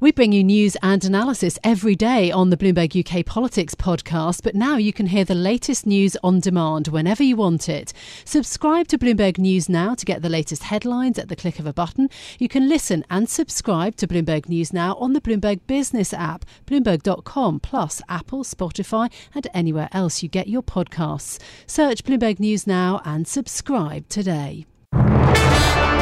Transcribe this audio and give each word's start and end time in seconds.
We 0.00 0.12
bring 0.12 0.30
you 0.30 0.44
news 0.44 0.76
and 0.80 1.04
analysis 1.04 1.58
every 1.64 1.96
day 1.96 2.30
on 2.30 2.50
the 2.50 2.56
Bloomberg 2.56 2.94
UK 2.94 3.26
Politics 3.26 3.74
podcast, 3.74 4.44
but 4.44 4.54
now 4.54 4.76
you 4.76 4.92
can 4.92 5.06
hear 5.06 5.24
the 5.24 5.34
latest 5.34 5.86
news 5.86 6.16
on 6.22 6.38
demand 6.38 6.86
whenever 6.86 7.24
you 7.24 7.34
want 7.34 7.68
it. 7.68 7.92
Subscribe 8.24 8.86
to 8.88 8.98
Bloomberg 8.98 9.38
News 9.38 9.68
Now 9.68 9.96
to 9.96 10.06
get 10.06 10.22
the 10.22 10.28
latest 10.28 10.62
headlines 10.62 11.18
at 11.18 11.28
the 11.28 11.34
click 11.34 11.58
of 11.58 11.66
a 11.66 11.72
button. 11.72 12.08
You 12.38 12.46
can 12.46 12.68
listen 12.68 13.04
and 13.10 13.28
subscribe 13.28 13.96
to 13.96 14.06
Bloomberg 14.06 14.48
News 14.48 14.72
Now 14.72 14.94
on 14.98 15.14
the 15.14 15.20
Bloomberg 15.20 15.58
Business 15.66 16.14
app, 16.14 16.44
Bloomberg.com, 16.64 17.58
plus 17.58 18.00
Apple, 18.08 18.44
Spotify, 18.44 19.10
and 19.34 19.48
anywhere 19.52 19.88
else 19.90 20.22
you 20.22 20.28
get 20.28 20.46
your 20.46 20.62
podcasts. 20.62 21.40
Search 21.66 22.04
Bloomberg 22.04 22.38
News 22.38 22.68
Now 22.68 23.02
and 23.04 23.26
subscribe 23.26 24.08
today 24.08 24.64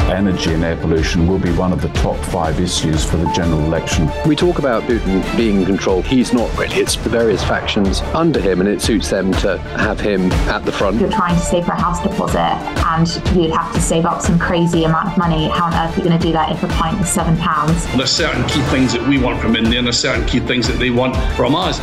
energy 0.09 0.53
and 0.53 0.63
air 0.63 0.77
pollution 0.77 1.27
will 1.27 1.39
be 1.39 1.51
one 1.53 1.71
of 1.73 1.81
the 1.81 1.89
top 1.89 2.17
five 2.25 2.59
issues 2.59 3.03
for 3.03 3.17
the 3.17 3.31
general 3.33 3.63
election. 3.65 4.09
We 4.25 4.35
talk 4.35 4.59
about 4.59 4.83
Putin 4.83 5.37
being 5.37 5.61
in 5.61 5.65
control. 5.65 6.01
He's 6.01 6.33
not 6.33 6.55
really. 6.57 6.75
It's 6.75 6.95
the 6.95 7.09
various 7.09 7.43
factions 7.43 8.01
under 8.13 8.39
him, 8.39 8.59
and 8.59 8.69
it 8.69 8.81
suits 8.81 9.09
them 9.09 9.31
to 9.33 9.57
have 9.57 9.99
him 9.99 10.31
at 10.49 10.65
the 10.65 10.71
front. 10.71 10.99
You're 10.99 11.11
trying 11.11 11.35
to 11.35 11.41
save 11.41 11.65
for 11.65 11.73
a 11.73 11.81
house 11.81 12.01
deposit, 12.01 12.37
and 12.39 13.07
you'd 13.35 13.51
have 13.51 13.73
to 13.73 13.81
save 13.81 14.05
up 14.05 14.21
some 14.21 14.39
crazy 14.39 14.83
amount 14.83 15.09
of 15.09 15.17
money. 15.17 15.49
How 15.49 15.65
on 15.65 15.73
earth 15.73 15.95
are 15.95 16.01
you 16.01 16.07
going 16.07 16.19
to 16.19 16.25
do 16.25 16.31
that 16.33 16.51
if 16.51 16.63
a 16.63 16.67
pint 16.67 16.99
is 17.01 17.09
seven 17.09 17.37
pounds? 17.37 17.85
There's 17.95 18.11
certain 18.11 18.47
key 18.47 18.61
things 18.63 18.93
that 18.93 19.07
we 19.07 19.17
want 19.17 19.41
from 19.41 19.55
India, 19.55 19.77
and 19.77 19.87
there's 19.87 19.99
certain 19.99 20.25
key 20.25 20.39
things 20.39 20.67
that 20.67 20.79
they 20.79 20.89
want 20.89 21.15
from 21.35 21.55
us. 21.55 21.79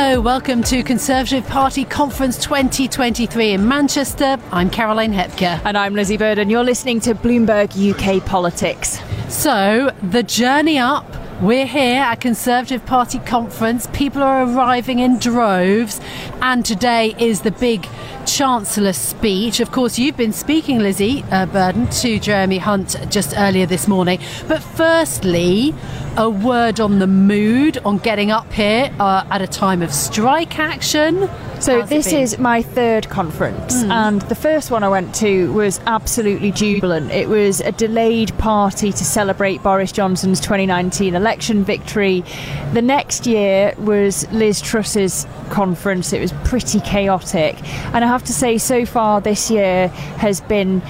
Hello, 0.00 0.20
welcome 0.20 0.62
to 0.62 0.84
Conservative 0.84 1.44
Party 1.48 1.84
Conference 1.84 2.36
2023 2.36 3.54
in 3.54 3.66
Manchester. 3.66 4.38
I'm 4.52 4.70
Caroline 4.70 5.12
Hepker. 5.12 5.60
And 5.64 5.76
I'm 5.76 5.94
Lizzy 5.94 6.16
Burden, 6.16 6.42
and 6.42 6.50
you're 6.52 6.62
listening 6.62 7.00
to 7.00 7.16
Bloomberg 7.16 7.74
UK 7.74 8.24
Politics. 8.24 9.00
So, 9.28 9.90
the 10.04 10.22
journey 10.22 10.78
up. 10.78 11.17
We're 11.40 11.66
here 11.66 12.02
at 12.02 12.20
Conservative 12.20 12.84
Party 12.84 13.20
conference. 13.20 13.86
People 13.92 14.24
are 14.24 14.42
arriving 14.42 14.98
in 14.98 15.20
droves, 15.20 16.00
and 16.42 16.66
today 16.66 17.14
is 17.16 17.42
the 17.42 17.52
big 17.52 17.86
Chancellor 18.26 18.92
speech. 18.92 19.60
Of 19.60 19.70
course, 19.70 20.00
you've 20.00 20.16
been 20.16 20.32
speaking, 20.32 20.80
Lizzy 20.80 21.24
uh, 21.30 21.46
Burden, 21.46 21.88
to 21.90 22.18
Jeremy 22.18 22.58
Hunt 22.58 22.96
just 23.08 23.34
earlier 23.38 23.66
this 23.66 23.86
morning. 23.86 24.18
But 24.48 24.64
firstly, 24.64 25.76
a 26.16 26.28
word 26.28 26.80
on 26.80 26.98
the 26.98 27.06
mood 27.06 27.78
on 27.84 27.98
getting 27.98 28.32
up 28.32 28.52
here 28.52 28.92
uh, 28.98 29.24
at 29.30 29.40
a 29.40 29.46
time 29.46 29.80
of 29.80 29.94
strike 29.94 30.58
action. 30.58 31.30
So 31.60 31.80
How's 31.80 31.88
this 31.88 32.12
is 32.12 32.38
my 32.38 32.62
third 32.62 33.08
conference, 33.08 33.82
mm. 33.82 33.90
and 33.90 34.22
the 34.22 34.36
first 34.36 34.70
one 34.70 34.84
I 34.84 34.88
went 34.88 35.12
to 35.16 35.52
was 35.52 35.80
absolutely 35.86 36.52
jubilant. 36.52 37.10
It 37.10 37.28
was 37.28 37.60
a 37.60 37.72
delayed 37.72 38.36
party 38.38 38.92
to 38.92 39.04
celebrate 39.04 39.60
Boris 39.62 39.90
Johnson's 39.90 40.38
2019 40.38 41.16
election 41.16 41.27
victory. 41.64 42.24
The 42.72 42.82
next 42.82 43.26
year 43.26 43.74
was 43.78 44.30
Liz 44.32 44.60
Truss's 44.60 45.26
conference. 45.50 46.12
It 46.12 46.20
was 46.20 46.32
pretty 46.44 46.80
chaotic, 46.80 47.56
and 47.94 48.04
I 48.04 48.08
have 48.08 48.24
to 48.24 48.32
say, 48.32 48.58
so 48.58 48.84
far 48.84 49.20
this 49.20 49.50
year 49.50 49.88
has 50.18 50.40
been, 50.40 50.80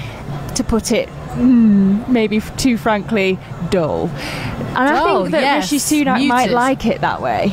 to 0.55 0.65
put 0.65 0.93
it 0.93 1.09
mm, 1.09 2.09
maybe 2.09 2.41
too 2.57 2.77
frankly, 2.77 3.39
dull. 3.71 4.09
And 4.09 4.79
I 4.79 5.03
oh, 5.03 5.23
think 5.23 5.33
that 5.33 5.43
yes, 5.43 5.73
Rishi 5.73 6.05
Sunak 6.05 6.15
muted. 6.15 6.29
might 6.29 6.51
like 6.51 6.87
it 6.87 7.01
that 7.01 7.21
way. 7.21 7.53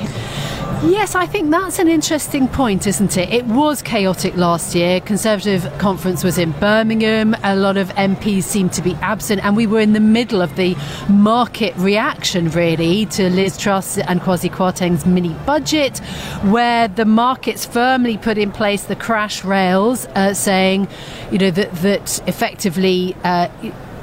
Yes, 0.88 1.16
I 1.16 1.26
think 1.26 1.50
that's 1.50 1.80
an 1.80 1.88
interesting 1.88 2.48
point, 2.48 2.86
isn't 2.86 3.18
it? 3.18 3.34
It 3.34 3.46
was 3.46 3.82
chaotic 3.82 4.36
last 4.36 4.76
year. 4.76 5.02
Conservative 5.02 5.68
conference 5.80 6.24
was 6.24 6.38
in 6.38 6.52
Birmingham. 6.52 7.36
A 7.44 7.56
lot 7.56 7.76
of 7.78 7.90
MPs 7.96 8.44
seemed 8.44 8.72
to 8.74 8.84
be 8.84 8.94
absent, 9.02 9.44
and 9.44 9.56
we 9.56 9.66
were 9.66 9.80
in 9.80 9.94
the 9.94 10.00
middle 10.00 10.44
of 10.44 10.56
the 10.58 10.76
market 11.10 11.76
reaction, 11.78 12.52
really, 12.52 13.08
to 13.08 13.32
Liz 13.32 13.58
Truss 13.58 13.98
and 13.98 14.22
Kwasi 14.22 14.52
Kwarteng's 14.52 15.08
mini 15.08 15.34
budget, 15.48 15.98
where 16.44 16.88
the 16.88 17.06
markets 17.06 17.66
firmly 17.66 18.18
put 18.18 18.38
in 18.38 18.52
place 18.52 18.84
the 18.84 18.96
crash 18.96 19.44
rails, 19.44 20.06
uh, 20.14 20.36
saying, 20.36 20.88
you 21.32 21.40
know, 21.40 21.50
that 21.50 21.74
that 21.78 22.28
effectively. 22.28 23.16
Uh, 23.24 23.50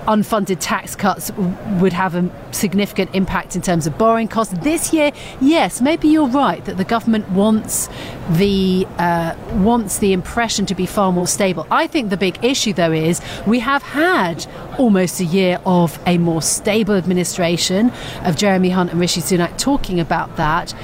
unfunded 0.07 0.59
tax 0.61 0.95
cuts 0.97 1.31
would 1.81 1.93
have 1.93 2.15
a 2.15 2.31
significant 2.53 3.15
impact 3.15 3.57
in 3.57 3.63
terms 3.63 3.87
of 3.87 3.97
borrowing 3.99 4.29
costs. 4.29 4.55
This 4.61 4.93
year, 4.93 5.13
yes, 5.41 5.81
maybe 5.81 6.09
you're 6.09 6.29
right 6.29 6.65
that 6.65 6.77
the 6.77 6.85
government 6.85 7.29
wants 7.31 7.89
the 8.31 8.87
uh, 8.99 9.35
wants 9.55 9.99
the 9.99 10.13
impression 10.13 10.67
to 10.67 10.75
be 10.75 10.87
far 10.87 11.13
more 11.13 11.27
stable. 11.27 11.67
I 11.71 11.87
think 11.87 12.11
the 12.11 12.17
big 12.17 12.45
issue, 12.45 12.73
though, 12.73 12.93
is 12.93 13.21
we 13.47 13.61
have 13.61 13.83
had 13.83 14.47
almost 14.79 15.21
a 15.21 15.25
year 15.25 15.61
of 15.67 15.99
a 16.07 16.19
more 16.19 16.43
stable 16.43 16.95
administration 16.95 17.93
of 18.25 18.37
Jeremy 18.37 18.71
Hunt 18.71 18.91
and 18.91 19.01
Rishi 19.01 19.21
Sunak 19.21 19.57
talking 19.59 20.01
about 20.01 20.37
that. 20.37 20.75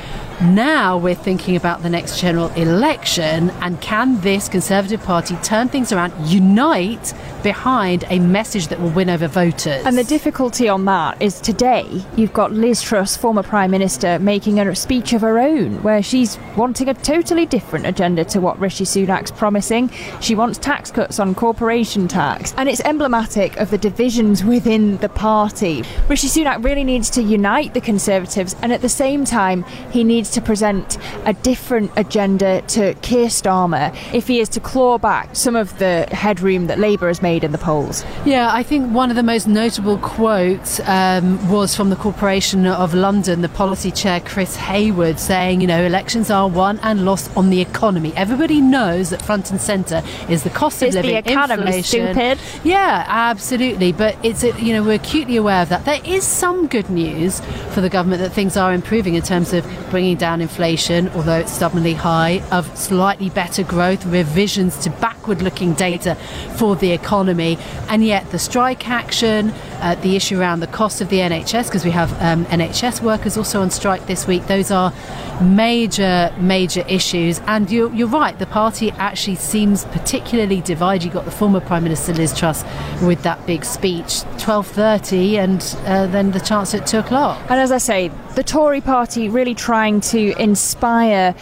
Now 0.41 0.97
we're 0.97 1.17
thinking 1.17 1.57
about 1.57 1.83
the 1.83 1.91
next 1.91 2.21
general 2.21 2.49
election 2.51 3.51
and 3.61 3.81
can 3.81 4.21
this 4.21 4.49
Conservative 4.49 5.03
Party 5.03 5.35
turn 5.43 5.69
things 5.69 5.91
around, 5.91 6.13
unite 6.29 7.13
behind 7.43 8.05
a 8.09 8.21
message 8.21 8.69
that 8.69 8.81
will 8.81 8.91
win 8.91 9.11
over 9.11 9.27
voters? 9.27 9.85
And 9.85 9.99
the 9.99 10.05
difficulty 10.05 10.69
on 10.69 10.85
that 10.85 11.21
is 11.21 11.41
today 11.41 12.05
you've 12.17 12.33
got 12.33 12.53
Liz 12.53 12.81
Truss, 12.81 13.17
former 13.17 13.43
Prime 13.43 13.73
Minister, 13.73 14.21
making 14.21 14.61
a 14.61 14.77
speech 14.77 15.13
of 15.13 15.23
her 15.23 15.41
own 15.41 15.83
where 15.83 16.05
she's 16.05 16.39
wanting 16.57 16.89
a 16.89 16.95
totally 16.95 17.45
different 17.45 17.87
agenda 17.87 18.25
to 18.27 18.41
what 18.41 18.61
Rishi 18.61 18.85
Sunak's 18.85 19.33
promising. 19.33 19.91
She 20.21 20.37
wants 20.37 20.57
tax 20.59 20.93
cuts 20.93 21.19
on 21.19 21.35
corporation 21.35 22.07
tax, 22.07 22.55
and 22.57 22.69
it's 22.69 22.81
emblematic 22.83 23.57
of 23.57 23.71
the 23.71 23.79
divisions 23.79 24.45
within 24.45 24.99
the 24.99 25.09
party. 25.09 25.83
Rishi 26.09 26.29
Sunak 26.29 26.63
really 26.63 26.85
needs 26.85 27.11
to 27.11 27.23
unite 27.23 27.75
the 27.75 27.81
Conservatives, 27.81 28.55
and 28.63 28.73
at 28.73 28.83
the 28.83 28.89
same 28.89 29.25
time, 29.25 29.65
he 29.91 30.05
needs 30.05 30.28
needs 30.29 30.35
to 30.35 30.41
present 30.43 30.99
a 31.25 31.33
different 31.33 31.91
agenda 31.97 32.61
to 32.63 32.95
Keir 33.03 33.29
Starmer 33.29 33.95
if 34.13 34.27
he 34.27 34.41
is 34.41 34.49
to 34.51 34.61
claw 34.61 34.99
back 34.99 35.35
some 35.35 35.57
of 35.57 35.79
the 35.79 36.07
headroom 36.11 36.67
that 36.67 36.79
Labour 36.79 37.09
has 37.09 37.23
made 37.23 37.45
in 37.45 37.53
the 37.53 37.59
polls. 37.59 38.05
Yeah, 38.25 38.53
I 38.53 38.63
think 38.63 38.93
one 38.93 39.11
of 39.11 39.17
the 39.17 39.23
most 39.23 39.47
notable 39.47 39.99
quotes 39.99 40.81
um, 40.81 41.49
was 41.49 41.75
from 41.75 41.91
the 41.91 41.97
Corporation 41.97 42.67
of 42.67 42.95
London, 42.95 43.41
the 43.41 43.49
policy 43.49 43.91
chair 43.91 44.21
Chris 44.21 44.57
Hayward, 44.57 45.19
saying, 45.19 45.61
you 45.61 45.67
know, 45.67 45.85
elections 45.85 46.31
are 46.31 46.49
won 46.49 46.79
and 46.83 47.05
lost 47.05 47.35
on 47.37 47.51
the 47.51 47.61
economy. 47.61 48.13
Everybody 48.15 48.61
knows 48.61 49.11
that 49.11 49.23
front 49.23 49.51
and 49.51 49.61
centre 49.61 50.03
is 50.29 50.43
the 50.43 50.51
cost 50.51 50.83
of 50.83 50.89
it's 50.89 50.97
living, 50.97 51.13
the 51.13 51.31
economy, 51.31 51.63
inflation. 51.63 52.13
Stupid. 52.13 52.39
Yeah, 52.65 53.05
absolutely. 53.07 53.93
But 53.93 54.17
it's 54.23 54.43
you 54.43 54.73
know 54.75 54.83
we're 54.83 54.95
acutely 54.95 55.37
aware 55.37 55.63
of 55.63 55.69
that. 55.71 55.85
There 55.85 56.01
is 56.05 56.25
some 56.25 56.67
good 56.67 56.91
news 56.91 57.41
for 57.73 57.81
the 57.81 57.89
government 57.89 58.21
that 58.21 58.31
things 58.31 58.57
are 58.57 58.73
improving 58.73 59.15
in 59.15 59.23
terms 59.23 59.53
of 59.53 59.65
bringing 59.91 60.18
down 60.19 60.41
inflation, 60.41 61.09
although 61.11 61.39
it's 61.39 61.53
stubbornly 61.53 61.95
high, 61.95 62.43
of 62.51 62.77
slightly 62.77 63.31
better 63.31 63.63
growth, 63.63 64.05
revisions 64.07 64.77
to 64.79 64.91
backward 64.91 65.43
looking 65.43 65.75
data 65.75 66.15
for 66.57 66.77
the 66.77 66.93
economy. 66.93 67.59
And 67.89 68.05
yet, 68.05 68.31
the 68.31 68.39
strike 68.39 68.89
action, 68.89 69.51
uh, 69.81 69.95
the 69.97 70.17
issue 70.17 70.39
around 70.41 70.61
the 70.61 70.67
cost 70.67 71.01
of 71.01 71.09
the 71.09 71.19
NHS, 71.19 71.67
because 71.67 71.85
we 71.85 71.91
have 71.93 72.13
um, 72.23 72.45
NHS 72.47 73.01
workers 73.01 73.37
also 73.37 73.61
on 73.61 73.71
strike 73.71 74.07
this 74.07 74.27
week, 74.27 74.47
those 74.47 74.71
are 74.71 74.93
major, 75.41 76.35
major 76.39 76.85
issues. 76.89 77.41
And 77.47 77.71
you're, 77.71 77.93
you're 77.95 78.09
right, 78.09 78.39
the 78.39 78.47
party 78.47 78.91
actually 78.93 79.37
seems 79.37 79.85
particularly 79.87 80.61
divided. 80.61 81.05
You've 81.05 81.15
got 81.15 81.25
the 81.25 81.31
former 81.31 81.61
Prime 81.61 81.85
Minister 81.85 82.13
Liz 82.13 82.37
Truss 82.37 82.65
with 83.03 83.23
that 83.23 83.47
big 83.47 83.65
speech, 83.65 84.23
12.30, 84.39 85.35
and 85.35 85.77
uh, 85.87 86.07
then 86.07 86.33
the 86.33 86.41
Chancellor 86.41 86.81
at 86.81 86.87
2 86.87 86.99
o'clock. 86.99 87.41
And 87.49 87.61
as 87.61 87.73
I 87.73 87.79
say, 87.79 88.11
the 88.39 88.45
Tory 88.45 88.81
party 88.81 89.29
really 89.29 89.53
trying 89.53 90.01
to 90.01 90.33
inspire 90.41 91.35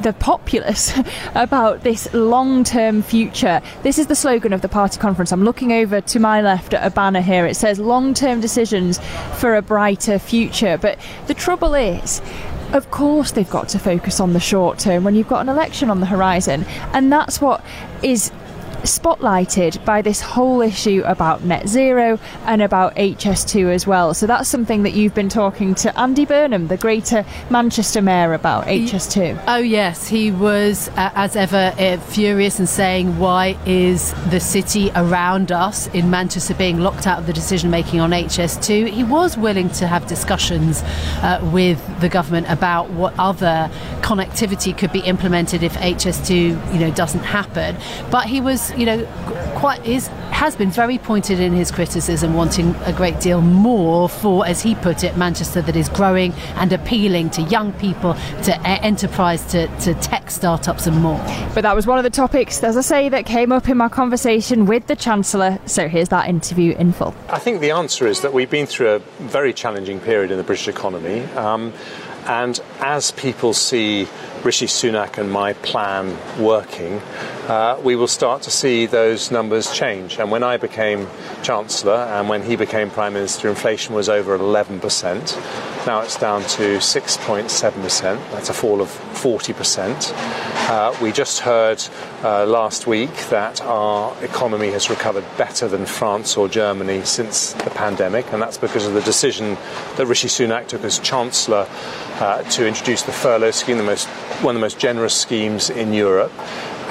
the 0.00 0.14
populace 0.18 0.90
about 1.34 1.82
this 1.82 2.10
long 2.14 2.64
term 2.64 3.02
future. 3.02 3.60
This 3.82 3.98
is 3.98 4.06
the 4.06 4.14
slogan 4.14 4.54
of 4.54 4.62
the 4.62 4.68
party 4.70 4.98
conference. 4.98 5.32
I'm 5.32 5.44
looking 5.44 5.70
over 5.70 6.00
to 6.00 6.18
my 6.18 6.40
left 6.40 6.72
at 6.72 6.82
a 6.82 6.88
banner 6.88 7.20
here. 7.20 7.44
It 7.44 7.56
says 7.56 7.78
long 7.78 8.14
term 8.14 8.40
decisions 8.40 9.00
for 9.34 9.54
a 9.54 9.60
brighter 9.60 10.18
future. 10.18 10.78
But 10.78 10.98
the 11.26 11.34
trouble 11.34 11.74
is, 11.74 12.22
of 12.72 12.90
course, 12.90 13.32
they've 13.32 13.50
got 13.50 13.68
to 13.68 13.78
focus 13.78 14.18
on 14.18 14.32
the 14.32 14.40
short 14.40 14.78
term 14.78 15.04
when 15.04 15.14
you've 15.14 15.28
got 15.28 15.42
an 15.42 15.50
election 15.50 15.90
on 15.90 16.00
the 16.00 16.06
horizon. 16.06 16.64
And 16.94 17.12
that's 17.12 17.38
what 17.38 17.62
is 18.02 18.32
spotlighted 18.84 19.84
by 19.84 20.02
this 20.02 20.20
whole 20.20 20.60
issue 20.60 21.02
about 21.04 21.42
net 21.44 21.68
zero 21.68 22.18
and 22.44 22.62
about 22.62 22.94
HS2 22.96 23.72
as 23.72 23.86
well. 23.86 24.14
So 24.14 24.26
that's 24.26 24.48
something 24.48 24.82
that 24.84 24.92
you've 24.92 25.14
been 25.14 25.28
talking 25.28 25.74
to 25.76 25.98
Andy 25.98 26.24
Burnham, 26.24 26.68
the 26.68 26.76
Greater 26.76 27.24
Manchester 27.50 28.02
Mayor, 28.02 28.34
about 28.34 28.66
HS2. 28.66 29.42
Oh, 29.48 29.58
yes. 29.58 30.08
He 30.08 30.30
was, 30.30 30.88
uh, 30.90 31.10
as 31.14 31.36
ever, 31.36 31.74
uh, 31.78 31.98
furious 31.98 32.58
and 32.58 32.68
saying, 32.68 33.18
why 33.18 33.58
is 33.66 34.12
the 34.30 34.40
city 34.40 34.90
around 34.94 35.52
us 35.52 35.88
in 35.88 36.10
Manchester 36.10 36.54
being 36.54 36.78
locked 36.80 37.06
out 37.06 37.18
of 37.18 37.26
the 37.26 37.32
decision 37.32 37.70
making 37.70 38.00
on 38.00 38.10
HS2? 38.10 38.88
He 38.88 39.04
was 39.04 39.36
willing 39.36 39.70
to 39.70 39.86
have 39.86 40.06
discussions 40.06 40.82
uh, 41.22 41.40
with 41.52 41.80
the 42.00 42.08
government 42.08 42.46
about 42.50 42.90
what 42.90 43.14
other 43.18 43.70
connectivity 44.02 44.76
could 44.76 44.92
be 44.92 45.00
implemented 45.00 45.62
if 45.62 45.74
HS2, 45.74 46.74
you 46.74 46.78
know, 46.78 46.90
doesn't 46.90 47.22
happen. 47.22 47.76
But 48.10 48.26
he 48.26 48.40
was, 48.40 48.70
you 48.76 48.86
know, 48.86 49.06
quite 49.56 49.84
is 49.86 50.08
has 50.34 50.56
been 50.56 50.70
very 50.70 50.98
pointed 50.98 51.38
in 51.38 51.52
his 51.52 51.70
criticism, 51.70 52.34
wanting 52.34 52.74
a 52.84 52.92
great 52.92 53.18
deal 53.20 53.40
more 53.40 54.08
for, 54.08 54.44
as 54.44 54.60
he 54.60 54.74
put 54.74 55.04
it, 55.04 55.16
Manchester 55.16 55.62
that 55.62 55.76
is 55.76 55.88
growing 55.88 56.32
and 56.56 56.72
appealing 56.72 57.30
to 57.30 57.42
young 57.42 57.72
people, 57.74 58.14
to 58.42 58.60
enterprise, 58.66 59.46
to, 59.46 59.68
to 59.78 59.94
tech 59.94 60.30
startups 60.30 60.88
and 60.88 61.00
more. 61.00 61.18
But 61.54 61.62
that 61.62 61.76
was 61.76 61.86
one 61.86 61.98
of 61.98 62.04
the 62.04 62.10
topics, 62.10 62.62
as 62.64 62.76
I 62.76 62.80
say, 62.80 63.08
that 63.10 63.26
came 63.26 63.52
up 63.52 63.68
in 63.68 63.76
my 63.76 63.88
conversation 63.88 64.66
with 64.66 64.88
the 64.88 64.96
Chancellor. 64.96 65.58
So 65.66 65.88
here's 65.88 66.08
that 66.08 66.28
interview 66.28 66.74
in 66.74 66.92
full. 66.92 67.14
I 67.28 67.38
think 67.38 67.60
the 67.60 67.70
answer 67.70 68.06
is 68.06 68.20
that 68.22 68.32
we've 68.32 68.50
been 68.50 68.66
through 68.66 68.90
a 68.90 68.98
very 69.20 69.52
challenging 69.52 70.00
period 70.00 70.32
in 70.32 70.36
the 70.36 70.44
British 70.44 70.66
economy. 70.66 71.22
Um, 71.36 71.72
and 72.26 72.60
as 72.80 73.12
people 73.12 73.52
see 73.52 74.08
Rishi 74.44 74.66
Sunak 74.66 75.16
and 75.16 75.30
my 75.30 75.54
plan 75.54 76.16
working, 76.38 77.00
uh, 77.48 77.80
we 77.82 77.96
will 77.96 78.08
start 78.08 78.42
to 78.42 78.50
see 78.50 78.84
those 78.84 79.30
numbers 79.30 79.72
change. 79.72 80.18
And 80.18 80.30
when 80.30 80.42
I 80.42 80.58
became 80.58 81.08
Chancellor 81.42 81.96
and 81.96 82.28
when 82.28 82.42
he 82.42 82.54
became 82.54 82.90
Prime 82.90 83.14
Minister, 83.14 83.48
inflation 83.48 83.94
was 83.94 84.08
over 84.08 84.36
11%. 84.36 85.86
Now 85.86 86.00
it's 86.00 86.18
down 86.18 86.42
to 86.42 86.78
6.7%. 86.78 88.30
That's 88.32 88.48
a 88.50 88.54
fall 88.54 88.80
of 88.80 88.88
40%. 88.88 90.12
Uh, 90.66 90.96
we 91.02 91.12
just 91.12 91.40
heard 91.40 91.82
uh, 92.22 92.46
last 92.46 92.86
week 92.86 93.14
that 93.28 93.60
our 93.60 94.16
economy 94.24 94.70
has 94.70 94.88
recovered 94.88 95.24
better 95.36 95.68
than 95.68 95.84
France 95.84 96.38
or 96.38 96.48
Germany 96.48 97.04
since 97.04 97.52
the 97.52 97.70
pandemic, 97.70 98.32
and 98.32 98.40
that's 98.40 98.56
because 98.56 98.86
of 98.86 98.94
the 98.94 99.02
decision 99.02 99.58
that 99.96 100.06
Rishi 100.06 100.28
Sunak 100.28 100.68
took 100.68 100.82
as 100.84 100.98
Chancellor 101.00 101.68
uh, 102.14 102.42
to 102.44 102.66
introduce 102.66 103.02
the 103.02 103.12
furlough 103.12 103.50
scheme, 103.50 103.76
the 103.76 103.84
most, 103.84 104.08
one 104.42 104.54
of 104.54 104.60
the 104.60 104.64
most 104.64 104.78
generous 104.78 105.14
schemes 105.14 105.70
in 105.70 105.92
Europe. 105.92 106.32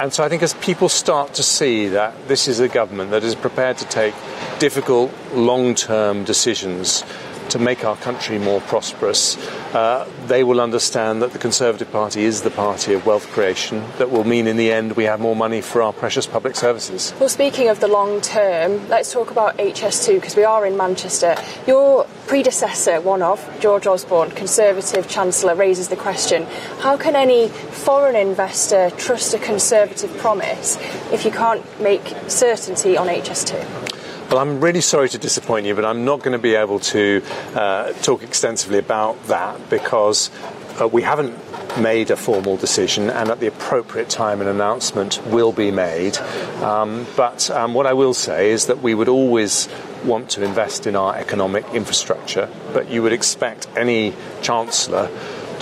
And 0.01 0.12
so 0.12 0.24
I 0.24 0.30
think 0.30 0.42
as 0.44 0.54
people 0.56 0.90
start 0.90 1.34
to 1.36 1.44
see 1.44 1.88
that 1.90 2.28
this 2.28 2.48
is 2.48 2.60
a 2.60 2.68
government 2.68 3.12
that 3.12 3.24
is 3.24 3.36
prepared 3.36 3.78
to 3.78 3.86
take 3.86 4.16
difficult 4.60 5.12
long 5.34 5.75
term 5.75 6.24
decisions 6.24 7.04
to 7.50 7.60
make 7.60 7.84
our 7.84 7.95
country 7.98 8.38
more 8.38 8.62
prosperous, 8.62 9.38
uh, 9.74 10.10
they 10.28 10.44
will 10.44 10.62
understand 10.62 11.22
that 11.22 11.31
the 11.31 11.40
Conservative 11.40 11.92
Party 11.92 12.24
is 12.24 12.42
the 12.42 12.51
party 12.51 12.94
of 12.94 13.06
wealth 13.06 13.28
creation 13.31 13.84
that 13.98 14.12
will 14.12 14.24
mean 14.24 14.48
in 14.48 14.57
the 14.57 14.72
end 14.72 14.94
we 14.95 15.04
have 15.06 15.19
more 15.19 15.36
money 15.36 15.62
for 15.62 15.81
our 15.81 15.94
precious 15.94 16.25
public 16.28 16.56
services. 16.56 17.13
Well, 17.19 17.30
speaking 17.30 17.69
of 17.69 17.80
the 17.80 17.88
long 17.88 18.22
term, 18.22 18.88
let's 18.90 19.12
talk 19.12 19.31
about 19.31 19.57
HS2 19.57 20.16
because 20.16 20.36
we 20.36 20.44
are 20.44 20.66
in 20.66 20.78
Manchester. 20.78 21.36
Your 21.68 22.06
predecessor, 22.28 23.01
one 23.01 23.22
of, 23.22 23.40
George 23.60 23.88
Osborne, 23.88 24.31
Conservative 24.31 25.07
Chancellor, 25.07 25.56
raises 25.56 25.89
the 25.89 25.96
question 25.96 26.44
how 26.80 26.98
can 26.98 27.16
any 27.16 27.48
foreign 27.48 28.16
investor 28.16 28.89
trust 28.92 29.34
a 29.34 29.39
Conservative 29.39 30.16
promise 30.18 30.78
if 31.12 31.25
you 31.25 31.31
can't 31.31 31.63
make 31.81 32.16
certainty 32.28 32.98
on 32.98 33.07
HS2? 33.07 33.93
Well, 34.34 34.42
I'm 34.42 34.62
really 34.62 34.82
sorry 34.82 35.10
to 35.10 35.20
disappoint 35.20 35.68
you, 35.68 35.76
but 35.76 35.86
I'm 35.86 36.06
not 36.06 36.24
going 36.24 36.32
to 36.32 36.40
be 36.40 36.56
able 36.56 36.80
to 36.80 37.22
uh, 37.54 37.94
talk 38.02 38.24
extensively 38.24 38.80
about 38.80 39.28
that 39.28 39.70
because 39.70 40.32
uh, 40.82 40.88
we 40.88 41.04
haven't 41.04 41.38
made 41.78 42.10
a 42.10 42.16
formal 42.16 42.58
decision, 42.58 43.12
and 43.12 43.30
at 43.30 43.40
the 43.40 43.46
appropriate 43.46 44.10
time, 44.10 44.42
an 44.42 44.48
announcement 44.48 45.24
will 45.28 45.52
be 45.52 45.70
made. 45.70 46.18
Um, 46.64 47.06
but 47.16 47.52
um, 47.52 47.76
what 47.76 47.86
I 47.86 47.94
will 47.94 48.16
say 48.16 48.50
is 48.50 48.66
that 48.66 48.82
we 48.82 48.96
would 48.96 49.08
always 49.08 49.70
want 50.04 50.32
to 50.32 50.44
invest 50.44 50.88
in 50.88 50.96
our 50.96 51.16
economic 51.16 51.66
infrastructure, 51.72 52.50
but 52.74 52.90
you 52.90 53.04
would 53.04 53.14
expect 53.14 53.68
any 53.78 54.16
chancellor 54.42 55.12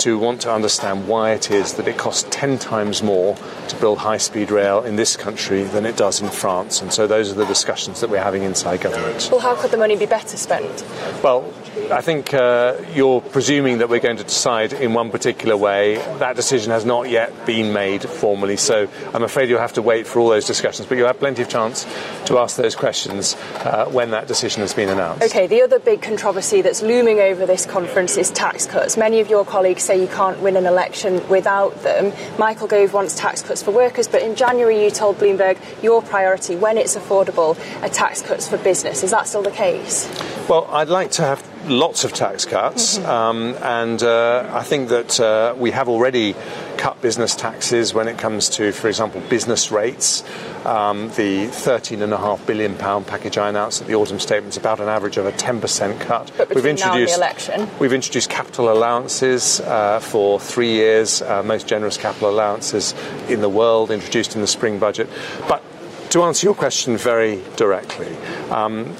to 0.02 0.18
want 0.18 0.40
to 0.40 0.52
understand 0.52 1.06
why 1.06 1.30
it 1.30 1.50
is 1.50 1.74
that 1.74 1.86
it 1.86 1.96
costs 1.96 2.26
10 2.30 2.58
times 2.58 3.04
more 3.04 3.36
to 3.68 3.76
build 3.76 3.98
high 3.98 4.16
speed 4.16 4.50
rail 4.50 4.82
in 4.82 4.96
this 4.96 5.16
country 5.16 5.62
than 5.62 5.86
it 5.86 5.96
does 5.96 6.20
in 6.20 6.28
France. 6.28 6.82
And 6.82 6.92
so 6.92 7.06
those 7.06 7.30
are 7.30 7.34
the 7.34 7.46
discussions 7.46 8.00
that 8.00 8.10
we're 8.10 8.22
having 8.22 8.42
inside 8.42 8.80
government. 8.80 9.28
Well, 9.30 9.40
how 9.40 9.54
could 9.54 9.70
the 9.70 9.76
money 9.76 9.96
be 9.96 10.06
better 10.06 10.36
spent? 10.36 10.84
Well, 11.22 11.52
I 11.90 12.00
think 12.00 12.34
uh, 12.34 12.78
you're 12.92 13.20
presuming 13.20 13.78
that 13.78 13.88
we're 13.88 14.00
going 14.00 14.16
to 14.16 14.24
decide 14.24 14.72
in 14.72 14.92
one 14.92 15.10
particular 15.10 15.56
way. 15.56 15.96
That 16.18 16.36
decision 16.36 16.72
has 16.72 16.84
not 16.84 17.08
yet 17.08 17.46
been 17.46 17.72
made 17.72 18.02
formally, 18.02 18.56
so 18.56 18.88
I'm 19.14 19.22
afraid 19.22 19.48
you'll 19.48 19.60
have 19.60 19.74
to 19.74 19.82
wait 19.82 20.06
for 20.06 20.18
all 20.18 20.28
those 20.28 20.46
discussions. 20.46 20.88
But 20.88 20.98
you'll 20.98 21.06
have 21.06 21.18
plenty 21.18 21.42
of 21.42 21.48
chance 21.48 21.86
to 22.26 22.38
ask 22.38 22.56
those 22.56 22.74
questions 22.74 23.36
uh, 23.60 23.86
when 23.86 24.10
that 24.10 24.26
decision 24.26 24.62
has 24.62 24.74
been 24.74 24.88
announced. 24.88 25.22
Okay, 25.22 25.46
the 25.46 25.62
other 25.62 25.78
big 25.78 26.02
controversy 26.02 26.60
that's 26.60 26.82
looming 26.82 27.20
over 27.20 27.46
this 27.46 27.66
conference 27.66 28.16
is 28.16 28.30
tax 28.30 28.66
cuts. 28.66 28.96
Many 28.96 29.20
of 29.20 29.30
your 29.30 29.44
colleagues 29.44 29.82
say 29.92 30.00
you 30.00 30.08
can't 30.08 30.40
win 30.40 30.56
an 30.56 30.66
election 30.66 31.26
without 31.28 31.82
them. 31.82 32.12
Michael 32.38 32.66
Gove 32.66 32.92
wants 32.92 33.14
tax 33.14 33.42
cuts 33.42 33.62
for 33.62 33.72
workers, 33.72 34.08
but 34.08 34.22
in 34.22 34.34
January 34.34 34.82
you 34.82 34.90
told 34.90 35.18
Bloomberg 35.18 35.58
your 35.82 36.02
priority, 36.02 36.56
when 36.56 36.78
it's 36.78 36.96
affordable, 36.96 37.58
are 37.82 37.88
tax 37.88 38.22
cuts 38.22 38.48
for 38.48 38.56
business. 38.58 39.02
Is 39.02 39.10
that 39.10 39.28
still 39.28 39.42
the 39.42 39.50
case? 39.50 40.08
Well, 40.48 40.66
I'd 40.70 40.88
like 40.88 41.10
to 41.12 41.22
have 41.22 41.42
lots 41.68 42.04
of 42.04 42.12
tax 42.12 42.44
cuts, 42.44 42.98
mm-hmm. 42.98 43.08
um, 43.08 43.54
and 43.62 44.02
uh, 44.02 44.48
I 44.52 44.62
think 44.62 44.88
that 44.88 45.20
uh, 45.20 45.54
we 45.58 45.70
have 45.72 45.88
already 45.88 46.34
cut 46.82 47.00
business 47.00 47.36
taxes 47.36 47.94
when 47.94 48.08
it 48.08 48.18
comes 48.18 48.48
to, 48.48 48.72
for 48.72 48.88
example, 48.88 49.20
business 49.30 49.70
rates. 49.70 50.24
Um, 50.66 51.10
the 51.10 51.46
£13.5 51.46 52.44
billion 52.44 52.74
package 52.76 53.38
I 53.38 53.48
announced 53.48 53.82
at 53.82 53.86
the 53.86 53.94
autumn 53.94 54.18
statement 54.18 54.54
is 54.54 54.56
about 54.56 54.80
an 54.80 54.88
average 54.88 55.16
of 55.16 55.24
a 55.24 55.30
10% 55.30 56.00
cut. 56.00 56.32
But 56.36 56.52
we've 56.52 56.66
introduced, 56.66 57.16
election. 57.16 57.70
We've 57.78 57.92
introduced 57.92 58.30
capital 58.30 58.72
allowances 58.72 59.60
uh, 59.60 60.00
for 60.00 60.40
three 60.40 60.72
years, 60.72 61.22
uh, 61.22 61.44
most 61.44 61.68
generous 61.68 61.96
capital 61.96 62.30
allowances 62.30 62.94
in 63.28 63.42
the 63.42 63.48
world, 63.48 63.92
introduced 63.92 64.34
in 64.34 64.40
the 64.40 64.48
spring 64.48 64.80
budget. 64.80 65.08
But 65.46 65.62
to 66.10 66.24
answer 66.24 66.48
your 66.48 66.54
question 66.56 66.96
very 66.96 67.44
directly, 67.54 68.16
um, 68.50 68.96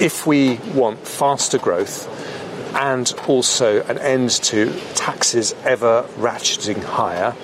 if 0.00 0.26
we 0.26 0.56
want 0.74 0.98
faster 1.06 1.58
growth 1.58 2.23
and 2.74 3.12
also 3.28 3.82
an 3.84 3.98
end 3.98 4.30
to 4.30 4.72
taxes 4.94 5.54
ever 5.64 6.02
ratcheting 6.16 6.82
higher, 6.82 7.34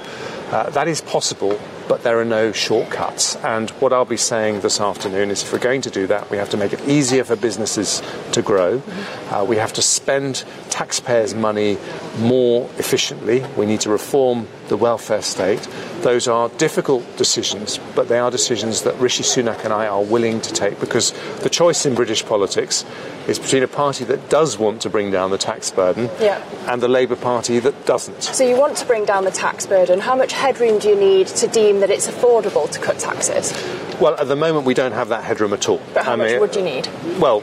uh, 0.51 0.69
that 0.71 0.89
is 0.89 1.01
possible, 1.01 1.61
but 1.87 2.03
there 2.03 2.19
are 2.19 2.25
no 2.25 2.51
shortcuts. 2.51 3.37
And 3.37 3.71
what 3.79 3.93
I'll 3.93 4.05
be 4.05 4.17
saying 4.17 4.63
this 4.63 4.81
afternoon 4.81 5.31
is 5.31 5.45
if 5.45 5.53
we're 5.53 5.61
going 5.61 5.83
to 5.83 5.91
do 5.91 6.09
that, 6.09 6.29
we 6.29 6.39
have 6.39 6.51
to 6.51 6.57
make 6.57 6.73
it 6.73 6.89
easier 6.89 7.23
for 7.23 7.37
businesses 7.37 8.03
to 8.33 8.43
grow. 8.43 8.83
Uh, 9.31 9.47
we 9.49 9.57
have 9.57 9.73
to 9.75 9.83
spend 9.83 10.45
taxpayers' 10.71 11.35
money 11.35 11.79
more 12.19 12.69
efficiently. 12.79 13.45
We 13.57 13.67
need 13.67 13.81
to 13.83 13.91
reform 13.91 14.49
the 14.67 14.77
welfare 14.77 15.23
state. 15.23 15.61
Those 16.01 16.27
are 16.27 16.49
difficult 16.49 17.05
decisions, 17.17 17.79
but 17.95 18.09
they 18.09 18.19
are 18.19 18.31
decisions 18.31 18.83
that 18.83 18.99
Rishi 18.99 19.23
Sunak 19.23 19.65
and 19.65 19.73
I 19.73 19.87
are 19.87 20.03
willing 20.03 20.41
to 20.41 20.53
take 20.53 20.81
because 20.81 21.13
the 21.43 21.51
choice 21.51 21.87
in 21.87 21.95
British 21.95 22.25
politics 22.25 22.85
is 23.31 23.39
between 23.39 23.63
a 23.63 23.69
party 23.69 24.05
that 24.05 24.29
does 24.29 24.59
want 24.59 24.83
to 24.83 24.91
bring 24.91 25.13
down 25.13 25.31
the 25.31 25.39
tax 25.39 25.71
burden 25.71 26.11
yeah. 26.21 26.43
and 26.67 26.83
the 26.83 26.89
Labour 26.89 27.15
Party 27.15 27.61
that 27.61 27.87
doesn't. 27.87 28.25
So 28.25 28.43
you 28.43 28.57
want 28.57 28.77
to 28.79 28.87
bring 28.87 29.05
down 29.05 29.25
the 29.25 29.31
tax 29.31 29.69
burden. 29.69 30.01
How 30.01 30.17
much 30.17 30.33
headroom 30.33 30.81
do 30.81 30.89
you 30.89 30.97
need 30.97 31.29
to 31.29 31.47
deem 31.47 31.79
that 31.79 31.91
it's 31.91 32.09
affordable 32.09 32.69
to 32.69 32.81
cut 32.81 32.99
taxes? 32.99 33.53
Well, 34.01 34.17
at 34.19 34.27
the 34.27 34.35
moment, 34.35 34.67
we 34.67 34.75
don't 34.75 34.91
have 34.93 35.11
that 35.11 35.23
headroom 35.23 35.53
at 35.53 35.69
all. 35.69 35.81
But 35.95 36.05
how 36.05 36.15
I 36.15 36.17
much 36.17 36.31
mean, 36.33 36.41
would 36.41 36.57
you 36.57 36.63
need? 36.63 36.89
Well, 37.21 37.41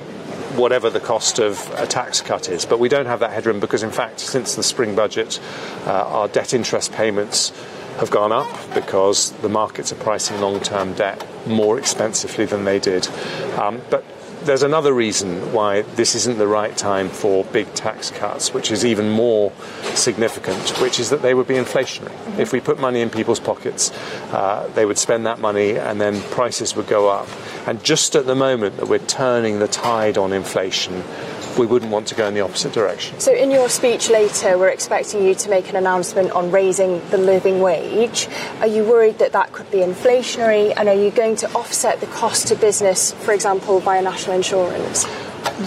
whatever 0.58 0.89
the 0.89 1.00
cost 1.00 1.39
of 1.39 1.72
a 1.77 1.88
tax 1.88 2.20
cut 2.20 2.50
is. 2.50 2.65
But 2.65 2.79
we 2.79 2.89
don't 2.89 3.06
have 3.06 3.22
that 3.22 3.32
headroom 3.32 3.62
because, 3.62 3.82
in 3.82 3.91
fact, 3.91 4.20
since 4.20 4.56
the 4.56 4.63
spring 4.63 4.94
budget, 4.94 5.39
uh, 5.86 5.91
our 5.91 6.27
debt 6.27 6.53
interest 6.53 6.91
payments 6.91 7.53
have 8.00 8.12
gone 8.12 8.34
up 8.34 8.48
because 8.74 9.32
the 9.41 9.50
markets 9.50 9.94
are 9.94 9.96
pricing 9.96 10.41
long 10.41 10.60
term 10.60 10.94
debt 10.96 11.25
more 11.48 11.79
expensively 11.79 12.46
than 12.46 12.65
they 12.65 12.77
did. 12.77 13.08
Um, 13.58 13.82
but 13.89 14.03
there's 14.48 14.63
another 14.63 14.94
reason 14.94 15.51
why 15.51 15.82
this 15.82 16.16
isn't 16.16 16.38
the 16.38 16.48
right 16.48 16.75
time 16.75 17.10
for 17.10 17.44
big 17.46 17.72
tax 17.74 18.12
cuts, 18.12 18.54
which 18.54 18.72
is 18.72 18.86
even 18.86 19.10
more 19.10 19.51
significant, 19.94 20.70
which 20.82 21.00
is 21.00 21.10
that 21.10 21.22
they 21.22 21.34
would 21.34 21.48
be 21.48 21.56
inflationary. 21.56 22.08
Mm-hmm. 22.08 22.39
If 22.39 22.54
we 22.54 22.62
put 22.62 22.80
money 22.80 23.01
in 23.01 23.10
people's 23.10 23.42
pockets, 23.42 23.92
uh, 24.32 24.72
they 24.74 24.86
would 24.86 24.98
spend 24.98 25.25
that 25.25 25.39
money 25.39 25.77
and 25.77 26.00
then 26.00 26.22
prices 26.32 26.75
would 26.77 26.88
go 26.88 27.10
up. 27.10 27.27
And 27.68 27.84
just 27.84 28.16
at 28.16 28.25
the 28.25 28.36
moment 28.36 28.77
that 28.77 28.88
we're 28.88 29.00
turning 29.00 29.60
the 29.60 29.68
tide 29.68 30.18
on 30.18 30.32
inflation, 30.32 31.04
we 31.58 31.66
wouldn't 31.66 31.92
want 31.92 32.08
to 32.08 32.16
go 32.16 32.28
in 32.28 32.34
the 32.34 32.42
opposite 32.42 32.74
direction. 32.74 33.20
So, 33.20 33.34
in 33.34 33.52
your 33.52 33.70
speech 33.70 34.10
later, 34.10 34.58
we're 34.58 34.70
expecting 34.70 35.24
you 35.24 35.36
to 35.36 35.50
make 35.50 35.70
an 35.70 35.76
announcement 35.76 36.32
on 36.32 36.52
raising 36.52 37.08
the 37.10 37.18
living 37.18 37.60
wage. 37.60 38.28
Are 38.60 38.68
you 38.68 38.84
worried 38.84 39.20
that 39.20 39.32
that 39.34 39.52
could 39.54 39.70
be 39.72 39.80
inflationary? 39.80 40.74
And 40.76 40.88
are 40.88 40.96
you 40.96 41.12
going 41.12 41.36
to 41.38 41.52
offset 41.54 42.00
the 42.00 42.08
cost 42.08 42.48
to 42.48 42.56
business, 42.56 43.12
for 43.14 43.34
example, 43.34 43.80
via 43.80 44.02
national 44.02 44.36
insurance? 44.36 45.06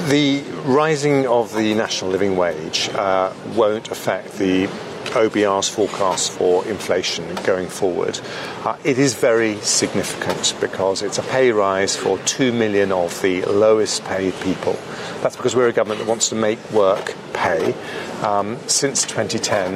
The 0.09 0.43
rising 0.65 1.27
of 1.27 1.55
the 1.55 1.75
national 1.75 2.11
living 2.11 2.37
wage 2.37 2.89
uh, 2.91 3.33
won't 3.55 3.91
affect 3.91 4.35
the 4.35 4.69
OBR's 5.11 5.69
forecast 5.69 6.31
for 6.31 6.65
inflation 6.67 7.35
going 7.43 7.69
forward. 7.69 8.21
Uh, 8.65 8.77
it 8.85 8.99
is 8.99 9.15
very 9.15 9.57
significant 9.57 10.55
because 10.61 11.03
it's 11.03 11.19
a 11.19 11.23
pay 11.23 11.51
rise 11.51 11.97
for 11.97 12.19
2 12.19 12.53
million 12.53 12.93
of 12.93 13.21
the 13.21 13.43
lowest 13.47 14.05
paid 14.05 14.33
people. 14.41 14.79
That's 15.23 15.37
because 15.37 15.55
we're 15.55 15.69
a 15.69 15.73
government 15.73 16.01
that 16.01 16.09
wants 16.09 16.31
to 16.31 16.35
make 16.35 16.59
work 16.71 17.15
pay. 17.33 17.75
Um, 18.23 18.59
since 18.67 19.05
2010, 19.05 19.75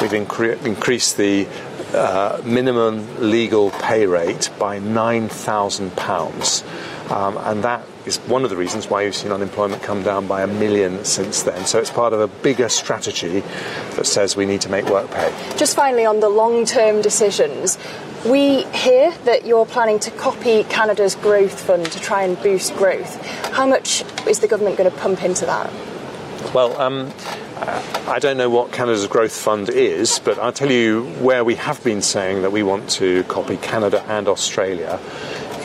we've 0.00 0.12
incre- 0.12 0.64
increased 0.64 1.16
the 1.16 1.48
uh, 1.94 2.40
minimum 2.44 3.30
legal 3.30 3.70
pay 3.70 4.06
rate 4.06 4.50
by 4.58 4.80
£9,000. 4.80 7.10
Um, 7.10 7.36
and 7.38 7.64
that 7.64 7.84
is 8.06 8.18
one 8.18 8.44
of 8.44 8.50
the 8.50 8.56
reasons 8.56 8.88
why 8.88 9.02
you've 9.02 9.14
seen 9.14 9.32
unemployment 9.32 9.82
come 9.82 10.02
down 10.02 10.26
by 10.26 10.42
a 10.42 10.46
million 10.46 11.04
since 11.04 11.42
then. 11.42 11.66
So 11.66 11.78
it's 11.78 11.90
part 11.90 12.12
of 12.12 12.20
a 12.20 12.28
bigger 12.28 12.68
strategy 12.68 13.40
that 13.96 14.06
says 14.06 14.36
we 14.36 14.46
need 14.46 14.60
to 14.62 14.68
make 14.68 14.86
work 14.86 15.10
pay. 15.10 15.32
Just 15.56 15.76
finally, 15.76 16.04
on 16.04 16.20
the 16.20 16.28
long 16.28 16.64
term 16.64 17.02
decisions, 17.02 17.78
we 18.24 18.62
hear 18.66 19.10
that 19.24 19.46
you're 19.46 19.66
planning 19.66 19.98
to 19.98 20.10
copy 20.12 20.62
Canada's 20.64 21.16
growth 21.16 21.60
fund 21.60 21.86
to 21.86 22.00
try 22.00 22.22
and 22.22 22.40
boost 22.40 22.74
growth. 22.76 23.16
How 23.50 23.66
much 23.66 24.04
is 24.26 24.38
the 24.38 24.48
government 24.48 24.76
going 24.76 24.90
to 24.90 24.96
pump 24.96 25.24
into 25.24 25.44
that? 25.46 25.72
Well, 26.54 26.80
um, 26.80 27.12
I 28.06 28.18
don't 28.20 28.36
know 28.36 28.50
what 28.50 28.72
Canada's 28.72 29.06
growth 29.06 29.32
fund 29.32 29.68
is, 29.68 30.18
but 30.20 30.38
I'll 30.38 30.52
tell 30.52 30.70
you 30.70 31.04
where 31.20 31.44
we 31.44 31.56
have 31.56 31.82
been 31.82 32.02
saying 32.02 32.42
that 32.42 32.52
we 32.52 32.62
want 32.62 32.88
to 32.90 33.24
copy 33.24 33.56
Canada 33.56 34.04
and 34.08 34.28
Australia 34.28 35.00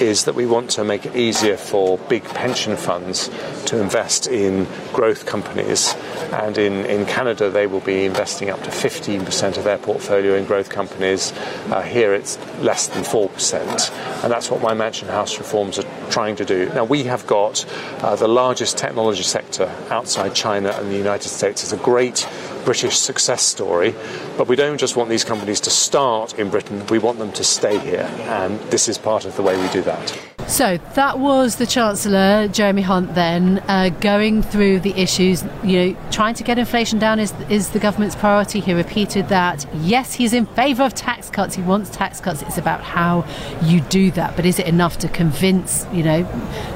is 0.02 0.26
that 0.26 0.36
we 0.36 0.46
want 0.46 0.70
to 0.70 0.84
make 0.84 1.06
it 1.06 1.16
easier 1.16 1.58
for 1.58 1.98
big 2.10 2.24
pension 2.24 2.78
funds 2.78 3.30
to 3.66 3.80
invest 3.82 4.28
in 4.28 4.68
growth 4.94 5.26
companies. 5.26 5.96
And 6.32 6.58
in, 6.58 6.86
in 6.86 7.06
Canada, 7.06 7.50
they 7.50 7.68
will 7.68 7.80
be 7.80 8.06
investing 8.06 8.50
up 8.50 8.62
to 8.64 8.70
15% 8.70 9.58
of 9.58 9.64
their 9.64 9.78
portfolio 9.78 10.36
in 10.36 10.46
growth 10.46 10.70
companies. 10.70 11.34
Uh, 11.68 11.82
here, 11.82 12.14
it's 12.14 12.38
less 12.60 12.88
than 12.88 13.04
4%. 13.04 14.24
And 14.24 14.32
that's 14.32 14.50
what 14.50 14.62
my 14.62 14.74
Mansion 14.74 15.08
House 15.08 15.38
reforms 15.38 15.80
are 15.80 16.10
trying 16.10 16.36
to 16.38 16.46
do. 16.46 16.70
Now, 16.74 16.86
we 16.86 17.04
have 17.04 17.26
got 17.28 17.66
uh, 18.04 18.16
the 18.16 18.28
largest 18.28 18.78
technology 18.78 19.24
sector 19.24 19.74
outside 19.90 20.34
China 20.36 20.70
and 20.70 20.92
the 20.92 20.98
United 20.98 21.30
States. 21.30 21.64
It's 21.64 21.74
a 21.74 21.78
great 21.78 22.28
British 22.66 22.98
success 22.98 23.44
story, 23.44 23.96
but 24.38 24.48
we 24.48 24.56
don't 24.56 24.78
just 24.78 24.96
want 24.96 25.10
these 25.10 25.24
companies 25.24 25.62
to 25.62 25.70
start 25.70 26.38
in 26.38 26.50
Britain, 26.50 26.86
we 26.88 27.00
want 27.00 27.18
them 27.18 27.32
to 27.32 27.44
stay 27.44 27.80
here, 27.80 28.10
and 28.24 28.60
this 28.72 28.90
is 28.90 28.98
part 28.98 29.24
of 29.24 29.36
the 29.38 29.42
way 29.42 29.58
we 29.58 29.70
do 29.70 29.82
that. 29.84 30.37
So 30.48 30.77
that 30.96 31.20
was 31.20 31.58
the 31.58 31.68
Chancellor, 31.68 32.48
Jeremy 32.48 32.82
Hunt, 32.82 33.16
then 33.16 33.62
uh, 33.68 33.89
going 33.89 34.42
through 34.42 34.80
the 34.80 34.92
issues. 34.92 35.44
You 35.62 35.92
know, 35.92 35.98
trying 36.10 36.36
to 36.36 36.44
get 36.44 36.58
inflation 36.58 37.00
down 37.00 37.20
is 37.20 37.34
is 37.50 37.72
the 37.72 37.80
government's 37.80 38.16
priority. 38.16 38.62
He 38.62 38.74
repeated 38.74 39.27
that. 39.27 39.68
Yes, 39.75 40.13
he's 40.13 40.32
in 40.32 40.46
favour 40.46 40.84
of 40.84 40.94
tax 40.94 41.30
cuts. 41.30 41.56
He 41.56 41.62
wants 41.62 41.89
tax 41.89 42.22
cuts. 42.22 42.44
It's 42.44 42.58
about 42.58 42.82
how 42.82 43.25
you 43.62 43.82
do 43.82 44.10
that. 44.12 44.38
But 44.38 44.46
is 44.46 44.58
it 44.58 44.68
enough 44.68 44.98
to 45.00 45.10
convince 45.10 45.86
you 45.92 46.01
know 46.01 46.24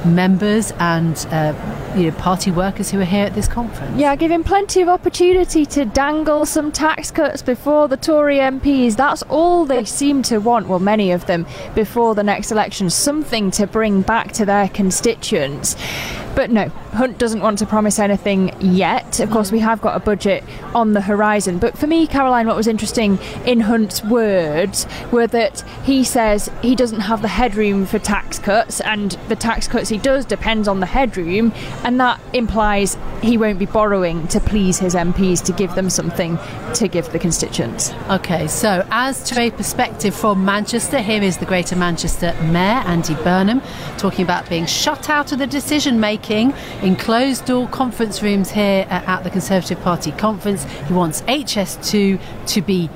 members 0.05 0.73
and 0.77 1.15
uh, 1.31 1.53
you 1.95 2.11
know 2.11 2.17
party 2.17 2.51
workers 2.51 2.91
who 2.91 2.99
are 2.99 3.05
here 3.05 3.25
at 3.25 3.35
this 3.35 3.47
conference? 3.47 3.97
Yeah, 3.97 4.17
give 4.17 4.31
him 4.31 4.43
plenty 4.43 4.81
of 4.81 4.89
opportunity 4.89 5.65
to 5.67 5.85
dangle 5.85 6.45
some 6.45 6.73
tax 6.73 7.09
cuts 7.09 7.41
before 7.41 7.87
the 7.87 7.97
Tory 7.97 8.37
MPs. 8.37 8.97
That's 8.97 9.23
all 9.23 9.65
they 9.65 9.85
seem 9.85 10.23
to 10.23 10.39
want. 10.39 10.67
Well, 10.67 10.79
many 10.79 11.11
of 11.11 11.25
them 11.25 11.47
before 11.73 12.15
the 12.15 12.23
next 12.23 12.51
election. 12.51 12.89
Something 12.89 13.49
to 13.51 13.60
to 13.61 13.67
bring 13.67 14.01
back 14.01 14.31
to 14.31 14.43
their 14.43 14.67
constituents. 14.69 15.75
But 16.35 16.49
no, 16.49 16.69
Hunt 16.93 17.17
doesn't 17.17 17.41
want 17.41 17.59
to 17.59 17.65
promise 17.65 17.99
anything 17.99 18.53
yet. 18.59 19.19
Of 19.19 19.31
course, 19.31 19.51
we 19.51 19.59
have 19.59 19.81
got 19.81 19.95
a 19.95 19.99
budget 19.99 20.43
on 20.73 20.93
the 20.93 21.01
horizon. 21.01 21.57
But 21.59 21.77
for 21.77 21.87
me, 21.87 22.07
Caroline, 22.07 22.47
what 22.47 22.55
was 22.55 22.67
interesting 22.67 23.19
in 23.45 23.59
Hunt's 23.59 24.03
words 24.03 24.87
were 25.11 25.27
that 25.27 25.61
he 25.83 26.03
says 26.03 26.49
he 26.61 26.75
doesn't 26.75 27.01
have 27.01 27.21
the 27.21 27.27
headroom 27.27 27.85
for 27.85 27.99
tax 27.99 28.39
cuts, 28.39 28.79
and 28.81 29.11
the 29.27 29.35
tax 29.35 29.67
cuts 29.67 29.89
he 29.89 29.97
does 29.97 30.25
depends 30.25 30.67
on 30.67 30.79
the 30.79 30.85
headroom, 30.85 31.53
and 31.83 31.99
that 31.99 32.19
implies 32.33 32.97
he 33.21 33.37
won't 33.37 33.59
be 33.59 33.65
borrowing 33.65 34.27
to 34.29 34.39
please 34.39 34.79
his 34.79 34.95
MPs 34.95 35.43
to 35.45 35.51
give 35.51 35.75
them 35.75 35.89
something 35.89 36.39
to 36.75 36.87
give 36.87 37.11
the 37.11 37.19
constituents. 37.19 37.91
Okay, 38.09 38.47
so 38.47 38.87
as 38.89 39.21
to 39.23 39.39
a 39.39 39.51
perspective 39.51 40.15
from 40.15 40.45
Manchester, 40.45 40.99
here 40.99 41.21
is 41.21 41.37
the 41.37 41.45
Greater 41.45 41.75
Manchester 41.75 42.35
Mayor, 42.43 42.81
Andy 42.85 43.15
Burnham, 43.15 43.61
talking 43.97 44.23
about 44.23 44.49
being 44.49 44.65
shut 44.65 45.09
out 45.09 45.31
of 45.31 45.39
the 45.39 45.47
decision 45.47 45.99
making 45.99 46.20
in 46.29 46.95
closed 46.95 47.45
door 47.45 47.67
conference 47.67 48.21
rooms 48.21 48.51
here 48.51 48.85
at 48.89 49.23
the 49.23 49.29
Conservative 49.29 49.79
Party 49.81 50.11
conference. 50.11 50.63
He 50.63 50.93
wants 50.93 51.21
HS2 51.23 52.19
to 52.47 52.61
be 52.61 52.89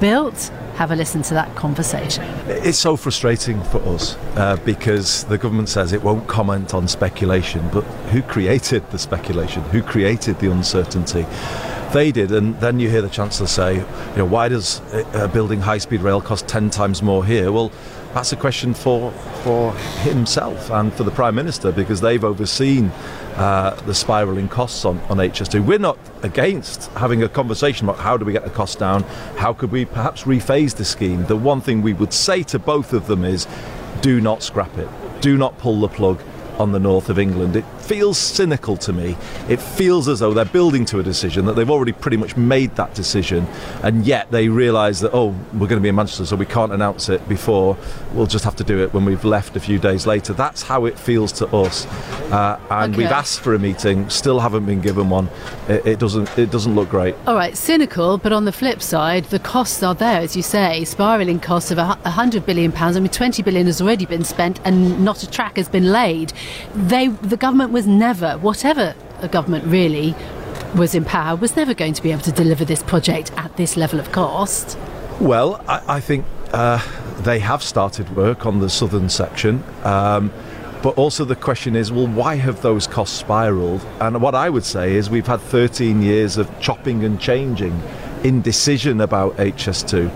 built. 0.00 0.50
Have 0.74 0.90
a 0.90 0.96
listen 0.96 1.22
to 1.22 1.34
that 1.34 1.54
conversation. 1.54 2.24
It's 2.46 2.78
so 2.78 2.96
frustrating 2.96 3.62
for 3.64 3.78
us 3.88 4.16
uh, 4.36 4.56
because 4.64 5.24
the 5.24 5.38
government 5.38 5.68
says 5.68 5.92
it 5.92 6.02
won't 6.02 6.26
comment 6.26 6.74
on 6.74 6.88
speculation, 6.88 7.68
but 7.72 7.82
who 8.10 8.22
created 8.22 8.90
the 8.90 8.98
speculation? 8.98 9.62
Who 9.64 9.82
created 9.82 10.38
the 10.38 10.50
uncertainty? 10.50 11.26
They 11.92 12.10
did, 12.10 12.32
and 12.32 12.58
then 12.58 12.80
you 12.80 12.88
hear 12.88 13.02
the 13.02 13.10
Chancellor 13.10 13.46
say, 13.46 13.76
you 13.76 14.16
know, 14.16 14.24
why 14.24 14.48
does 14.48 14.80
uh, 14.92 15.28
building 15.28 15.60
high 15.60 15.76
speed 15.76 16.00
rail 16.00 16.22
cost 16.22 16.48
10 16.48 16.70
times 16.70 17.02
more 17.02 17.22
here? 17.22 17.52
Well, 17.52 17.70
that's 18.14 18.32
a 18.32 18.36
question 18.36 18.74
for 18.74 19.10
for 19.42 19.72
himself 20.02 20.70
and 20.70 20.92
for 20.92 21.04
the 21.04 21.10
Prime 21.10 21.34
Minister 21.34 21.72
because 21.72 22.00
they've 22.00 22.22
overseen 22.22 22.90
uh, 23.36 23.74
the 23.86 23.94
spiralling 23.94 24.48
costs 24.48 24.84
on, 24.84 24.98
on 25.08 25.16
HS2. 25.16 25.64
We're 25.64 25.78
not 25.78 25.98
against 26.22 26.90
having 26.92 27.22
a 27.22 27.28
conversation 27.28 27.88
about 27.88 28.00
how 28.00 28.16
do 28.16 28.24
we 28.24 28.32
get 28.32 28.44
the 28.44 28.50
costs 28.50 28.76
down, 28.76 29.02
how 29.36 29.52
could 29.52 29.72
we 29.72 29.84
perhaps 29.84 30.24
rephase 30.24 30.76
the 30.76 30.84
scheme. 30.84 31.24
The 31.26 31.36
one 31.36 31.60
thing 31.60 31.82
we 31.82 31.94
would 31.94 32.12
say 32.12 32.42
to 32.44 32.58
both 32.58 32.92
of 32.92 33.06
them 33.06 33.24
is 33.24 33.46
do 34.02 34.20
not 34.20 34.42
scrap 34.42 34.76
it, 34.76 34.88
do 35.20 35.38
not 35.38 35.58
pull 35.58 35.80
the 35.80 35.88
plug 35.88 36.20
on 36.58 36.72
the 36.72 36.80
north 36.80 37.08
of 37.08 37.18
England. 37.18 37.56
It 37.56 37.64
feels 37.84 38.18
cynical 38.18 38.76
to 38.78 38.92
me. 38.92 39.16
It 39.48 39.60
feels 39.60 40.08
as 40.08 40.20
though 40.20 40.34
they're 40.34 40.44
building 40.44 40.84
to 40.86 40.98
a 40.98 41.02
decision 41.02 41.46
that 41.46 41.54
they've 41.54 41.70
already 41.70 41.92
pretty 41.92 42.16
much 42.16 42.36
made 42.36 42.74
that 42.76 42.94
decision, 42.94 43.46
and 43.82 44.06
yet 44.06 44.30
they 44.30 44.48
realise 44.48 45.00
that 45.00 45.12
oh, 45.12 45.34
we're 45.52 45.66
going 45.66 45.70
to 45.70 45.80
be 45.80 45.88
in 45.88 45.94
Manchester, 45.94 46.26
so 46.26 46.36
we 46.36 46.46
can't 46.46 46.72
announce 46.72 47.08
it 47.08 47.26
before. 47.28 47.76
We'll 48.12 48.26
just 48.26 48.44
have 48.44 48.56
to 48.56 48.64
do 48.64 48.82
it 48.82 48.94
when 48.94 49.04
we've 49.04 49.24
left 49.24 49.56
a 49.56 49.60
few 49.60 49.78
days 49.78 50.06
later. 50.06 50.32
That's 50.32 50.62
how 50.62 50.86
it 50.86 50.98
feels 50.98 51.32
to 51.32 51.46
us, 51.48 51.86
uh, 52.30 52.58
and 52.70 52.92
okay. 52.92 53.02
we've 53.02 53.12
asked 53.12 53.40
for 53.40 53.54
a 53.54 53.58
meeting, 53.58 54.08
still 54.10 54.40
haven't 54.40 54.66
been 54.66 54.80
given 54.80 55.10
one. 55.10 55.28
It, 55.68 55.86
it, 55.86 55.98
doesn't. 55.98 56.38
It 56.38 56.50
doesn't 56.50 56.74
look 56.74 56.88
great. 56.88 57.14
All 57.26 57.34
right, 57.34 57.56
cynical, 57.56 58.18
but 58.18 58.32
on 58.32 58.44
the 58.44 58.52
flip 58.52 58.82
side, 58.82 59.24
the 59.26 59.38
costs 59.38 59.82
are 59.82 59.94
there, 59.94 60.20
as 60.20 60.36
you 60.36 60.42
say, 60.42 60.84
spiralling 60.84 61.40
costs 61.40 61.70
of 61.70 61.78
a 61.78 61.84
hundred 62.10 62.46
billion 62.46 62.72
pounds. 62.72 62.96
I 62.96 63.00
mean, 63.00 63.10
twenty 63.10 63.42
billion 63.42 63.66
has 63.66 63.80
already 63.80 64.06
been 64.06 64.24
spent, 64.24 64.60
and 64.64 65.04
not 65.04 65.22
a 65.22 65.30
track 65.30 65.56
has 65.56 65.68
been 65.68 65.92
laid. 65.92 66.32
They, 66.74 67.08
the 67.08 67.36
government 67.36 67.71
was 67.72 67.86
never, 67.86 68.38
whatever 68.38 68.94
a 69.20 69.28
government 69.28 69.64
really 69.64 70.14
was 70.76 70.94
in 70.94 71.04
power, 71.04 71.36
was 71.36 71.56
never 71.56 71.74
going 71.74 71.94
to 71.94 72.02
be 72.02 72.12
able 72.12 72.22
to 72.22 72.32
deliver 72.32 72.64
this 72.64 72.82
project 72.82 73.32
at 73.36 73.56
this 73.56 73.76
level 73.76 73.98
of 73.98 74.12
cost. 74.12 74.78
Well, 75.20 75.62
I, 75.68 75.96
I 75.96 76.00
think 76.00 76.24
uh, 76.52 76.84
they 77.20 77.38
have 77.38 77.62
started 77.62 78.14
work 78.16 78.46
on 78.46 78.60
the 78.60 78.70
southern 78.70 79.08
section. 79.08 79.62
Um, 79.84 80.32
but 80.82 80.98
also 80.98 81.24
the 81.24 81.36
question 81.36 81.76
is, 81.76 81.92
well, 81.92 82.08
why 82.08 82.34
have 82.34 82.60
those 82.60 82.88
costs 82.88 83.16
spiraled? 83.16 83.86
And 84.00 84.20
what 84.20 84.34
I 84.34 84.50
would 84.50 84.64
say 84.64 84.94
is 84.94 85.08
we've 85.08 85.26
had 85.26 85.40
13 85.40 86.02
years 86.02 86.36
of 86.36 86.50
chopping 86.60 87.04
and 87.04 87.20
changing, 87.20 87.80
indecision 88.24 89.00
about 89.00 89.36
HS2 89.36 90.10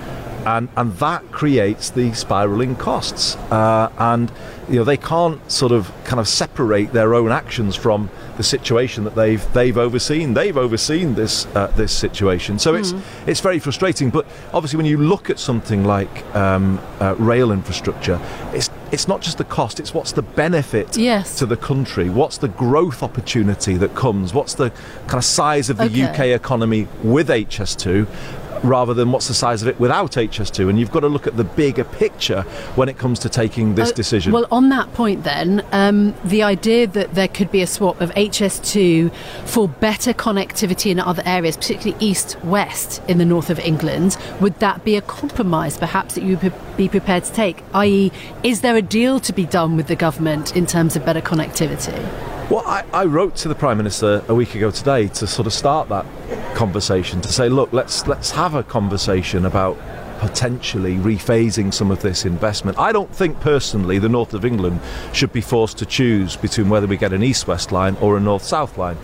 and 0.47 0.69
and 0.77 0.93
that 0.99 1.31
creates 1.33 1.91
the 1.91 2.13
spiraling 2.15 2.77
costs. 2.77 3.37
Uh, 3.51 3.93
and 3.99 4.31
you 4.69 4.77
know 4.77 4.85
they 4.85 4.97
can't 4.97 5.51
sort 5.51 5.73
of 5.73 5.93
kind 6.05 6.19
of 6.21 6.27
separate 6.27 6.93
their 6.93 7.15
own 7.15 7.31
actions 7.31 7.77
from 7.77 8.09
the 8.37 8.43
situation 8.43 9.05
that 9.05 9.15
they've 9.15 9.53
they've 9.53 9.77
overseen. 9.77 10.35
They've 10.35 10.57
overseen 10.57 11.15
this 11.15 11.47
uh, 11.57 11.67
this 11.77 11.93
situation, 11.93 12.59
so 12.59 12.75
mm. 12.75 12.79
it's 12.81 12.93
hmm. 12.93 13.31
it's 13.31 13.41
very 13.41 13.59
frustrating. 13.59 14.11
But 14.11 14.25
obviously, 14.55 14.77
when 14.77 14.87
you 14.87 14.99
look 14.99 15.31
at 15.31 15.39
something 15.39 15.85
like 15.85 16.25
um, 16.35 16.81
uh, 17.01 17.17
rail 17.17 17.51
infrastructure, 17.51 18.21
it's 18.53 18.71
it's 18.93 19.09
not 19.09 19.21
just 19.21 19.39
the 19.39 19.45
cost, 19.45 19.81
it's 19.81 19.93
what's 19.93 20.13
the 20.13 20.23
benefit 20.23 20.97
yes. 20.97 21.39
to 21.39 21.47
the 21.47 21.57
country, 21.57 22.09
what's 22.09 22.39
the 22.39 22.49
growth 22.49 23.03
opportunity 23.03 23.75
that 23.77 23.95
comes, 23.97 24.33
what's 24.33 24.55
the 24.55 24.71
kind 25.09 25.15
of 25.15 25.25
size 25.25 25.69
of 25.71 25.77
the 25.77 25.85
okay. 25.87 26.05
UK 26.05 26.21
economy 26.41 26.87
with 27.03 27.29
HS2, 27.29 28.07
rather 28.65 28.95
than 28.95 29.13
what's 29.13 29.29
the 29.29 29.35
size 29.35 29.63
of 29.63 29.69
it 29.69 29.79
without 29.81 30.13
HS2. 30.13 30.69
And 30.69 30.79
you've 30.79 30.91
got 30.91 31.01
to 31.01 31.09
look 31.09 31.27
at 31.27 31.37
the 31.37 31.45
bigger 31.45 31.85
picture 31.85 32.43
when 32.75 32.89
it 32.89 32.99
comes 32.99 33.19
to 33.21 33.29
taking 33.29 33.75
this 33.75 33.91
Uh, 33.91 33.95
decision. 33.95 34.33
Well, 34.33 34.47
on 34.51 34.69
that 34.71 34.93
point, 34.95 35.25
then, 35.25 35.65
um, 35.73 36.15
the 36.25 36.43
idea 36.43 36.87
that 36.87 37.15
there 37.15 37.29
could 37.29 37.51
be 37.51 37.63
a 37.63 37.67
swap 37.67 38.01
of 38.01 38.11
HS2 38.15 39.11
for 39.45 39.69
better 39.69 40.13
connectivity 40.13 40.91
in 40.91 41.01
other 41.01 41.23
areas, 41.27 41.57
particularly 41.57 41.97
east 42.05 42.37
west 42.45 43.03
in 43.09 43.19
the 43.19 43.25
north 43.25 43.51
of 43.51 43.59
England, 43.61 44.17
would 44.41 44.59
that 44.61 44.85
be 44.85 44.97
a 44.97 45.01
compromise 45.01 45.79
perhaps 45.79 46.15
that 46.15 46.23
you 46.25 46.37
would 46.39 46.53
be 46.77 46.89
prepared 46.89 47.25
to 47.25 47.33
take? 47.33 47.63
I.e., 47.75 48.13
is 48.43 48.61
there 48.61 48.77
a 48.77 48.83
deal 48.83 49.21
to 49.21 49.33
be 49.33 49.45
done 49.45 49.77
with 49.77 49.87
the 49.87 49.97
government 49.97 50.57
in 50.57 50.67
terms 50.67 50.97
of 50.97 51.05
better 51.05 51.21
connectivity? 51.21 51.97
Well, 52.51 52.63
I, 52.67 52.85
I 52.93 53.05
wrote 53.07 53.35
to 53.37 53.49
the 53.49 53.57
Prime 53.57 53.77
Minister 53.77 54.23
a 54.29 54.35
week 54.35 54.55
ago 54.55 54.71
today 54.71 55.09
to 55.09 55.27
sort 55.27 55.47
of 55.47 55.53
start 55.53 55.89
that 55.89 56.07
conversation 56.57 57.21
to 57.21 57.33
say, 57.33 57.49
look, 57.49 57.73
let's 57.73 58.07
let's 58.07 58.31
have 58.31 58.55
a 58.55 58.63
conversation 58.63 59.45
about 59.45 59.77
potentially 60.19 60.97
rephasing 60.97 61.73
some 61.73 61.91
of 61.91 62.01
this 62.01 62.25
investment. 62.25 62.79
I 62.79 62.91
don't 62.91 63.15
think 63.15 63.39
personally 63.41 63.99
the 63.99 64.09
north 64.09 64.33
of 64.33 64.45
England 64.45 64.81
should 65.13 65.33
be 65.33 65.43
forced 65.43 65.77
to 65.79 65.87
choose 65.87 66.37
between 66.37 66.71
whether 66.71 66.87
we 66.87 66.97
get 66.97 67.13
an 67.13 67.23
east-west 67.23 67.71
line 67.71 67.97
or 68.01 68.17
a 68.17 68.21
north-south 68.21 68.79
line. 68.79 68.97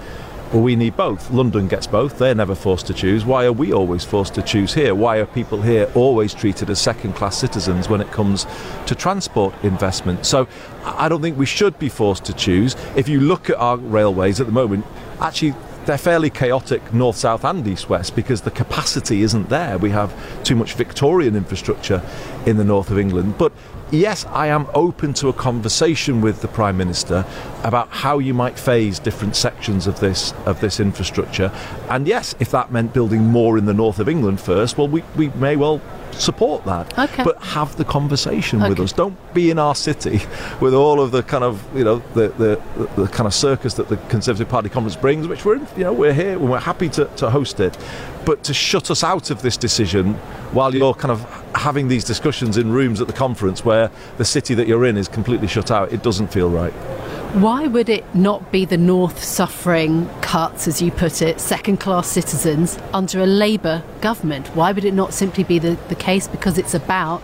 Well, 0.53 0.63
we 0.63 0.77
need 0.77 0.97
both. 0.97 1.31
London 1.31 1.69
gets 1.69 1.87
both. 1.87 2.19
They're 2.19 2.35
never 2.35 2.55
forced 2.55 2.87
to 2.89 2.95
choose. 2.95 3.25
Why 3.25 3.45
are 3.47 3.53
we 3.53 3.73
always 3.73 4.05
forced 4.05 4.35
to 4.35 4.43
choose 4.43 4.75
here? 4.75 4.95
Why 4.95 5.17
are 5.17 5.27
people 5.27 5.63
here 5.63 5.91
always 5.95 6.35
treated 6.35 6.69
as 6.69 6.79
second 6.79 7.15
class 7.15 7.39
citizens 7.39 7.89
when 7.89 8.03
it 8.03 8.11
comes 8.11 8.47
to 8.87 8.95
transport 8.95 9.55
investment? 9.63 10.27
So 10.27 10.49
I 10.85 11.05
I 11.05 11.09
don't 11.09 11.23
think 11.23 11.39
we 11.39 11.47
should 11.47 11.79
be 11.79 11.89
forced 11.89 12.25
to 12.27 12.33
choose. 12.33 12.77
If 12.97 13.09
you 13.09 13.21
look 13.21 13.51
at 13.51 13.57
our 13.57 13.77
railways 13.77 14.41
at 14.41 14.47
the 14.47 14.53
moment, 14.53 14.85
actually, 15.21 15.55
they're 15.87 15.99
fairly 15.99 16.31
chaotic 16.31 16.93
north 16.95 17.17
south 17.17 17.45
and 17.45 17.67
east 17.67 17.89
west 17.89 18.15
because 18.15 18.43
the 18.43 18.51
capacity 18.51 19.23
isn't 19.23 19.49
there. 19.49 19.79
We 19.79 19.91
have 19.91 20.13
too 20.45 20.55
much 20.57 20.75
Victorian 20.75 21.37
infrastructure 21.37 22.03
in 22.47 22.57
the 22.57 22.65
north 22.65 22.91
of 22.91 22.99
England. 22.99 23.37
But 23.39 23.53
yes, 23.91 24.25
I 24.27 24.49
am 24.49 24.67
open 24.75 25.15
to 25.15 25.29
a 25.29 25.33
conversation 25.33 26.21
with 26.21 26.41
the 26.43 26.49
Prime 26.49 26.77
Minister 26.77 27.25
about 27.63 27.89
how 27.91 28.19
you 28.19 28.35
might 28.35 28.59
phase 28.59 28.99
different 28.99 29.37
sections 29.37 29.87
of 29.87 30.01
this 30.01 30.33
of 30.47 30.61
this 30.61 30.81
infrastructure. 30.81 31.53
And 31.89 32.07
yes, 32.09 32.35
if 32.41 32.51
that 32.51 32.73
meant 32.73 32.93
building 32.93 33.23
more 33.25 33.59
in 33.59 33.67
the 33.67 33.75
north 33.75 33.99
of 34.01 34.09
England 34.09 34.41
first, 34.41 34.77
well 34.79 34.89
we, 34.89 35.03
we 35.17 35.29
may 35.31 35.57
well 35.57 35.81
support 36.13 36.65
that. 36.67 36.99
Okay. 36.99 37.25
But 37.25 37.43
have 37.43 37.77
the 37.77 37.85
conversation 37.87 38.61
with 38.61 38.73
Okay. 38.73 38.83
us. 38.85 38.93
Don't 38.93 39.17
be 39.33 39.51
in 39.51 39.59
our 39.59 39.75
city 39.75 40.21
with 40.61 40.75
all 40.75 41.01
of 41.01 41.11
the 41.11 41.23
kind 41.23 41.43
of 41.45 41.63
you 41.77 41.85
know 41.85 42.03
the, 42.15 42.29
the, 42.29 42.61
the 42.97 43.09
kind 43.09 43.27
of 43.27 43.33
circus 43.35 43.75
that 43.75 43.89
the 43.89 43.97
Conservative 44.09 44.49
Party 44.49 44.69
conference 44.69 44.97
brings, 44.97 45.27
which 45.29 45.45
we're 45.45 45.57
you 45.77 45.85
know 45.85 45.93
we're 45.93 46.13
here 46.13 46.33
and 46.33 46.51
we're 46.51 46.59
happy 46.61 46.89
to, 46.91 47.05
to 47.17 47.31
host 47.31 47.61
it. 47.61 47.77
But 48.25 48.45
to 48.45 48.55
shut 48.55 48.91
us 48.91 49.03
out 49.03 49.31
of 49.31 49.43
this 49.43 49.57
decision 49.57 50.15
while 50.53 50.75
you're 50.75 50.95
kind 50.95 51.11
of 51.11 51.42
having 51.63 51.87
these 51.87 52.03
discussions 52.03 52.57
in 52.57 52.73
rooms 52.73 53.01
at 53.01 53.07
the 53.07 53.13
conference 53.13 53.65
where 53.65 53.89
the 54.19 54.25
city 54.25 54.53
that 54.53 54.67
you're 54.67 54.85
in 54.85 54.97
is 54.97 55.07
completely 55.07 55.47
shut 55.47 55.71
out, 55.71 55.93
it 55.93 56.03
doesn't 56.03 56.27
feel 56.27 56.51
right. 56.51 56.73
Why 57.35 57.69
would 57.69 57.89
it 57.89 58.05
not 58.17 58.51
be 58.51 58.65
the 58.65 58.77
North 58.77 59.23
suffering 59.23 60.11
cuts, 60.23 60.67
as 60.67 60.83
you 60.83 60.91
put 60.91 61.23
it, 61.23 61.39
second 61.41 61.79
class 61.79 62.09
citizens 62.09 62.79
under 62.93 63.21
a 63.21 63.27
Labour 63.27 63.85
government? 64.01 64.49
Why 64.49 64.73
would 64.73 64.85
it 64.85 64.93
not 64.93 65.15
simply 65.15 65.45
be 65.45 65.61
the, 65.61 65.79
the 65.89 65.95
case 65.95 66.27
because 66.27 66.59
it's 66.59 66.75
about 66.75 67.23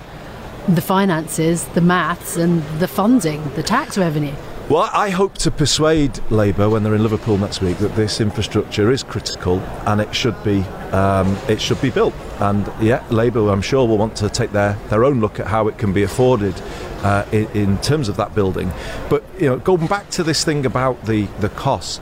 the 0.68 0.83
finances, 0.83 1.64
the 1.68 1.80
maths, 1.80 2.37
and 2.37 2.62
the 2.78 2.88
funding, 2.88 3.42
the 3.57 3.62
tax 3.64 3.99
revenue? 3.99 4.35
Well, 4.71 4.88
I 4.92 5.11
hope 5.11 5.37
to 5.38 5.50
persuade 5.50 6.21
Labour 6.30 6.68
when 6.68 6.85
they're 6.85 6.95
in 6.95 7.02
Liverpool 7.02 7.38
next 7.38 7.61
week 7.61 7.78
that 7.78 7.97
this 7.97 8.21
infrastructure 8.21 8.92
is 8.92 9.02
critical 9.02 9.59
and 9.87 10.00
it 10.00 10.14
should 10.14 10.42
be 10.45 10.61
um, 10.92 11.37
it 11.49 11.61
should 11.61 11.80
be 11.83 11.90
built. 11.90 12.14
And 12.40 12.71
yeah, 12.80 13.04
Labour, 13.11 13.50
I'm 13.50 13.62
sure, 13.62 13.87
will 13.87 13.99
want 13.99 14.16
to 14.16 14.28
take 14.28 14.52
their, 14.52 14.75
their 14.88 15.04
own 15.04 15.21
look 15.21 15.40
at 15.40 15.47
how 15.47 15.68
it 15.68 15.76
can 15.78 15.92
be 15.92 16.02
afforded 16.02 16.54
uh, 17.02 17.25
in, 17.33 17.47
in 17.49 17.78
terms 17.78 18.09
of 18.09 18.16
that 18.16 18.35
building. 18.35 18.71
But 19.09 19.25
you 19.40 19.49
know, 19.49 19.59
going 19.59 19.87
back 19.87 20.11
to 20.11 20.23
this 20.23 20.45
thing 20.45 20.64
about 20.66 21.04
the 21.07 21.26
the 21.40 21.49
costs. 21.50 22.00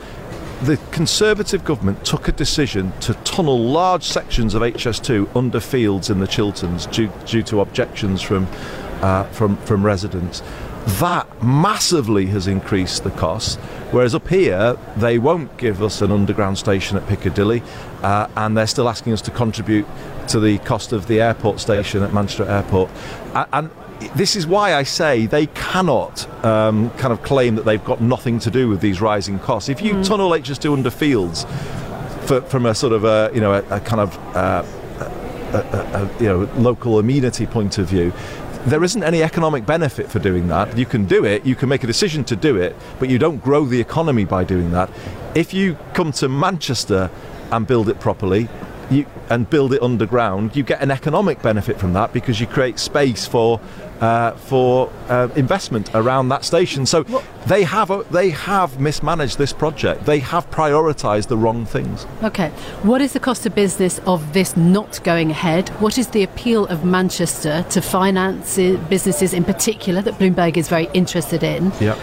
The 0.62 0.78
Conservative 0.90 1.66
government 1.66 2.06
took 2.06 2.28
a 2.28 2.32
decision 2.32 2.92
to 3.00 3.12
tunnel 3.24 3.58
large 3.58 4.04
sections 4.04 4.54
of 4.54 4.62
HS2 4.62 5.36
under 5.36 5.60
fields 5.60 6.08
in 6.08 6.18
the 6.18 6.26
Chilterns 6.26 6.86
due, 6.86 7.12
due 7.26 7.42
to 7.42 7.60
objections 7.60 8.22
from, 8.22 8.46
uh, 9.02 9.24
from, 9.24 9.58
from 9.58 9.84
residents 9.84 10.42
that 10.86 11.42
massively 11.42 12.26
has 12.26 12.46
increased 12.46 13.02
the 13.02 13.10
costs. 13.10 13.56
Whereas 13.90 14.14
up 14.14 14.28
here, 14.28 14.76
they 14.96 15.18
won't 15.18 15.56
give 15.58 15.82
us 15.82 16.00
an 16.00 16.12
underground 16.12 16.58
station 16.58 16.96
at 16.96 17.06
Piccadilly, 17.08 17.62
uh, 18.02 18.28
and 18.36 18.56
they're 18.56 18.68
still 18.68 18.88
asking 18.88 19.12
us 19.12 19.20
to 19.22 19.32
contribute 19.32 19.86
to 20.28 20.40
the 20.40 20.58
cost 20.58 20.92
of 20.92 21.06
the 21.06 21.20
airport 21.20 21.60
station 21.60 22.02
at 22.02 22.12
Manchester 22.12 22.48
Airport. 22.48 22.90
And 23.52 23.70
this 24.14 24.36
is 24.36 24.46
why 24.46 24.74
I 24.74 24.82
say 24.82 25.26
they 25.26 25.46
cannot 25.46 26.28
um, 26.44 26.90
kind 26.90 27.12
of 27.12 27.22
claim 27.22 27.54
that 27.56 27.64
they've 27.64 27.84
got 27.84 28.00
nothing 28.00 28.38
to 28.40 28.50
do 28.50 28.68
with 28.68 28.80
these 28.80 29.00
rising 29.00 29.38
costs. 29.38 29.68
If 29.68 29.80
you 29.80 30.02
tunnel 30.04 30.30
HS2 30.30 30.72
under 30.72 30.90
fields 30.90 31.44
for, 32.26 32.42
from 32.42 32.66
a 32.66 32.74
sort 32.74 32.92
of 32.92 33.04
a, 33.04 33.30
you 33.34 33.40
know 33.40 33.54
a, 33.54 33.76
a 33.76 33.80
kind 33.80 34.00
of 34.00 34.18
uh, 34.36 34.64
a, 35.52 35.58
a, 35.58 36.22
you 36.22 36.28
know 36.28 36.50
local 36.56 36.98
amenity 36.98 37.46
point 37.46 37.78
of 37.78 37.88
view. 37.88 38.12
There 38.66 38.82
isn't 38.82 39.04
any 39.04 39.22
economic 39.22 39.64
benefit 39.64 40.10
for 40.10 40.18
doing 40.18 40.48
that. 40.48 40.76
You 40.76 40.86
can 40.86 41.06
do 41.06 41.24
it, 41.24 41.46
you 41.46 41.54
can 41.54 41.68
make 41.68 41.84
a 41.84 41.86
decision 41.86 42.24
to 42.24 42.36
do 42.36 42.56
it, 42.56 42.74
but 42.98 43.08
you 43.08 43.18
don't 43.18 43.38
grow 43.38 43.64
the 43.64 43.80
economy 43.80 44.24
by 44.24 44.42
doing 44.42 44.72
that. 44.72 44.90
If 45.36 45.54
you 45.54 45.78
come 45.94 46.10
to 46.12 46.28
Manchester 46.28 47.10
and 47.52 47.64
build 47.64 47.88
it 47.88 48.00
properly, 48.00 48.48
you, 48.90 49.06
and 49.30 49.48
build 49.48 49.72
it 49.72 49.82
underground, 49.82 50.56
you 50.56 50.62
get 50.62 50.80
an 50.80 50.90
economic 50.90 51.42
benefit 51.42 51.78
from 51.78 51.92
that 51.94 52.12
because 52.12 52.40
you 52.40 52.46
create 52.46 52.78
space 52.78 53.26
for 53.26 53.60
uh, 54.00 54.32
for 54.32 54.92
uh, 55.08 55.28
investment 55.36 55.90
around 55.94 56.28
that 56.28 56.44
station. 56.44 56.84
So 56.84 57.02
they 57.46 57.62
have 57.64 57.90
uh, 57.90 58.02
they 58.10 58.30
have 58.30 58.78
mismanaged 58.78 59.38
this 59.38 59.52
project. 59.52 60.04
They 60.04 60.18
have 60.18 60.50
prioritised 60.50 61.28
the 61.28 61.36
wrong 61.36 61.64
things. 61.64 62.06
Okay. 62.22 62.50
What 62.82 63.00
is 63.00 63.12
the 63.12 63.20
cost 63.20 63.46
of 63.46 63.54
business 63.54 63.98
of 64.00 64.32
this 64.32 64.56
not 64.56 65.02
going 65.02 65.30
ahead? 65.30 65.68
What 65.80 65.98
is 65.98 66.08
the 66.08 66.22
appeal 66.22 66.66
of 66.66 66.84
Manchester 66.84 67.64
to 67.70 67.80
finance 67.80 68.58
uh, 68.58 68.78
businesses 68.90 69.32
in 69.32 69.44
particular 69.44 70.02
that 70.02 70.14
Bloomberg 70.14 70.56
is 70.56 70.68
very 70.68 70.88
interested 70.92 71.42
in? 71.42 71.72
Yeah. 71.80 71.96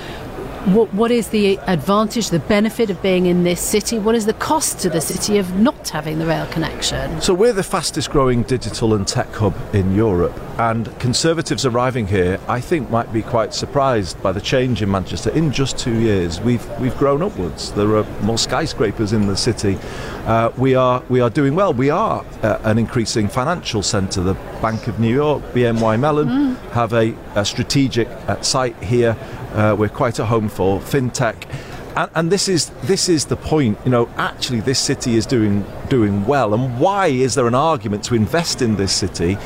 What, 0.68 0.94
what 0.94 1.12
is 1.12 1.28
the 1.28 1.58
advantage, 1.68 2.30
the 2.30 2.40
benefit 2.40 2.90
of 2.90 3.02
being 3.02 3.26
in 3.26 3.44
this 3.44 3.60
city? 3.60 4.00
What 4.00 4.16
is 4.16 4.26
the 4.26 4.34
cost 4.36 4.80
to 4.80 4.90
the 4.90 5.02
city 5.02 5.38
of 5.38 5.60
not 5.60 5.90
having 5.90 6.20
the 6.20 6.26
rail 6.26 6.48
connection? 6.48 7.20
So 7.20 7.34
we're 7.34 7.52
the 7.52 7.64
fastest 7.64 8.12
growing 8.12 8.44
digital 8.44 8.94
and 8.94 9.06
tech 9.06 9.28
hub 9.34 9.58
in 9.76 9.94
Europe, 9.94 10.40
and 10.58 10.98
Conservatives 11.00 11.66
arriving 11.66 12.08
here, 12.08 12.40
I 12.48 12.62
think, 12.62 12.90
might 12.90 13.12
be 13.12 13.24
quite 13.24 13.54
surprised 13.54 14.22
by 14.24 14.32
the 14.32 14.40
change 14.40 14.82
in 14.82 14.90
Manchester. 14.90 15.32
In 15.32 15.52
just 15.52 15.78
two 15.78 16.00
years, 16.00 16.40
we've 16.40 16.66
we've 16.80 16.98
grown 16.98 17.22
upwards. 17.22 17.74
There 17.74 17.98
are 17.98 18.06
more 18.22 18.38
skyscrapers 18.38 19.12
in 19.12 19.28
the 19.28 19.36
city. 19.36 19.78
Uh, 20.26 20.52
we 20.58 20.76
are 20.76 21.04
we 21.10 21.20
are 21.20 21.30
doing 21.30 21.56
well. 21.56 21.74
We 21.74 21.90
are 21.90 22.24
uh, 22.42 22.60
an 22.64 22.78
increasing 22.78 23.28
financial 23.28 23.84
centre. 23.84 24.22
The 24.22 24.36
Bank 24.62 24.88
of 24.88 24.98
New 24.98 25.14
York, 25.14 25.44
BNY 25.52 26.00
Mellon, 26.00 26.56
have 26.72 26.94
a, 26.94 27.14
a 27.36 27.44
strategic 27.44 28.08
uh, 28.08 28.42
site 28.42 28.82
here. 28.82 29.18
Uh, 29.54 29.76
we're 29.78 29.90
quite 29.90 30.20
a 30.20 30.26
home 30.26 30.50
for 30.50 30.80
fintech. 30.80 31.48
And, 31.96 32.10
and 32.16 32.32
this 32.32 32.48
is 32.48 32.70
this 32.84 33.08
is 33.08 33.26
the 33.26 33.36
point. 33.36 33.78
You 33.86 33.92
know, 33.92 34.10
actually, 34.18 34.62
this 34.62 34.80
city 34.80 35.16
is 35.16 35.26
doing 35.26 35.66
doing 35.90 36.26
well. 36.26 36.54
And 36.54 36.80
why 36.80 37.08
is 37.08 37.36
there 37.36 37.48
an 37.48 37.56
argument 37.56 38.04
to 38.06 38.16
invest 38.16 38.62
in 38.62 38.76
this 38.76 38.92
city? 38.92 39.38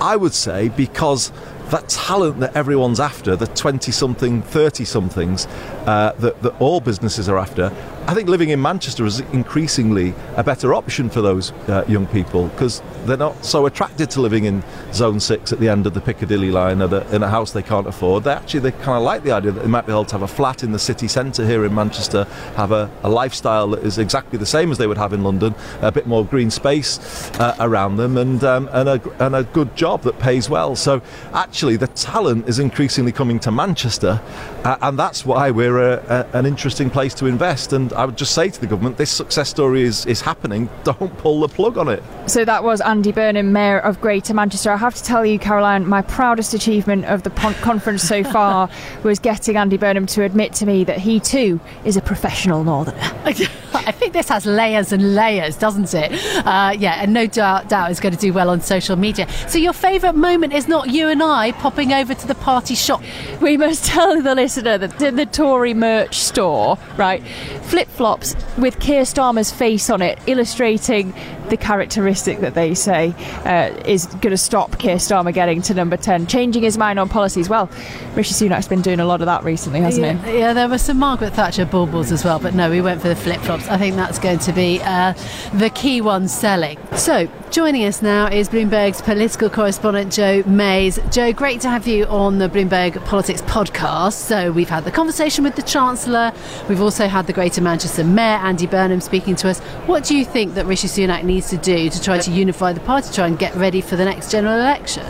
I 0.00 0.16
would 0.16 0.34
say 0.34 0.68
because 0.68 1.32
that 1.70 1.88
talent 1.88 2.40
that 2.40 2.54
everyone's 2.56 3.00
after, 3.00 3.36
the 3.36 3.46
20 3.46 3.92
something, 3.92 4.42
30 4.42 4.84
somethings 4.84 5.46
uh, 5.86 6.12
that, 6.18 6.42
that 6.42 6.60
all 6.60 6.80
businesses 6.80 7.28
are 7.28 7.38
after, 7.38 7.72
I 8.10 8.14
think 8.14 8.28
living 8.28 8.48
in 8.48 8.60
Manchester 8.60 9.06
is 9.06 9.20
increasingly 9.32 10.14
a 10.34 10.42
better 10.42 10.74
option 10.74 11.08
for 11.08 11.22
those 11.22 11.52
uh, 11.68 11.84
young 11.86 12.08
people 12.08 12.48
because 12.48 12.82
they're 13.04 13.16
not 13.16 13.44
so 13.44 13.66
attracted 13.66 14.10
to 14.10 14.20
living 14.20 14.46
in 14.46 14.64
Zone 14.92 15.20
6 15.20 15.52
at 15.52 15.60
the 15.60 15.68
end 15.68 15.86
of 15.86 15.94
the 15.94 16.00
Piccadilly 16.00 16.50
line 16.50 16.82
or 16.82 16.88
the, 16.88 17.14
in 17.14 17.22
a 17.22 17.28
house 17.28 17.52
they 17.52 17.62
can't 17.62 17.86
afford. 17.86 18.24
They 18.24 18.32
actually 18.32 18.60
they 18.60 18.72
kind 18.72 18.98
of 18.98 19.04
like 19.04 19.22
the 19.22 19.30
idea 19.30 19.52
that 19.52 19.60
they 19.60 19.68
might 19.68 19.86
be 19.86 19.92
able 19.92 20.06
to 20.06 20.12
have 20.12 20.22
a 20.22 20.26
flat 20.26 20.64
in 20.64 20.72
the 20.72 20.78
city 20.80 21.06
centre 21.06 21.46
here 21.46 21.64
in 21.64 21.72
Manchester, 21.72 22.24
have 22.56 22.72
a, 22.72 22.90
a 23.04 23.08
lifestyle 23.08 23.68
that 23.68 23.84
is 23.84 23.96
exactly 23.96 24.40
the 24.40 24.46
same 24.46 24.72
as 24.72 24.78
they 24.78 24.88
would 24.88 24.98
have 24.98 25.12
in 25.12 25.22
London, 25.22 25.54
a 25.80 25.92
bit 25.92 26.08
more 26.08 26.24
green 26.24 26.50
space 26.50 27.30
uh, 27.38 27.54
around 27.60 27.94
them, 27.94 28.16
and 28.16 28.42
um, 28.42 28.68
and 28.72 28.88
a 28.88 29.24
and 29.24 29.36
a 29.36 29.44
good 29.44 29.76
job 29.76 30.02
that 30.02 30.18
pays 30.18 30.50
well. 30.50 30.74
So 30.74 31.00
actually, 31.32 31.76
the 31.76 31.86
talent 31.86 32.48
is 32.48 32.58
increasingly 32.58 33.12
coming 33.12 33.38
to 33.38 33.52
Manchester, 33.52 34.20
uh, 34.64 34.78
and 34.82 34.98
that's 34.98 35.24
why 35.24 35.52
we're 35.52 35.78
a, 35.78 36.26
an 36.32 36.44
interesting 36.44 36.90
place 36.90 37.14
to 37.14 37.26
invest. 37.26 37.72
And 37.72 37.92
I 38.00 38.06
would 38.06 38.16
just 38.16 38.32
say 38.34 38.48
to 38.48 38.58
the 38.58 38.66
government, 38.66 38.96
this 38.96 39.10
success 39.10 39.50
story 39.50 39.82
is 39.82 40.06
is 40.06 40.22
happening. 40.22 40.70
Don't 40.84 41.14
pull 41.18 41.40
the 41.40 41.48
plug 41.48 41.76
on 41.76 41.86
it. 41.88 42.02
So 42.24 42.46
that 42.46 42.64
was 42.64 42.80
Andy 42.80 43.12
Burnham, 43.12 43.52
Mayor 43.52 43.78
of 43.78 44.00
Greater 44.00 44.32
Manchester. 44.32 44.70
I 44.70 44.78
have 44.78 44.94
to 44.94 45.04
tell 45.04 45.26
you, 45.26 45.38
Caroline, 45.38 45.86
my 45.86 46.00
proudest 46.00 46.54
achievement 46.54 47.04
of 47.04 47.24
the 47.24 47.30
pon- 47.30 47.52
conference 47.56 48.02
so 48.02 48.24
far 48.36 48.70
was 49.02 49.18
getting 49.18 49.58
Andy 49.58 49.76
Burnham 49.76 50.06
to 50.06 50.22
admit 50.22 50.54
to 50.54 50.64
me 50.64 50.82
that 50.84 50.96
he 50.96 51.20
too 51.20 51.60
is 51.84 51.98
a 51.98 52.00
professional 52.00 52.64
northerner. 52.64 53.12
I 53.72 53.92
think 53.92 54.12
this 54.12 54.28
has 54.28 54.46
layers 54.46 54.92
and 54.92 55.14
layers, 55.14 55.56
doesn't 55.56 55.94
it? 55.94 56.12
Uh, 56.46 56.74
yeah, 56.78 57.02
and 57.02 57.12
no 57.12 57.26
doubt, 57.26 57.68
doubt 57.68 57.90
it's 57.90 58.00
going 58.00 58.14
to 58.14 58.20
do 58.20 58.32
well 58.32 58.50
on 58.50 58.60
social 58.60 58.96
media. 58.96 59.28
So 59.48 59.58
your 59.58 59.72
favourite 59.72 60.16
moment 60.16 60.52
is 60.52 60.68
not 60.68 60.90
you 60.90 61.08
and 61.08 61.22
I 61.22 61.52
popping 61.52 61.92
over 61.92 62.14
to 62.14 62.26
the 62.26 62.34
party 62.34 62.74
shop. 62.74 63.02
We 63.40 63.56
must 63.56 63.84
tell 63.84 64.20
the 64.20 64.34
listener 64.34 64.78
that 64.78 65.00
in 65.00 65.16
the 65.16 65.26
Tory 65.26 65.74
merch 65.74 66.18
store, 66.18 66.78
right, 66.96 67.22
flip 67.62 67.88
flops 67.88 68.34
with 68.58 68.80
Keir 68.80 69.02
Starmer's 69.02 69.50
face 69.50 69.90
on 69.90 70.02
it, 70.02 70.18
illustrating 70.26 71.14
the 71.50 71.56
characteristic 71.56 72.40
that 72.40 72.54
they 72.54 72.74
say 72.74 73.14
uh, 73.44 73.74
is 73.84 74.06
going 74.06 74.30
to 74.30 74.36
stop 74.36 74.78
Keir 74.78 74.96
Starmer 74.96 75.32
getting 75.34 75.62
to 75.62 75.74
number 75.74 75.96
10, 75.96 76.26
changing 76.26 76.62
his 76.62 76.78
mind 76.78 76.98
on 76.98 77.08
policies. 77.08 77.48
Well, 77.48 77.70
Rishi 78.14 78.34
Sunak's 78.34 78.68
been 78.68 78.82
doing 78.82 79.00
a 79.00 79.04
lot 79.04 79.20
of 79.20 79.26
that 79.26 79.44
recently, 79.44 79.80
hasn't 79.80 80.06
yeah, 80.06 80.30
he? 80.30 80.38
Yeah, 80.38 80.52
there 80.52 80.68
were 80.68 80.78
some 80.78 80.98
Margaret 80.98 81.32
Thatcher 81.32 81.64
baubles 81.66 82.12
as 82.12 82.24
well, 82.24 82.38
but 82.38 82.54
no, 82.54 82.70
we 82.70 82.80
went 82.80 83.02
for 83.02 83.08
the 83.08 83.16
flip 83.16 83.40
flops. 83.40 83.68
I 83.68 83.76
think 83.76 83.96
that's 83.96 84.18
going 84.18 84.38
to 84.40 84.52
be 84.52 84.80
uh, 84.82 85.14
the 85.54 85.70
key 85.70 86.00
one 86.00 86.28
selling. 86.28 86.78
So, 86.96 87.28
joining 87.50 87.84
us 87.84 88.02
now 88.02 88.28
is 88.28 88.48
Bloomberg's 88.48 89.02
political 89.02 89.50
correspondent 89.50 90.12
Joe 90.12 90.42
Mayes. 90.46 90.98
Joe, 91.10 91.32
great 91.32 91.60
to 91.62 91.68
have 91.68 91.86
you 91.86 92.04
on 92.06 92.38
the 92.38 92.48
Bloomberg 92.48 93.04
Politics 93.04 93.42
podcast. 93.42 94.14
So, 94.14 94.52
we've 94.52 94.68
had 94.68 94.84
the 94.84 94.92
conversation 94.92 95.44
with 95.44 95.56
the 95.56 95.62
Chancellor, 95.62 96.32
we've 96.68 96.80
also 96.80 97.08
had 97.08 97.26
the 97.26 97.32
Greater 97.32 97.60
Manchester 97.60 98.04
Mayor 98.04 98.38
Andy 98.38 98.66
Burnham 98.66 99.00
speaking 99.00 99.36
to 99.36 99.48
us. 99.48 99.60
What 99.86 100.04
do 100.04 100.16
you 100.16 100.24
think 100.24 100.54
that 100.54 100.66
Rishi 100.66 100.88
Sunak 100.88 101.24
needs 101.24 101.39
to 101.40 101.56
do 101.56 101.90
to 101.90 102.02
try 102.02 102.18
to 102.18 102.30
unify 102.30 102.72
the 102.72 102.80
party, 102.80 103.12
try 103.12 103.26
and 103.26 103.38
get 103.38 103.54
ready 103.54 103.80
for 103.80 103.96
the 103.96 104.04
next 104.04 104.30
general 104.30 104.54
election? 104.54 105.04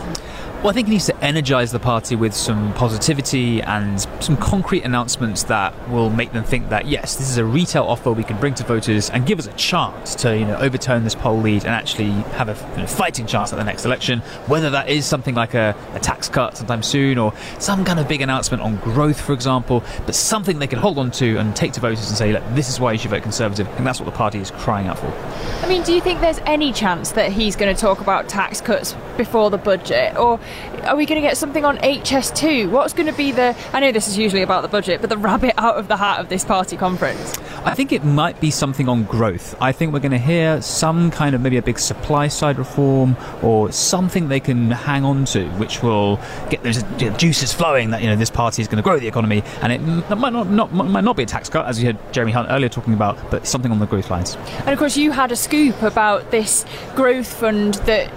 Well, 0.61 0.69
I 0.69 0.73
think 0.75 0.89
he 0.89 0.93
needs 0.93 1.07
to 1.07 1.17
energise 1.25 1.73
the 1.73 1.79
party 1.79 2.17
with 2.17 2.35
some 2.35 2.75
positivity 2.75 3.63
and 3.63 3.99
some 4.23 4.37
concrete 4.37 4.83
announcements 4.83 5.45
that 5.45 5.73
will 5.89 6.11
make 6.11 6.35
them 6.35 6.45
think 6.45 6.69
that 6.69 6.87
yes, 6.87 7.17
this 7.17 7.31
is 7.31 7.39
a 7.39 7.45
retail 7.47 7.85
offer 7.85 8.13
we 8.13 8.25
can 8.25 8.39
bring 8.39 8.53
to 8.57 8.65
voters 8.65 9.09
and 9.09 9.25
give 9.25 9.39
us 9.39 9.47
a 9.47 9.55
chance 9.55 10.15
to 10.17 10.37
you 10.37 10.45
know 10.45 10.59
overturn 10.59 11.03
this 11.03 11.15
poll 11.15 11.41
lead 11.41 11.65
and 11.65 11.71
actually 11.71 12.11
have 12.37 12.51
a 12.51 12.73
you 12.73 12.83
know, 12.83 12.87
fighting 12.87 13.27
chance 13.27 13.55
at 13.55 13.57
the 13.57 13.65
next 13.65 13.87
election. 13.87 14.19
Whether 14.49 14.69
that 14.69 14.91
is 14.91 15.07
something 15.07 15.35
like 15.35 15.55
a, 15.55 15.75
a 15.95 15.99
tax 15.99 16.29
cut 16.29 16.59
sometime 16.59 16.83
soon 16.83 17.17
or 17.17 17.33
some 17.59 17.83
kind 17.83 17.99
of 17.99 18.07
big 18.07 18.21
announcement 18.21 18.63
on 18.63 18.77
growth, 18.81 19.19
for 19.19 19.33
example, 19.33 19.83
but 20.05 20.15
something 20.15 20.59
they 20.59 20.67
can 20.67 20.79
hold 20.79 20.99
on 20.99 21.11
to 21.13 21.39
and 21.39 21.57
take 21.57 21.73
to 21.73 21.81
voters 21.81 22.07
and 22.11 22.19
say, 22.19 22.35
look, 22.35 22.45
this 22.51 22.69
is 22.69 22.79
why 22.79 22.93
you 22.93 22.99
should 22.99 23.13
vote 23.13 23.23
Conservative, 23.23 23.67
and 23.79 23.87
that's 23.87 23.99
what 23.99 24.05
the 24.05 24.13
party 24.15 24.39
is 24.39 24.51
crying 24.51 24.89
out 24.89 24.99
for. 24.99 25.07
I 25.65 25.69
mean, 25.71 25.83
do 25.85 25.95
you 25.95 26.03
think 26.03 26.21
there's 26.21 26.41
any 26.41 26.71
chance 26.71 27.13
that 27.13 27.33
he's 27.33 27.57
going 27.57 27.75
to 27.75 27.81
talk 27.81 28.03
about 28.03 28.29
tax 28.29 28.61
cuts 28.61 28.95
before 29.17 29.49
the 29.49 29.57
budget, 29.57 30.19
or 30.19 30.39
are 30.85 30.97
we 30.97 31.07
going 31.07 31.21
to 31.21 31.27
get 31.27 31.37
something 31.37 31.65
on 31.65 31.79
HS2? 31.79 32.71
What's 32.71 32.93
going 32.93 33.07
to 33.07 33.13
be 33.13 33.33
the. 33.33 33.57
I 33.73 33.81
know 33.81 33.93
this 33.93 34.09
is 34.09 34.17
usually 34.17 34.43
about 34.43 34.63
the 34.63 34.69
budget, 34.69 35.01
but 35.01 35.11
the 35.11 35.19
rabbit 35.19 35.55
out 35.59 35.77
of 35.77 35.89
the 35.89 35.97
hat 35.97 36.21
of 36.21 36.29
this 36.29 36.45
party 36.45 36.77
conference? 36.77 37.39
I 37.65 37.75
think 37.75 37.93
it 37.93 38.05
might 38.05 38.41
be 38.41 38.51
something 38.51 38.89
on 38.89 39.05
growth. 39.05 39.55
I 39.61 39.73
think 39.73 39.93
we're 39.93 40.01
going 40.01 40.13
to 40.13 40.19
hear 40.19 40.63
some 40.63 41.11
kind 41.11 41.35
of 41.35 41.41
maybe 41.43 41.59
a 41.59 41.63
big 41.63 41.79
supply 41.79 42.29
side 42.29 42.59
reform 42.59 43.17
or 43.43 43.71
something 43.71 44.29
they 44.29 44.41
can 44.41 44.71
hang 44.71 45.05
on 45.05 45.27
to, 45.27 45.47
which 45.51 45.83
will 45.83 46.19
get 46.49 46.63
those 46.63 46.83
juices 47.19 47.53
flowing 47.53 47.91
that 47.91 48.03
you 48.03 48.09
know 48.09 48.17
this 48.17 48.31
party 48.31 48.63
is 48.63 48.69
going 48.69 48.79
to 48.79 48.83
grow 48.83 48.99
the 48.99 49.09
economy, 49.09 49.43
and 49.61 49.73
it 49.73 49.81
might 50.17 50.33
not, 50.33 50.49
not 50.49 50.73
might 50.73 51.05
not 51.05 51.17
be 51.17 51.25
a 51.25 51.27
tax 51.27 51.49
cut 51.49 51.67
as 51.67 51.81
you 51.83 51.87
heard 51.87 52.13
Jeremy 52.13 52.33
Hunt 52.33 52.49
earlier 52.51 52.69
talking 52.69 52.95
about, 52.95 53.19
but 53.31 53.47
something 53.47 53.71
on 53.71 53.79
the 53.79 53.87
growth 53.87 54.11
lines. 54.11 54.37
And 54.61 54.71
of 54.71 54.79
course, 54.79 54.97
you 54.97 55.11
had 55.11 55.31
a 55.33 55.37
scoop 55.37 55.83
about 55.83 56.31
this 56.31 56.65
growth 56.95 57.33
fund 57.41 57.75
that 57.85 58.11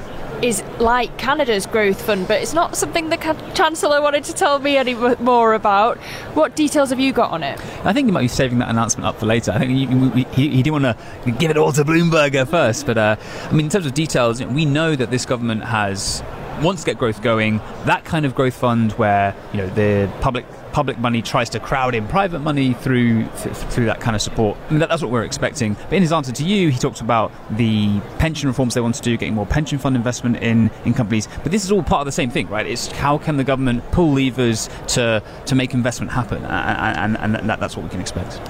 is 0.44 0.62
like 0.80 1.18
Canada's 1.18 1.66
growth 1.66 2.02
fund, 2.02 2.28
but 2.28 2.42
it's 2.42 2.54
not 2.54 2.76
something 2.76 3.10
the 3.10 3.18
Chancellor 3.54 4.02
wanted 4.02 4.26
to 4.26 4.34
tell 4.34 4.60
me 4.60 4.76
any 4.76 4.94
more 4.94 5.54
about. 5.54 5.98
What 6.36 6.56
details 6.56 6.90
have 6.90 7.00
you 7.00 7.14
got 7.14 7.32
on 7.32 7.44
it? 7.44 7.58
I 7.86 7.94
think 7.94 8.08
he 8.08 8.12
might 8.12 8.24
be 8.24 8.28
saving 8.28 8.60
that 8.60 8.70
announcement 8.70 9.08
up 9.08 9.18
for 9.20 9.26
later. 9.26 9.52
I 9.52 9.60
think 9.60 9.72
he, 9.72 10.24
he, 10.36 10.50
he 10.50 10.64
didn't 10.64 10.84
want 10.84 10.98
to 11.24 11.32
give 11.32 11.50
it 11.50 11.56
all 11.56 11.72
to 11.72 11.86
Bloomberg 11.86 12.48
first, 12.50 12.86
but 12.86 12.98
uh, 12.98 13.16
I 13.46 13.52
mean, 13.54 13.68
in 13.68 13.70
terms 13.70 13.86
of 13.86 13.94
details, 13.94 14.44
we 14.44 14.66
know 14.66 14.96
that 14.98 15.12
this 15.12 15.26
government 15.26 15.64
has 15.64 16.22
wants 16.62 16.84
to 16.84 16.92
get 16.92 16.98
growth 16.98 17.22
going. 17.22 17.60
That 17.86 18.06
kind 18.06 18.26
of 18.26 18.36
growth 18.36 18.54
fund 18.54 18.94
where 18.94 19.36
you 19.52 19.58
know 19.60 19.68
the 19.70 20.12
public 20.22 20.46
public 20.74 20.98
money 20.98 21.22
tries 21.22 21.50
to 21.52 21.60
crowd 21.60 21.94
in 21.94 22.08
private 22.08 22.40
money 22.40 22.74
through 22.74 23.24
th- 23.38 23.56
through 23.56 23.86
that 23.86 24.02
kind 24.02 24.16
of 24.16 24.22
support. 24.22 24.58
That, 24.72 24.90
that's 24.90 25.02
what 25.02 25.12
we're 25.12 25.24
expecting. 25.24 25.76
But 25.76 25.94
in 25.94 26.02
his 26.02 26.12
answer 26.12 26.32
to 26.32 26.44
you, 26.44 26.70
he 26.70 26.80
talked 26.80 27.02
about 27.02 27.32
the 27.56 28.00
pension 28.18 28.50
reforms 28.50 28.74
they 28.74 28.82
want 28.82 28.96
to 28.96 29.02
do, 29.02 29.16
getting 29.16 29.36
more 29.36 29.46
pension 29.46 29.78
fund 29.78 29.96
investment 29.96 30.38
in, 30.38 30.72
in 30.84 30.94
companies. 30.94 31.28
But 31.44 31.52
this 31.52 31.64
is 31.64 31.72
all 31.72 31.84
part 31.84 32.02
of 32.02 32.06
the 32.06 32.12
same 32.12 32.32
thing, 32.32 32.50
right? 32.50 32.66
It's 32.66 32.88
how 32.88 33.18
can 33.18 33.38
the 33.38 33.44
government 33.44 33.84
pull 33.92 34.14
levers 34.14 34.70
to 34.90 35.24
to 35.46 35.56
make 35.56 35.74
investment 35.74 36.12
happen, 36.12 36.44
and, 36.44 37.18
and, 37.18 37.36
and 37.36 37.50
that, 37.50 37.60
that's 37.60 37.78
what 37.78 37.84
we 37.84 37.90
can 37.90 38.02
expect. 38.02 38.42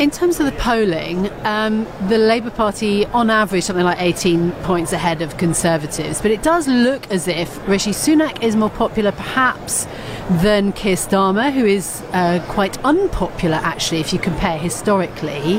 In 0.00 0.10
terms 0.10 0.40
of 0.40 0.46
the 0.46 0.52
polling, 0.52 1.30
um, 1.44 1.86
the 2.08 2.16
Labour 2.16 2.50
Party, 2.50 3.04
on 3.04 3.28
average, 3.28 3.64
something 3.64 3.84
like 3.84 4.00
18 4.00 4.50
points 4.62 4.94
ahead 4.94 5.20
of 5.20 5.36
Conservatives. 5.36 6.22
But 6.22 6.30
it 6.30 6.42
does 6.42 6.66
look 6.66 7.10
as 7.10 7.28
if 7.28 7.68
Rishi 7.68 7.90
Sunak 7.90 8.42
is 8.42 8.56
more 8.56 8.70
popular, 8.70 9.12
perhaps, 9.12 9.86
than 10.40 10.72
Keir 10.72 10.96
Starmer, 10.96 11.52
who 11.52 11.66
is 11.66 12.02
uh, 12.14 12.42
quite 12.48 12.82
unpopular, 12.82 13.56
actually, 13.56 14.00
if 14.00 14.14
you 14.14 14.18
compare 14.18 14.56
historically. 14.56 15.58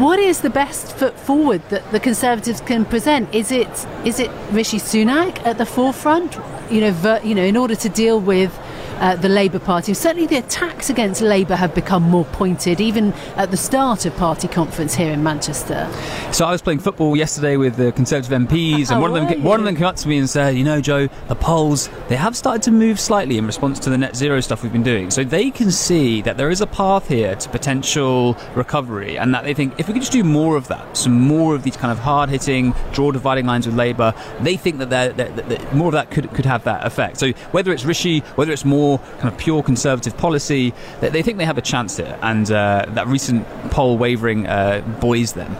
What 0.00 0.18
is 0.18 0.40
the 0.40 0.48
best 0.48 0.96
foot 0.96 1.18
forward 1.18 1.60
that 1.68 1.92
the 1.92 2.00
Conservatives 2.00 2.62
can 2.62 2.86
present? 2.86 3.34
Is 3.34 3.52
it 3.52 3.86
is 4.06 4.18
it 4.18 4.30
Rishi 4.50 4.78
Sunak 4.78 5.44
at 5.44 5.58
the 5.58 5.66
forefront? 5.66 6.38
You 6.70 6.80
know, 6.80 6.92
ver, 6.92 7.20
you 7.22 7.34
know, 7.34 7.44
in 7.44 7.58
order 7.58 7.76
to 7.76 7.88
deal 7.90 8.18
with 8.18 8.58
uh, 8.98 9.16
the 9.16 9.28
Labour 9.28 9.58
Party. 9.58 9.94
Certainly, 9.94 10.26
the 10.26 10.36
attacks 10.36 10.90
against 10.90 11.22
Labour 11.22 11.56
have 11.56 11.74
become 11.74 12.02
more 12.02 12.24
pointed, 12.26 12.80
even 12.80 13.12
at 13.36 13.50
the 13.50 13.56
start 13.56 14.06
of 14.06 14.16
party 14.16 14.48
conference 14.48 14.94
here 14.94 15.12
in 15.12 15.22
Manchester. 15.22 15.88
So 16.32 16.46
I 16.46 16.52
was 16.52 16.62
playing 16.62 16.80
football 16.80 17.16
yesterday 17.16 17.56
with 17.56 17.76
the 17.76 17.92
Conservative 17.92 18.32
MPs, 18.32 18.90
and 18.90 18.98
oh, 18.98 19.00
one 19.00 19.16
of 19.16 19.28
them 19.28 19.42
one 19.42 19.60
of 19.60 19.66
them 19.66 19.76
came 19.76 19.86
up 19.86 19.96
to 19.96 20.08
me 20.08 20.18
and 20.18 20.28
said, 20.28 20.56
"You 20.56 20.64
know, 20.64 20.80
Joe, 20.80 21.08
the 21.28 21.34
polls 21.34 21.88
they 22.08 22.16
have 22.16 22.36
started 22.36 22.62
to 22.62 22.70
move 22.70 22.98
slightly 22.98 23.38
in 23.38 23.46
response 23.46 23.78
to 23.80 23.90
the 23.90 23.98
net 23.98 24.16
zero 24.16 24.40
stuff 24.40 24.62
we've 24.62 24.72
been 24.72 24.82
doing. 24.82 25.10
So 25.10 25.24
they 25.24 25.50
can 25.50 25.70
see 25.70 26.22
that 26.22 26.36
there 26.36 26.50
is 26.50 26.60
a 26.60 26.66
path 26.66 27.08
here 27.08 27.34
to 27.34 27.48
potential 27.48 28.36
recovery, 28.54 29.18
and 29.18 29.34
that 29.34 29.44
they 29.44 29.54
think 29.54 29.78
if 29.78 29.88
we 29.88 29.94
could 29.94 30.02
just 30.02 30.12
do 30.12 30.24
more 30.24 30.56
of 30.56 30.68
that, 30.68 30.96
some 30.96 31.20
more 31.20 31.54
of 31.54 31.62
these 31.62 31.76
kind 31.76 31.92
of 31.92 31.98
hard 31.98 32.30
hitting, 32.30 32.74
draw 32.92 33.10
dividing 33.10 33.46
lines 33.46 33.66
with 33.66 33.76
Labour, 33.76 34.14
they 34.40 34.56
think 34.56 34.78
that, 34.78 34.90
they're, 34.90 35.12
they're, 35.12 35.30
they're, 35.30 35.74
more 35.74 35.88
of 35.88 35.92
that 35.92 36.10
could 36.10 36.32
could 36.32 36.46
have 36.46 36.64
that 36.64 36.86
effect. 36.86 37.18
So 37.18 37.32
whether 37.52 37.72
it's 37.72 37.84
Rishi, 37.84 38.20
whether 38.36 38.52
it's 38.52 38.64
more 38.64 38.85
more 38.86 38.98
kind 39.18 39.28
of 39.28 39.38
pure 39.38 39.62
conservative 39.62 40.16
policy, 40.16 40.72
they, 41.00 41.10
they 41.10 41.22
think 41.22 41.38
they 41.38 41.44
have 41.44 41.58
a 41.58 41.62
chance 41.62 41.96
here. 41.96 42.18
And 42.22 42.50
uh, 42.50 42.86
that 42.88 43.06
recent 43.06 43.46
poll 43.70 43.98
wavering 43.98 44.46
uh, 44.46 44.82
buoys 45.00 45.32
them. 45.32 45.56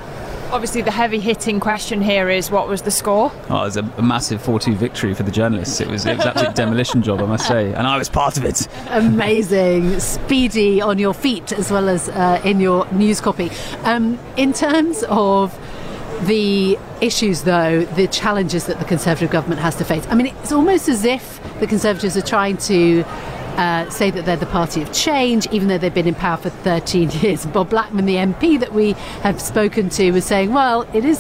Obviously, 0.53 0.81
the 0.81 0.93
heavy 0.93 1.19
hitting 1.19 1.59
question 1.59 2.01
here 2.01 2.31
is 2.31 2.53
what 2.53 2.69
was 2.69 2.83
the 2.83 2.91
score? 2.91 3.33
Oh, 3.51 3.63
it 3.63 3.65
was 3.65 3.77
a, 3.77 3.83
a 3.99 4.03
massive 4.03 4.41
4 4.41 4.61
2 4.61 4.77
victory 4.77 5.13
for 5.13 5.25
the 5.25 5.33
journalists. 5.33 5.81
It 5.81 5.89
was, 5.89 6.07
it 6.07 6.17
was 6.17 6.25
an 6.25 6.33
absolute 6.33 6.55
demolition 6.63 7.03
job, 7.03 7.21
I 7.21 7.27
must 7.27 7.49
say. 7.49 7.75
And 7.75 7.85
I 7.85 7.99
was 7.99 8.09
part 8.09 8.37
of 8.37 8.45
it. 8.45 8.69
Amazing. 8.91 9.99
Speedy 9.99 10.81
on 10.81 11.01
your 11.01 11.15
feet 11.15 11.53
as 11.53 11.71
well 11.73 11.89
as 11.89 12.09
uh, 12.09 12.41
in 12.45 12.61
your 12.61 12.87
news 12.93 13.21
copy. 13.21 13.51
Um, 13.83 14.21
in 14.37 14.53
terms 14.53 15.03
of 15.09 15.59
the 16.23 16.79
issues, 17.01 17.43
though, 17.43 17.85
the 17.85 18.07
challenges 18.09 18.67
that 18.67 18.79
the 18.79 18.85
Conservative 18.85 19.31
government 19.31 19.61
has 19.61 19.77
to 19.77 19.85
face. 19.85 20.07
I 20.09 20.15
mean, 20.15 20.27
it's 20.27 20.53
almost 20.53 20.89
as 20.89 21.05
if 21.05 21.41
the 21.61 21.67
Conservatives 21.67 22.17
are 22.17 22.23
trying 22.23 22.57
to 22.59 23.05
uh, 23.57 23.89
say 23.91 24.11
that 24.11 24.25
they're 24.25 24.37
the 24.37 24.47
party 24.47 24.83
of 24.83 24.93
change, 24.93 25.47
even 25.51 25.69
though 25.69 25.79
they've 25.79 25.95
been 25.95 26.07
in 26.07 26.15
power 26.15 26.37
for 26.37 26.51
13 26.51 27.11
years. 27.23 27.47
Bob 27.47 27.71
Blackman, 27.71 28.07
the 28.07 28.17
MP 28.17 28.59
that 28.61 28.73
we 28.73 28.93
have 29.23 29.41
spoken 29.41 29.89
to, 29.91 30.11
was 30.13 30.25
saying, 30.25 30.53
well, 30.53 30.83
it 30.95 31.05
is 31.05 31.19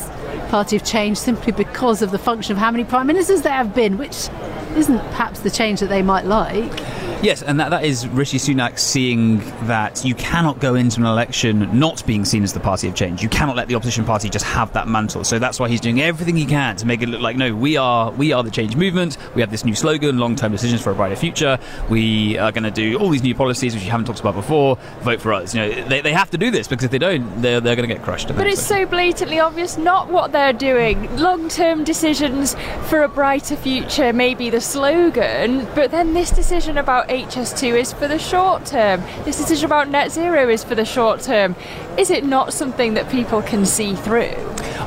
party 0.48 0.76
of 0.76 0.84
change 0.84 1.18
simply 1.18 1.52
because 1.52 2.02
of 2.02 2.10
the 2.10 2.18
function 2.18 2.52
of 2.52 2.58
how 2.58 2.70
many 2.70 2.84
prime 2.84 3.06
ministers 3.06 3.42
there 3.42 3.52
have 3.52 3.74
been, 3.74 3.98
which 3.98 4.28
isn't 4.76 4.98
perhaps 5.10 5.40
the 5.40 5.50
change 5.50 5.80
that 5.80 5.88
they 5.88 6.02
might 6.02 6.24
like. 6.24 6.72
Yes, 7.22 7.42
and 7.42 7.58
that, 7.60 7.70
that 7.70 7.84
is 7.84 8.06
Rishi 8.08 8.36
Sunak 8.36 8.78
seeing 8.78 9.38
that 9.66 10.04
you 10.04 10.14
cannot 10.14 10.60
go 10.60 10.74
into 10.74 11.00
an 11.00 11.06
election 11.06 11.78
not 11.78 12.04
being 12.06 12.26
seen 12.26 12.42
as 12.42 12.52
the 12.52 12.60
party 12.60 12.88
of 12.88 12.94
change. 12.94 13.22
You 13.22 13.30
cannot 13.30 13.56
let 13.56 13.68
the 13.68 13.74
opposition 13.74 14.04
party 14.04 14.28
just 14.28 14.44
have 14.44 14.72
that 14.74 14.86
mantle. 14.86 15.24
So 15.24 15.38
that's 15.38 15.58
why 15.58 15.68
he's 15.68 15.80
doing 15.80 16.00
everything 16.00 16.36
he 16.36 16.44
can 16.44 16.76
to 16.76 16.86
make 16.86 17.00
it 17.00 17.08
look 17.08 17.22
like 17.22 17.36
no, 17.36 17.54
we 17.54 17.78
are 17.78 18.10
we 18.12 18.32
are 18.32 18.42
the 18.42 18.50
change 18.50 18.76
movement. 18.76 19.16
We 19.34 19.40
have 19.40 19.50
this 19.50 19.64
new 19.64 19.74
slogan, 19.74 20.18
long-term 20.18 20.52
decisions 20.52 20.82
for 20.82 20.90
a 20.90 20.94
brighter 20.94 21.16
future. 21.16 21.58
We 21.88 22.36
are 22.38 22.52
going 22.52 22.64
to 22.64 22.70
do 22.70 22.98
all 22.98 23.08
these 23.08 23.22
new 23.22 23.34
policies 23.34 23.74
which 23.74 23.82
you 23.82 23.90
haven't 23.90 24.06
talked 24.06 24.20
about 24.20 24.34
before. 24.34 24.76
Vote 25.00 25.20
for 25.20 25.32
us. 25.32 25.54
You 25.54 25.62
know, 25.62 25.88
they, 25.88 26.02
they 26.02 26.12
have 26.12 26.30
to 26.30 26.38
do 26.38 26.50
this 26.50 26.68
because 26.68 26.84
if 26.84 26.90
they 26.90 26.98
don't, 26.98 27.40
they're, 27.40 27.60
they're 27.60 27.76
going 27.76 27.88
to 27.88 27.94
get 27.94 28.04
crushed. 28.04 28.28
But 28.28 28.46
it's 28.46 28.62
so 28.64 28.84
blatantly 28.84 29.40
obvious 29.40 29.78
not 29.78 30.10
what 30.10 30.32
they're 30.32 30.52
doing. 30.52 31.16
Long-term 31.16 31.84
decisions 31.84 32.54
for 32.88 33.02
a 33.02 33.08
brighter 33.08 33.56
future 33.56 34.12
may 34.12 34.34
be 34.34 34.50
the 34.50 34.60
slogan, 34.60 35.66
but 35.74 35.90
then 35.90 36.12
this 36.12 36.30
decision 36.30 36.76
about 36.76 37.05
HS2 37.08 37.78
is 37.78 37.92
for 37.92 38.08
the 38.08 38.18
short 38.18 38.66
term. 38.66 39.00
This 39.24 39.36
decision 39.36 39.66
about 39.66 39.88
net 39.88 40.10
zero 40.10 40.48
is 40.48 40.64
for 40.64 40.74
the 40.74 40.84
short 40.84 41.20
term. 41.20 41.54
Is 41.98 42.10
it 42.10 42.24
not 42.24 42.52
something 42.52 42.94
that 42.94 43.10
people 43.10 43.42
can 43.42 43.64
see 43.64 43.94
through? 43.94 44.34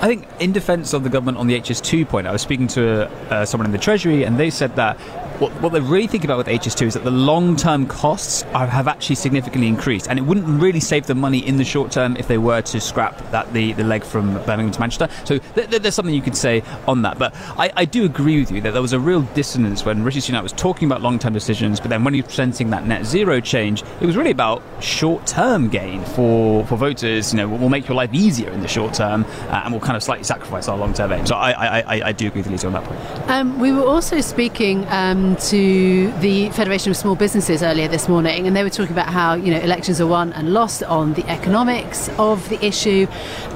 I 0.02 0.08
think, 0.08 0.28
in 0.40 0.52
defence 0.52 0.94
of 0.94 1.04
the 1.04 1.10
government 1.10 1.38
on 1.38 1.48
the 1.48 1.60
HS2 1.60 2.08
point, 2.08 2.28
I 2.28 2.32
was 2.32 2.42
speaking 2.42 2.68
to 2.70 3.10
uh, 3.32 3.46
someone 3.46 3.66
in 3.66 3.72
the 3.72 3.78
Treasury, 3.78 4.24
and 4.24 4.40
they 4.40 4.50
said 4.50 4.76
that 4.76 4.98
what, 5.40 5.52
what 5.62 5.72
they're 5.72 5.82
really 5.82 6.08
thinking 6.08 6.30
about 6.30 6.38
with 6.38 6.48
HS2 6.48 6.88
is 6.88 6.94
that 6.96 7.04
the 7.04 7.12
long 7.12 7.56
term 7.56 7.88
costs 7.88 8.44
are, 8.54 8.68
have 8.68 8.88
actually 8.88 9.16
significantly 9.16 9.68
increased, 9.68 10.08
and 10.10 10.20
it 10.20 10.22
wouldn't 10.24 10.62
really 10.62 10.80
save 10.80 11.08
them 11.08 11.20
money 11.20 11.40
in 11.40 11.58
the 11.58 11.64
short 11.64 11.92
term 11.92 12.18
if 12.18 12.28
they 12.28 12.38
were 12.38 12.62
to 12.62 12.80
scrap 12.80 13.18
that 13.32 13.52
the, 13.54 13.74
the 13.74 13.84
leg 13.84 14.04
from 14.04 14.34
Birmingham 14.44 14.72
to 14.72 14.80
Manchester. 14.80 15.08
So 15.26 15.38
th- 15.38 15.70
th- 15.70 15.82
there's 15.82 15.96
something 15.96 16.14
you 16.14 16.22
could 16.22 16.36
say 16.36 16.62
on 16.88 17.02
that. 17.04 17.18
But 17.18 17.34
I, 17.58 17.72
I, 17.76 17.86
do 17.86 18.06
agree 18.06 18.40
with 18.40 18.52
you 18.52 18.62
that 18.62 18.72
there 18.72 18.82
was 18.82 18.94
a 18.94 19.00
real 19.00 19.22
dissonance 19.22 19.86
when 19.86 20.04
Rishi 20.04 20.20
Sunak 20.20 20.44
was 20.44 20.52
talking 20.52 20.88
about 20.88 21.02
long 21.02 21.20
term 21.20 21.34
decisions, 21.34 21.80
but 21.80 21.90
then 21.90 22.04
when 22.04 22.09
he 22.14 22.22
was 22.22 22.28
presenting 22.28 22.70
that 22.72 22.86
net 22.86 23.06
zero 23.06 23.40
change, 23.40 23.84
it 24.02 24.06
was 24.06 24.16
really 24.16 24.32
about 24.32 24.62
short 24.82 25.26
term 25.26 25.70
gain 25.70 26.04
for, 26.06 26.66
for 26.68 26.76
voters. 26.76 27.34
You 27.34 27.38
know, 27.38 27.48
we'll 27.48 27.70
make 27.70 27.88
your 27.88 27.96
life 27.96 28.14
easier 28.14 28.50
in 28.52 28.62
the 28.62 28.68
short 28.68 28.94
term, 28.94 29.26
uh, 29.26 29.62
and 29.64 29.74
will 29.74 29.82
kind 29.82 29.98
of 29.98 30.04
slightly 30.04 30.24
sacrifice 30.24 30.68
our 30.68 30.78
long 30.78 30.94
term 30.94 31.12
aim. 31.12 31.26
So 31.26 31.36
I, 31.36 31.52
I, 31.52 31.80
I, 31.80 32.08
I, 32.08 32.12
do 32.12 32.28
agree 32.28 32.42
with 32.42 32.52
Lisa 32.52 32.68
on 32.68 32.74
that 32.74 32.84
point. 32.84 33.30
Um, 33.30 33.60
we 33.60 33.72
were 33.72 33.86
also 33.86 34.22
speaking. 34.22 34.86
Um, 34.90 35.36
to 35.50 36.12
the 36.20 36.50
Federation 36.52 36.92
of 36.92 36.98
Small 36.98 37.16
Businesses 37.16 37.64
earlier 37.64 37.88
this 37.88 38.08
morning, 38.08 38.48
and 38.48 38.56
they 38.56 38.64
were 38.64 38.70
talking 38.70 38.92
about 38.92 39.08
how 39.08 39.34
you 39.34 39.52
know 39.52 39.60
elections 39.60 40.02
are 40.02 40.08
won 40.08 40.34
and 40.34 40.54
lost 40.54 40.84
on 40.84 41.14
the 41.14 41.26
economics 41.28 42.10
of 42.18 42.48
the 42.50 42.64
issue. 42.64 43.08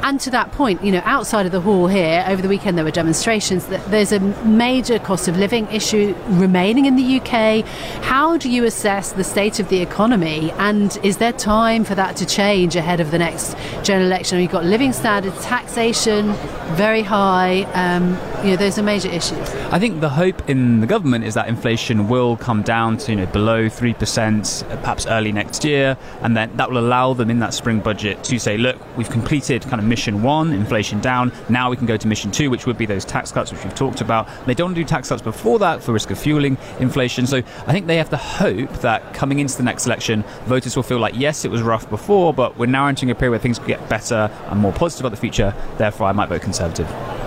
And 0.04 0.20
to 0.22 0.30
that 0.32 0.52
point, 0.52 0.84
you 0.84 0.92
know, 0.92 1.02
outside 1.06 1.46
of 1.46 1.52
the 1.52 1.62
hall 1.62 1.88
here 1.88 2.24
over 2.28 2.42
the 2.42 2.48
weekend 2.48 2.78
there 2.78 2.86
were 2.86 2.92
demonstrations. 2.92 3.68
That 3.68 3.86
there's 3.92 4.12
a 4.12 4.20
major 4.20 5.00
cost 5.00 5.28
of 5.28 5.38
living 5.38 5.68
issue 5.68 6.16
remaining 6.28 6.86
in 6.86 6.96
the 6.96 7.20
UK. 7.20 7.66
How 8.04 8.38
do 8.44 8.50
you 8.50 8.66
assess 8.66 9.14
the 9.14 9.24
state 9.24 9.62
of 9.62 9.70
the 9.70 9.80
economy, 9.80 10.52
and 10.58 11.00
is 11.02 11.16
there 11.16 11.32
time 11.32 11.86
for 11.86 11.96
that 11.96 12.18
to 12.18 12.26
change 12.26 12.76
ahead 12.76 13.00
of 13.00 13.10
the 13.10 13.18
next 13.18 13.56
general 13.84 14.06
election? 14.06 14.38
We've 14.38 14.52
got 14.52 14.66
living 14.66 14.92
standards, 14.92 15.42
taxation, 15.46 16.34
very 16.76 17.04
high. 17.04 17.64
Um, 17.72 18.18
you 18.44 18.50
know, 18.50 18.56
those 18.58 18.78
are 18.78 18.84
major 18.84 19.08
issues. 19.08 19.50
I 19.72 19.80
think 19.80 20.02
the 20.02 20.10
hope 20.10 20.50
in 20.50 20.82
the 20.82 20.88
government 20.88 21.24
is 21.24 21.34
that 21.36 21.48
inflation 21.48 22.10
will 22.10 22.36
come 22.36 22.62
down 22.62 22.98
to 22.98 23.12
you 23.12 23.16
know 23.16 23.26
below 23.28 23.70
three 23.70 23.94
percent, 23.94 24.66
perhaps 24.68 25.08
early 25.08 25.32
next 25.32 25.64
year, 25.64 25.98
and 26.22 26.36
then 26.36 26.56
that 26.58 26.70
will 26.70 26.80
allow 26.80 27.14
them 27.14 27.30
in 27.30 27.40
that 27.40 27.54
spring 27.54 27.80
budget 27.80 28.22
to 28.26 28.38
say, 28.40 28.58
look, 28.58 28.78
we've 28.98 29.10
completed 29.10 29.62
kind 29.64 29.80
of 29.80 29.86
mission 29.86 30.22
one, 30.22 30.52
inflation 30.52 31.00
down. 31.00 31.32
Now 31.48 31.70
we 31.70 31.78
can 31.78 31.86
go 31.86 31.96
to 31.96 32.08
mission 32.08 32.32
two, 32.32 32.50
which 32.50 32.66
would 32.66 32.78
be 32.78 32.86
those 32.86 33.06
tax 33.06 33.32
cuts 33.32 33.52
which 33.52 33.64
we've 33.64 33.76
talked 33.76 34.02
about. 34.02 34.28
They 34.46 34.54
don't 34.54 34.74
do 34.74 34.84
tax 34.84 35.08
cuts 35.08 35.22
before 35.22 35.60
that 35.60 35.82
for 35.82 35.94
risk 35.94 36.12
of 36.12 36.20
fueling 36.20 36.58
inflation. 36.80 37.26
So 37.26 37.38
I 37.38 37.72
think 37.72 37.88
they 37.88 37.98
have 37.98 38.10
to 38.10 38.18
hope 38.18 38.72
that 38.82 39.14
coming 39.14 39.40
into 39.40 39.56
the 39.56 39.64
next 39.64 39.86
election, 39.86 40.24
voters 40.46 40.76
will 40.76 40.84
feel 40.84 41.00
like 41.00 41.16
yes, 41.16 41.46
it 41.46 41.52
was 41.52 41.62
rough 41.62 41.90
before, 41.90 42.34
but 42.34 42.58
we're 42.58 42.66
now 42.66 42.88
entering 42.88 43.10
a 43.10 43.16
period 43.16 43.32
where 43.32 43.40
things 43.40 43.60
get 43.60 43.88
better 43.88 44.30
and 44.50 44.60
more 44.60 44.74
positive 44.74 45.06
about 45.06 45.12
the 45.12 45.22
future. 45.22 45.56
Therefore, 45.78 46.08
I 46.08 46.12
might 46.12 46.28
vote 46.28 46.42
Conservative. 46.42 47.23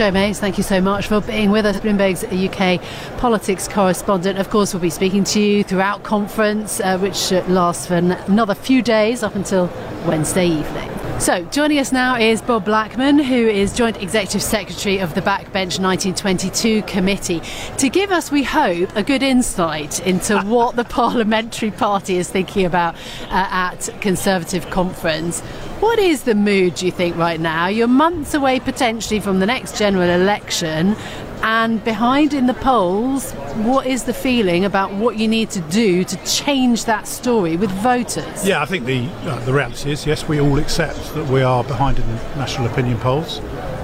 Joe 0.00 0.10
Mayes, 0.10 0.40
thank 0.40 0.56
you 0.56 0.64
so 0.64 0.80
much 0.80 1.08
for 1.08 1.20
being 1.20 1.50
with 1.50 1.66
us, 1.66 1.78
Bloomberg's 1.78 2.24
UK 2.24 2.80
politics 3.18 3.68
correspondent. 3.68 4.38
Of 4.38 4.48
course, 4.48 4.72
we'll 4.72 4.80
be 4.80 4.88
speaking 4.88 5.24
to 5.24 5.38
you 5.42 5.62
throughout 5.62 6.04
conference, 6.04 6.80
uh, 6.80 6.96
which 6.96 7.30
lasts 7.50 7.86
for 7.86 7.96
another 7.96 8.54
few 8.54 8.80
days 8.80 9.22
up 9.22 9.34
until 9.34 9.66
Wednesday 10.06 10.46
evening. 10.46 10.99
So, 11.20 11.44
joining 11.44 11.78
us 11.78 11.92
now 11.92 12.16
is 12.16 12.40
Bob 12.40 12.64
Blackman, 12.64 13.18
who 13.18 13.46
is 13.46 13.74
Joint 13.74 14.02
Executive 14.02 14.42
Secretary 14.42 15.00
of 15.00 15.14
the 15.14 15.20
Backbench 15.20 15.78
1922 15.78 16.80
Committee, 16.84 17.42
to 17.76 17.90
give 17.90 18.10
us, 18.10 18.30
we 18.30 18.42
hope, 18.42 18.96
a 18.96 19.02
good 19.02 19.22
insight 19.22 20.00
into 20.06 20.40
what 20.46 20.76
the 20.76 20.84
Parliamentary 20.84 21.72
Party 21.72 22.16
is 22.16 22.30
thinking 22.30 22.64
about 22.64 22.94
uh, 23.24 23.48
at 23.50 23.90
Conservative 24.00 24.70
Conference. 24.70 25.42
What 25.80 25.98
is 25.98 26.22
the 26.22 26.34
mood, 26.34 26.76
do 26.76 26.86
you 26.86 26.92
think, 26.92 27.16
right 27.16 27.38
now? 27.38 27.66
You're 27.66 27.86
months 27.86 28.32
away 28.32 28.58
potentially 28.58 29.20
from 29.20 29.40
the 29.40 29.46
next 29.46 29.76
general 29.76 30.08
election, 30.08 30.96
and 31.42 31.82
behind 31.84 32.34
in 32.34 32.46
the 32.46 32.54
polls, 32.54 33.32
what 33.64 33.86
is 33.86 34.04
the 34.04 34.12
feeling 34.12 34.64
about 34.64 34.92
what 34.92 35.16
you 35.16 35.26
need 35.26 35.50
to 35.50 35.60
do 35.62 36.04
to 36.04 36.24
change 36.24 36.84
that 36.84 37.06
story 37.06 37.56
with 37.56 37.70
voters? 37.70 38.46
Yeah, 38.46 38.62
I 38.62 38.66
think 38.66 38.84
the 38.84 39.06
uh, 39.22 39.42
the 39.44 39.52
reality 39.52 39.90
is 39.90 40.06
yes, 40.06 40.28
we 40.28 40.40
all 40.40 40.58
accept 40.58 41.14
that 41.14 41.26
we 41.28 41.42
are 41.42 41.64
behind 41.64 41.98
in 41.98 42.06
the 42.06 42.16
national 42.36 42.66
opinion 42.66 42.98
polls, 42.98 43.38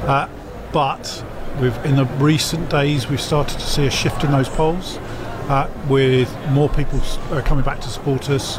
uh, 0.06 0.28
but 0.72 1.24
we've 1.60 1.76
in 1.84 1.96
the 1.96 2.04
recent 2.18 2.68
days 2.68 3.08
we've 3.08 3.20
started 3.20 3.58
to 3.58 3.66
see 3.66 3.86
a 3.86 3.90
shift 3.90 4.22
in 4.22 4.32
those 4.32 4.48
polls, 4.48 4.98
uh, 5.48 5.70
with 5.88 6.34
more 6.50 6.68
people 6.68 7.00
uh, 7.30 7.40
coming 7.42 7.64
back 7.64 7.80
to 7.80 7.88
support 7.88 8.28
us, 8.28 8.58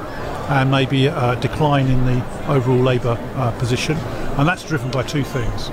and 0.50 0.72
maybe 0.72 1.06
a 1.06 1.38
decline 1.40 1.88
in 1.88 2.06
the 2.06 2.50
overall 2.50 2.78
Labour 2.78 3.18
uh, 3.36 3.52
position. 3.60 3.98
And 4.38 4.48
that's 4.48 4.64
driven 4.64 4.90
by 4.92 5.04
two 5.04 5.24
things. 5.24 5.70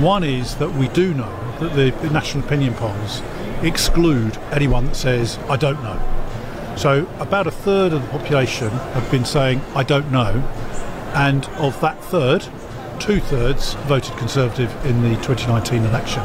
One 0.00 0.22
is 0.22 0.56
that 0.56 0.70
we 0.72 0.88
do 0.88 1.14
know 1.14 1.47
that 1.60 1.74
the 1.74 2.10
national 2.10 2.44
opinion 2.44 2.74
polls 2.74 3.22
exclude 3.62 4.36
anyone 4.52 4.86
that 4.86 4.96
says, 4.96 5.38
I 5.48 5.56
don't 5.56 5.82
know. 5.82 6.00
So 6.76 7.08
about 7.18 7.46
a 7.46 7.50
third 7.50 7.92
of 7.92 8.02
the 8.02 8.08
population 8.08 8.70
have 8.70 9.10
been 9.10 9.24
saying, 9.24 9.60
I 9.74 9.82
don't 9.82 10.12
know. 10.12 10.42
And 11.14 11.44
of 11.56 11.80
that 11.80 12.02
third, 12.04 12.46
two 13.00 13.20
thirds 13.20 13.74
voted 13.86 14.16
Conservative 14.16 14.72
in 14.84 15.02
the 15.02 15.16
2019 15.22 15.84
election. 15.84 16.22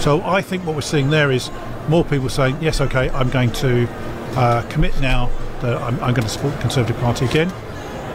So 0.00 0.22
I 0.22 0.42
think 0.42 0.66
what 0.66 0.74
we're 0.74 0.82
seeing 0.82 1.10
there 1.10 1.30
is 1.30 1.50
more 1.88 2.04
people 2.04 2.28
saying, 2.28 2.58
yes, 2.60 2.80
okay, 2.82 3.08
I'm 3.10 3.30
going 3.30 3.50
to 3.52 3.88
uh, 4.36 4.62
commit 4.68 5.00
now 5.00 5.30
that 5.62 5.76
I'm, 5.82 5.94
I'm, 6.00 6.14
going 6.14 6.22
to 6.22 6.28
support 6.28 6.54
the 6.54 6.60
Conservative 6.60 6.96
Party 6.98 7.24
again. 7.24 7.50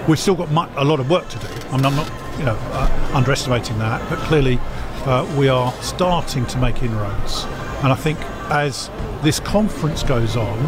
We've 0.08 0.20
still 0.20 0.36
got 0.36 0.52
much, 0.52 0.70
a 0.76 0.84
lot 0.84 1.00
of 1.00 1.10
work 1.10 1.28
to 1.30 1.40
do. 1.40 1.48
I'm 1.72 1.82
not, 1.82 2.12
you 2.38 2.46
know, 2.46 2.58
uh, 2.72 3.12
underestimating 3.14 3.80
that, 3.80 4.08
but 4.10 4.20
clearly 4.20 4.60
uh, 5.06 5.36
we 5.38 5.50
are 5.50 5.72
starting 5.82 6.46
to 6.48 6.58
make 6.58 6.82
inroads. 6.82 7.44
And 7.84 7.92
I 7.92 7.96
think 7.96 8.20
as 8.50 8.90
this 9.24 9.40
conference 9.40 10.04
goes 10.04 10.38
on, 10.38 10.60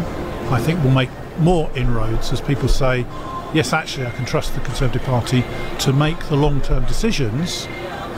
I 0.52 0.60
think 0.60 0.82
we'll 0.82 0.92
make 0.92 1.10
more 1.38 1.70
inroads 1.76 2.32
as 2.32 2.40
people 2.40 2.68
say, 2.68 3.06
yes, 3.54 3.72
actually, 3.72 4.06
I 4.06 4.10
can 4.10 4.24
trust 4.24 4.54
the 4.54 4.60
Conservative 4.60 5.02
Party 5.02 5.44
to 5.80 5.92
make 5.92 6.18
the 6.28 6.36
long 6.36 6.60
term 6.60 6.84
decisions 6.84 7.66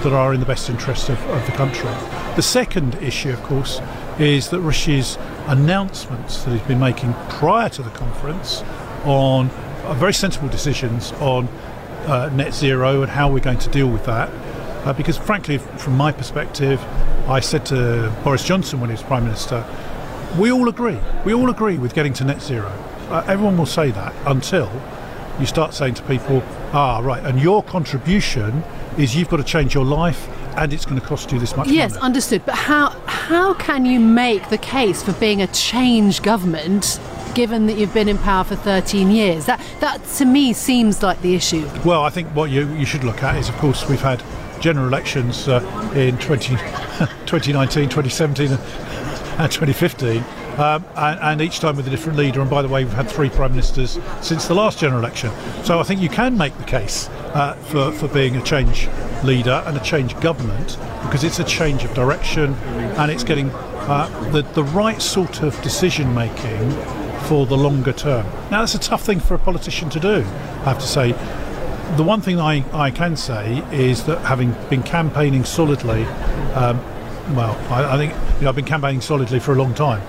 that 0.03 0.13
are 0.13 0.33
in 0.33 0.41
the 0.41 0.47
best 0.47 0.71
interest 0.71 1.09
of, 1.09 1.21
of 1.31 1.45
the 1.47 1.53
country. 1.53 1.91
The 2.37 2.43
second 2.43 2.95
issue, 2.97 3.31
of 3.31 3.43
course, 3.43 3.81
is 4.19 4.49
that 4.51 4.61
Rishi's 4.61 5.19
announcements 5.47 6.45
that 6.45 6.53
he's 6.53 6.63
been 6.63 6.79
making 6.79 7.15
prior 7.29 7.69
to 7.71 7.83
the 7.83 7.91
conference 7.91 8.63
on 9.05 9.51
uh, 9.85 9.95
very 9.95 10.15
sensible 10.15 10.49
decisions 10.49 11.13
on 11.15 11.49
uh, 12.07 12.31
net 12.35 12.55
zero 12.55 13.03
and 13.03 13.11
how 13.11 13.31
we're 13.31 13.41
going 13.41 13.59
to 13.59 13.71
deal 13.71 13.89
with 13.89 14.05
that. 14.07 14.31
Uh, 14.89 14.95
because, 14.95 15.19
frankly, 15.19 15.59
from 15.59 15.95
my 15.99 16.11
perspective, 16.11 16.83
I 17.29 17.41
said 17.41 17.67
to 17.67 18.11
Boris 18.25 18.43
Johnson 18.43 18.81
when 18.81 18.89
he 18.89 18.95
was 18.95 19.03
Prime 19.03 19.25
Minister, 19.25 19.63
we 20.39 20.51
all 20.51 20.67
agree. 20.67 20.99
We 21.27 21.35
all 21.35 21.51
agree 21.51 21.77
with 21.77 21.93
getting 21.93 22.15
to 22.15 22.25
net 22.25 22.41
zero. 22.41 22.73
Uh, 23.11 23.23
everyone 23.27 23.59
will 23.59 23.67
say 23.67 23.91
that 23.91 24.15
until 24.25 24.73
you 25.39 25.45
start 25.45 25.75
saying 25.75 25.93
to 25.95 26.03
people, 26.05 26.43
ah, 26.73 27.01
right, 27.01 27.23
and 27.23 27.39
your 27.39 27.63
contribution 27.63 28.65
is 28.97 29.15
you've 29.15 29.29
got 29.29 29.37
to 29.37 29.45
change 29.45 29.75
your 29.75 29.85
life 29.85 30.27
and 30.57 30.73
it's 30.73 30.87
going 30.87 30.99
to 30.99 31.07
cost 31.07 31.31
you 31.33 31.39
this 31.39 31.55
much 31.55 31.69
yes, 31.69 31.93
money. 31.93 32.05
understood. 32.05 32.47
But 32.47 32.55
how 32.55 32.89
how 33.07 33.53
can 33.55 33.85
you 33.85 34.01
make 34.01 34.49
the 34.49 34.57
case 34.57 35.03
for 35.03 35.13
being 35.13 35.43
a 35.43 35.47
change 35.49 36.23
government 36.23 36.99
given 37.35 37.67
that 37.67 37.77
you've 37.77 37.93
been 37.93 38.09
in 38.09 38.17
power 38.17 38.43
for 38.43 38.57
13 38.57 39.11
years? 39.11 39.45
That 39.45 39.61
that 39.81 40.03
to 40.17 40.25
me 40.25 40.55
seems 40.55 41.03
like 41.03 41.21
the 41.21 41.35
issue. 41.35 41.69
Well, 41.85 42.03
I 42.03 42.09
think 42.09 42.29
what 42.29 42.49
you 42.51 42.67
you 42.73 42.87
should 42.87 43.05
look 43.05 43.23
at 43.23 43.37
is 43.37 43.51
of 43.51 43.55
course 43.57 43.87
we've 43.87 44.01
had 44.01 44.23
general 44.61 44.87
elections 44.87 45.49
uh, 45.49 45.61
in 45.95 46.19
20, 46.19 46.57
2019, 47.27 47.89
2017 47.89 48.53
and 49.39 49.53
2015 49.53 50.25
um, 50.59 50.85
and, 50.97 51.21
and, 51.21 51.41
each 51.41 51.61
time 51.61 51.77
with 51.77 51.87
a 51.87 51.91
different 51.91 52.19
leader. 52.19 52.41
And 52.41 52.51
by 52.51 52.63
the 52.63 52.69
way, 52.69 52.85
we've 52.85 52.93
had 52.93 53.09
three 53.09 53.31
prime 53.31 53.53
ministers 53.53 53.99
since 54.21 54.47
the 54.49 54.55
last 54.55 54.81
general 54.81 55.01
election. 55.01 55.31
So 55.63 55.79
I 55.79 55.85
think 55.85 56.01
you 56.01 56.09
can 56.09 56.37
make 56.37 56.57
the 56.59 56.65
case 56.65 57.09
uh, 57.35 57.55
for, 57.55 57.93
for 57.93 58.09
being 58.09 58.37
a 58.37 58.43
change 58.43 58.89
leader 59.23 59.63
and 59.67 59.77
a 59.77 59.81
change 59.81 60.19
government 60.21 60.77
because 61.03 61.23
it's 61.23 61.39
a 61.39 61.45
change 61.45 61.85
of 61.85 61.95
direction 61.95 62.55
and 62.55 63.11
it's 63.11 63.25
getting 63.25 63.51
uh, 63.51 64.09
the, 64.33 64.43
the 64.43 64.65
right 64.65 65.01
sort 65.01 65.43
of 65.43 65.61
decision 65.63 66.13
making 66.15 66.71
for 67.29 67.47
the 67.47 67.57
longer 67.57 67.93
term. 67.93 68.27
Now, 68.51 68.61
that's 68.61 68.75
a 68.75 68.79
tough 68.79 69.03
thing 69.03 69.21
for 69.21 69.35
a 69.35 69.39
politician 69.39 69.91
to 69.91 70.01
do, 70.01 70.17
I 70.17 70.73
have 70.73 70.79
to 70.79 70.87
say. 70.87 71.13
The 71.97 72.05
one 72.05 72.21
thing 72.21 72.39
I, 72.39 72.65
I 72.73 72.91
can 72.91 73.17
say 73.17 73.65
is 73.73 74.05
that 74.05 74.19
having 74.19 74.53
been 74.69 74.83
campaigning 74.83 75.45
solidly, 75.45 76.05
um, 76.55 76.79
well, 77.35 77.57
I, 77.71 77.95
I 77.95 77.97
think 77.97 78.13
you 78.37 78.43
know, 78.43 78.51
I've 78.51 78.57
been 78.57 78.65
campaigning 78.65 79.01
solidly 79.01 79.41
for 79.41 79.53
a 79.53 79.57
long 79.57 79.75
time. 79.75 80.03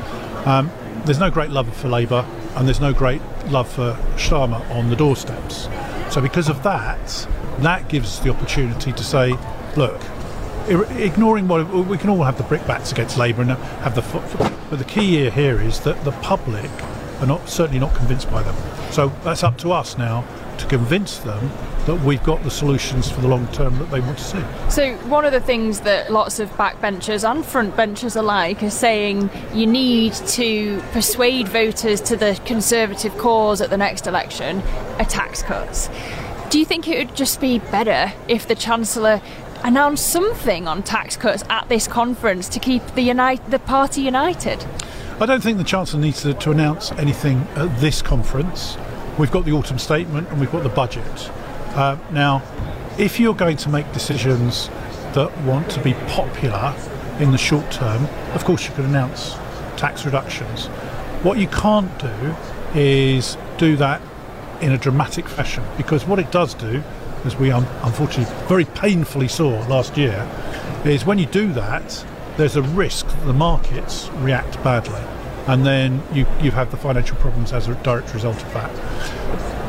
Um, 0.48 0.72
there's 1.06 1.20
no 1.20 1.32
great 1.32 1.50
love 1.50 1.74
for 1.76 1.88
Labour 1.88 2.26
and 2.56 2.68
there's 2.68 2.82
no 2.82 2.94
great 2.94 3.22
love 3.48 3.68
for 3.72 3.94
Starmer 4.15 4.70
on 4.72 4.89
the 4.89 4.96
doorsteps. 4.96 5.68
So, 6.13 6.22
because 6.22 6.50
of 6.50 6.63
that, 6.63 7.28
that 7.60 7.88
gives 7.88 8.08
us 8.08 8.20
the 8.20 8.30
opportunity 8.30 8.92
to 8.92 9.04
say, 9.04 9.36
look, 9.76 10.02
ignoring 10.68 11.48
what 11.48 11.68
we 11.72 11.98
can 11.98 12.10
all 12.10 12.24
have 12.24 12.38
the 12.38 12.44
brickbats 12.44 12.92
against 12.92 13.18
Labour 13.18 13.42
and 13.42 13.52
have 13.52 13.96
the 13.96 14.02
but 14.70 14.78
the 14.78 14.86
key 14.86 15.30
here 15.30 15.60
is 15.60 15.80
that 15.82 16.04
the 16.04 16.12
public 16.12 16.70
are 17.22 17.26
not 17.26 17.50
certainly 17.50 17.80
not 17.80 17.96
convinced 17.96 18.30
by 18.30 18.44
them. 18.44 18.56
So 18.92 19.10
that's 19.24 19.44
up 19.44 19.58
to 19.60 19.72
us 19.72 19.98
now 19.98 20.26
to 20.60 20.65
convince 20.67 21.17
them 21.19 21.50
that 21.86 21.95
we've 22.04 22.24
got 22.24 22.43
the 22.43 22.52
solutions 22.52 23.10
for 23.10 23.22
the 23.22 23.28
long 23.28 23.48
term 23.48 23.78
that 23.80 23.89
they 23.89 24.00
want 24.00 24.17
to 24.17 24.24
see. 24.24 24.43
So, 24.69 24.95
one 25.08 25.26
of 25.26 25.32
the 25.32 25.39
things 25.39 25.82
that 25.82 26.12
lots 26.12 26.39
of 26.39 26.50
backbenchers 26.52 27.30
and 27.30 27.43
frontbenchers 27.43 28.15
alike 28.15 28.62
are 28.62 28.69
saying 28.69 29.30
you 29.54 29.65
need 29.65 30.13
to 30.13 30.82
persuade 30.91 31.48
voters 31.48 32.02
to 32.02 32.15
the 32.15 32.39
Conservative 32.45 33.17
cause 33.17 33.62
at 33.62 33.69
the 33.69 33.78
next 33.78 34.08
election 34.08 34.62
are 35.00 35.06
tax 35.06 35.41
cuts. 35.41 35.89
Do 36.50 36.60
you 36.60 36.65
think 36.65 36.88
it 36.88 36.98
would 36.98 37.15
just 37.15 37.39
be 37.39 37.60
better 37.60 38.12
if 38.28 38.48
the 38.48 38.56
Chancellor 38.56 39.22
announced 39.63 40.08
something 40.08 40.67
on 40.67 40.84
tax 40.84 41.15
cuts 41.15 41.43
at 41.50 41.69
this 41.69 41.88
conference 41.88 42.50
to 42.50 42.60
keep 42.60 42.86
the, 42.95 43.02
unite, 43.02 43.50
the 43.50 43.60
party 43.60 44.02
united? 44.02 44.65
I 45.19 45.26
don't 45.26 45.43
think 45.43 45.58
the 45.58 45.63
Chancellor 45.63 46.00
needs 46.00 46.22
to, 46.22 46.34
to 46.34 46.52
announce 46.52 46.91
anything 46.93 47.45
at 47.56 47.80
this 47.80 48.02
conference. 48.02 48.78
We've 49.20 49.30
got 49.30 49.44
the 49.44 49.52
autumn 49.52 49.80
statement 49.80 50.30
and 50.30 50.40
we've 50.40 50.50
got 50.50 50.64
the 50.64 50.70
budget. 50.70 51.30
Uh, 51.76 51.98
now, 52.10 52.42
if 52.98 53.20
you're 53.20 53.36
going 53.36 53.58
to 53.58 53.70
make 53.70 53.92
decisions 53.92 54.70
that 55.14 55.38
want 55.42 55.70
to 55.72 55.84
be 55.84 55.94
popular 56.08 56.74
in 57.20 57.34
the 57.34 57.38
short 57.38 57.70
term, 57.70 58.06
of 58.34 58.46
course 58.46 58.66
you 58.66 58.74
can 58.76 58.86
announce 58.86 59.34
tax 59.76 60.06
reductions. 60.06 60.68
What 61.22 61.38
you 61.38 61.48
can't 61.48 61.92
do 62.00 62.34
is 62.74 63.38
do 63.58 63.76
that 63.76 64.02
in 64.62 64.72
a 64.72 64.78
dramatic 64.78 65.28
fashion 65.28 65.66
because 65.76 66.06
what 66.06 66.20
it 66.20 66.32
does 66.32 66.54
do, 66.54 66.82
as 67.26 67.36
we 67.36 67.52
un- 67.52 67.68
unfortunately 67.84 68.34
very 68.48 68.64
painfully 68.64 69.28
saw 69.28 69.50
last 69.68 69.98
year, 69.98 70.26
is 70.86 71.06
when 71.06 71.20
you 71.20 71.26
do 71.26 71.52
that, 71.52 72.06
there's 72.38 72.56
a 72.56 72.62
risk 72.62 73.06
that 73.06 73.26
the 73.26 73.34
markets 73.34 74.08
react 74.20 74.64
badly 74.64 75.02
and 75.50 75.66
then 75.66 76.04
you, 76.14 76.28
you 76.40 76.52
have 76.52 76.70
the 76.70 76.78
financial 76.78 77.18
problems 77.18 77.54
as 77.54 77.68
a 77.68 77.74
direct 77.76 78.14
result 78.14 78.40
of 78.44 78.54
that. 78.54 78.70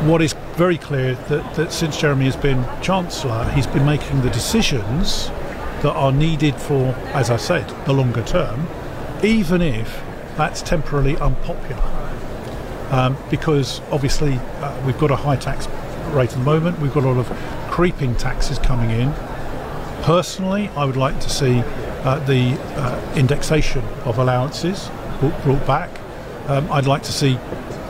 What 0.04 0.20
is 0.20 0.34
very 0.52 0.76
clear 0.76 1.14
that, 1.14 1.54
that 1.54 1.72
since 1.72 1.98
Jeremy 1.98 2.26
has 2.26 2.36
been 2.36 2.66
Chancellor, 2.82 3.50
he's 3.52 3.66
been 3.66 3.86
making 3.86 4.20
the 4.20 4.28
decisions 4.28 5.28
that 5.80 5.94
are 5.94 6.12
needed 6.12 6.54
for, 6.54 6.94
as 7.14 7.30
I 7.30 7.38
said, 7.38 7.66
the 7.86 7.94
longer 7.94 8.22
term, 8.22 8.68
even 9.22 9.62
if 9.62 10.02
that's 10.36 10.60
temporarily 10.60 11.16
unpopular. 11.16 11.82
Um, 12.90 13.16
because 13.30 13.80
obviously 13.90 14.34
uh, 14.34 14.82
we've 14.84 14.98
got 14.98 15.10
a 15.10 15.16
high 15.16 15.36
tax 15.36 15.66
rate 16.14 16.30
at 16.30 16.38
the 16.38 16.44
moment, 16.44 16.78
we've 16.80 16.92
got 16.92 17.04
a 17.04 17.08
lot 17.10 17.16
of 17.16 17.26
creeping 17.70 18.14
taxes 18.16 18.58
coming 18.58 18.90
in. 18.90 19.14
Personally, 20.02 20.68
I 20.76 20.84
would 20.84 20.98
like 20.98 21.18
to 21.20 21.30
see 21.30 21.60
uh, 22.04 22.18
the 22.26 22.60
uh, 22.76 23.14
indexation 23.16 23.82
of 24.04 24.18
allowances 24.18 24.90
brought 25.20 25.66
back. 25.66 25.90
Um, 26.48 26.70
I'd 26.72 26.86
like 26.86 27.02
to 27.04 27.12
see 27.12 27.38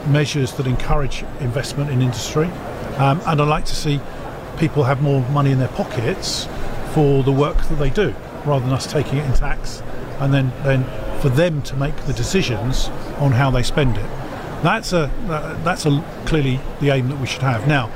measures 0.09 0.53
that 0.53 0.67
encourage 0.67 1.23
investment 1.41 1.91
in 1.91 2.03
industry, 2.03 2.47
um, 2.99 3.21
and 3.27 3.41
I'd 3.41 3.49
like 3.49 3.65
to 3.67 3.77
see 3.77 4.01
people 4.59 4.85
have 4.85 5.01
more 5.03 5.23
money 5.31 5.53
in 5.53 5.59
their 5.59 5.69
pockets 5.69 6.47
for 6.93 7.23
the 7.23 7.33
work 7.33 7.57
that 7.69 7.77
they 7.77 7.91
do, 7.91 8.15
rather 8.45 8.65
than 8.65 8.75
us 8.75 8.87
taking 8.91 9.19
it 9.19 9.27
in 9.27 9.33
tax 9.33 9.83
and 10.21 10.33
then, 10.33 10.53
then 10.63 10.85
for 11.21 11.31
them 11.31 11.63
to 11.63 11.77
make 11.77 11.97
the 12.05 12.13
decisions 12.13 12.89
on 13.19 13.33
how 13.33 13.51
they 13.51 13.63
spend 13.63 13.97
it. 13.97 14.11
That's 14.63 14.93
a 14.93 15.11
uh, 15.29 15.63
that's 15.65 15.87
a, 15.87 16.05
clearly 16.27 16.61
the 16.81 16.91
aim 16.91 17.09
that 17.09 17.19
we 17.19 17.27
should 17.27 17.43
have. 17.43 17.67
Now, 17.67 17.91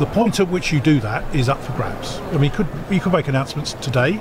the 0.00 0.06
point 0.06 0.40
at 0.40 0.48
which 0.48 0.72
you 0.72 0.80
do 0.80 0.98
that 1.00 1.34
is 1.34 1.48
up 1.48 1.62
for 1.62 1.72
grabs. 1.72 2.18
I 2.18 2.32
mean, 2.32 2.44
you 2.44 2.50
could 2.50 2.66
you 2.90 3.00
could 3.00 3.12
make 3.12 3.28
announcements 3.28 3.74
today, 3.74 4.20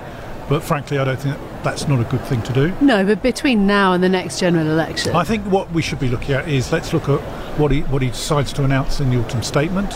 but 0.50 0.64
frankly, 0.64 0.98
I 0.98 1.06
don't 1.06 1.20
think 1.20 1.38
that's 1.64 1.88
not 1.88 2.02
a 2.02 2.04
good 2.06 2.22
thing 2.22 2.42
to 2.44 2.54
do. 2.54 2.74
No, 2.82 3.06
but 3.06 3.22
between 3.22 3.68
now 3.68 3.94
and 3.94 4.04
the 4.04 4.10
next 4.10 4.40
general 4.40 4.68
election, 4.68 5.16
I 5.16 5.24
think 5.24 5.46
what 5.46 5.72
we 5.72 5.82
should 5.82 6.00
be 6.00 6.10
looking 6.10 6.34
at 6.34 6.48
is 6.48 6.72
let's 6.72 6.92
look 6.92 7.08
at 7.08 7.22
what 7.60 7.72
he 7.72 7.82
what 7.84 8.02
he 8.02 8.10
decides 8.10 8.52
to 8.54 8.64
announce 8.64 9.00
in 9.00 9.10
the 9.10 9.24
autumn 9.24 9.44
statement, 9.44 9.90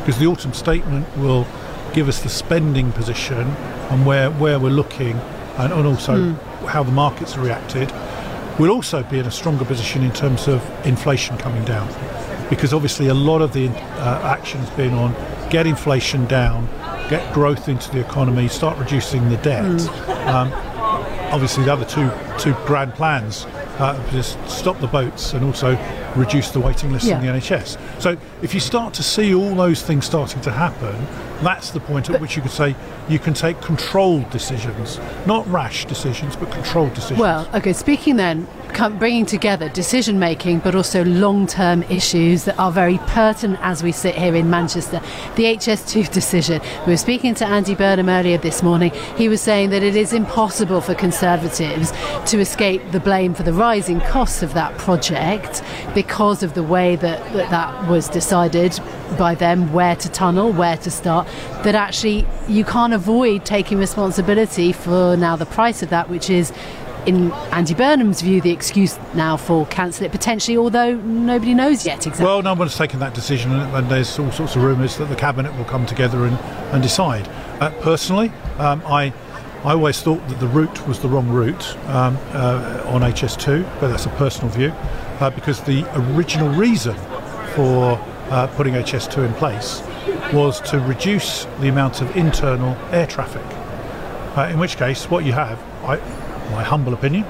because 0.00 0.18
the 0.18 0.26
autumn 0.26 0.52
statement 0.52 1.06
will 1.16 1.46
give 1.94 2.08
us 2.08 2.22
the 2.22 2.28
spending 2.28 2.90
position 2.92 3.46
and 3.90 4.04
where 4.04 4.30
where 4.32 4.58
we're 4.58 4.70
looking, 4.70 5.16
and, 5.58 5.72
and 5.72 5.86
also 5.86 6.16
mm. 6.16 6.66
how 6.66 6.82
the 6.82 6.92
markets 6.92 7.34
have 7.34 7.44
reacted. 7.44 7.92
We'll 8.58 8.70
also 8.70 9.02
be 9.04 9.18
in 9.18 9.26
a 9.26 9.30
stronger 9.30 9.64
position 9.64 10.02
in 10.02 10.12
terms 10.12 10.46
of 10.48 10.62
inflation 10.86 11.38
coming 11.38 11.64
down, 11.64 11.88
because 12.50 12.74
obviously 12.74 13.08
a 13.08 13.14
lot 13.14 13.40
of 13.40 13.52
the 13.52 13.68
uh, 13.68 14.20
action 14.24 14.60
has 14.60 14.70
been 14.70 14.92
on 14.94 15.14
get 15.50 15.66
inflation 15.66 16.26
down, 16.26 16.68
get 17.12 17.34
growth 17.34 17.68
into 17.68 17.90
the 17.90 18.00
economy, 18.00 18.48
start 18.48 18.78
reducing 18.78 19.28
the 19.28 19.36
debt. 19.38 19.64
Mm. 19.64 20.26
Um, 20.26 20.52
obviously, 21.30 21.64
the 21.64 21.72
other 21.72 21.84
two 21.84 22.10
two 22.38 22.54
grand 22.66 22.94
plans 22.94 23.44
uh, 23.78 24.10
just 24.10 24.38
stop 24.48 24.78
the 24.80 24.86
boats 24.86 25.34
and 25.34 25.44
also 25.44 25.76
reduce 26.16 26.50
the 26.50 26.60
waiting 26.60 26.90
list 26.90 27.06
yeah. 27.06 27.20
in 27.20 27.26
the 27.26 27.32
NHS. 27.32 28.00
So 28.00 28.16
if 28.40 28.54
you 28.54 28.60
start 28.60 28.94
to 28.94 29.02
see 29.02 29.34
all 29.34 29.54
those 29.54 29.82
things 29.82 30.06
starting 30.06 30.40
to 30.42 30.50
happen, 30.50 30.94
that's 31.42 31.70
the 31.70 31.80
point 31.80 32.08
at 32.08 32.12
but 32.12 32.20
which 32.22 32.36
you 32.36 32.42
could 32.42 32.50
say 32.50 32.74
you 33.08 33.18
can 33.18 33.34
take 33.34 33.60
controlled 33.60 34.30
decisions, 34.30 34.98
not 35.26 35.46
rash 35.48 35.84
decisions, 35.84 36.34
but 36.36 36.50
controlled 36.50 36.94
decisions. 36.94 37.20
Well, 37.20 37.48
okay. 37.54 37.74
Speaking 37.74 38.16
then, 38.16 38.46
bringing 38.98 39.26
together 39.26 39.68
decision 39.68 40.18
making, 40.18 40.58
but 40.60 40.74
also 40.74 41.04
long 41.04 41.46
term 41.46 41.82
issues 41.84 42.44
that 42.44 42.58
are 42.58 42.72
very 42.72 42.98
pertinent 43.06 43.60
as 43.62 43.82
we 43.82 43.92
sit 43.92 44.14
here 44.14 44.34
in 44.34 44.50
Manchester. 44.50 45.00
The 45.36 45.44
HS2 45.44 46.10
decision. 46.12 46.60
We 46.86 46.92
were 46.92 46.96
speaking 46.96 47.34
to 47.36 47.46
Andy 47.46 47.74
Burnham 47.74 48.08
earlier 48.08 48.38
this 48.38 48.62
morning. 48.62 48.90
He 49.16 49.28
was 49.28 49.40
saying 49.40 49.70
that 49.70 49.82
it 49.82 49.96
is 49.96 50.12
impossible 50.12 50.80
for 50.80 50.94
Conservatives 50.94 51.92
to 52.30 52.38
escape 52.40 52.82
the 52.92 53.00
blame 53.00 53.34
for 53.34 53.42
the 53.42 53.52
rising 53.52 54.00
costs 54.00 54.42
of 54.42 54.54
that 54.54 54.76
project 54.78 55.62
because 55.94 56.42
of 56.42 56.54
the 56.54 56.62
way 56.62 56.96
that 56.96 57.32
that, 57.32 57.50
that 57.50 57.88
was 57.88 58.08
decided 58.08 58.78
by 59.18 59.34
them 59.34 59.72
where 59.72 59.96
to 59.96 60.08
tunnel, 60.08 60.52
where 60.52 60.76
to 60.78 60.90
start, 60.90 61.26
that 61.62 61.74
actually 61.74 62.26
you 62.48 62.64
can't 62.64 62.92
avoid 62.92 63.44
taking 63.44 63.78
responsibility 63.78 64.72
for 64.72 65.16
now 65.16 65.36
the 65.36 65.46
price 65.46 65.82
of 65.82 65.90
that, 65.90 66.08
which 66.08 66.30
is 66.30 66.52
in 67.06 67.32
Andy 67.50 67.74
Burnham's 67.74 68.20
view, 68.20 68.40
the 68.40 68.50
excuse 68.50 68.98
now 69.14 69.36
for 69.36 69.66
cancel 69.66 70.06
it 70.06 70.12
potentially, 70.12 70.56
although 70.56 70.94
nobody 70.96 71.54
knows 71.54 71.84
yet 71.84 72.06
exactly. 72.06 72.24
Well, 72.24 72.42
no 72.42 72.54
one's 72.54 72.76
taken 72.76 73.00
that 73.00 73.14
decision, 73.14 73.52
and 73.52 73.88
there's 73.88 74.18
all 74.18 74.30
sorts 74.30 74.56
of 74.56 74.62
rumours 74.62 74.96
that 74.98 75.06
the 75.06 75.16
cabinet 75.16 75.56
will 75.56 75.64
come 75.64 75.86
together 75.86 76.26
and, 76.26 76.36
and 76.72 76.82
decide. 76.82 77.28
Uh, 77.60 77.70
personally, 77.80 78.30
um, 78.58 78.82
I. 78.86 79.12
I 79.64 79.74
always 79.74 80.02
thought 80.02 80.26
that 80.26 80.40
the 80.40 80.48
route 80.48 80.88
was 80.88 80.98
the 80.98 81.08
wrong 81.08 81.28
route 81.28 81.76
um, 81.86 82.18
uh, 82.32 82.82
on 82.88 83.02
HS2, 83.02 83.62
but 83.78 83.86
that's 83.86 84.06
a 84.06 84.08
personal 84.08 84.48
view, 84.48 84.70
uh, 85.20 85.30
because 85.30 85.60
the 85.60 85.86
original 86.16 86.48
reason 86.48 86.96
for 87.54 87.96
uh, 88.30 88.48
putting 88.56 88.74
HS2 88.74 89.24
in 89.24 89.32
place 89.34 89.80
was 90.32 90.60
to 90.62 90.80
reduce 90.80 91.44
the 91.60 91.68
amount 91.68 92.00
of 92.00 92.16
internal 92.16 92.76
air 92.90 93.06
traffic. 93.06 93.44
Uh, 94.36 94.48
in 94.50 94.58
which 94.58 94.76
case, 94.76 95.08
what 95.08 95.24
you 95.24 95.32
have, 95.32 95.60
I, 95.84 96.00
my 96.52 96.62
humble 96.62 96.94
opinion, 96.94 97.24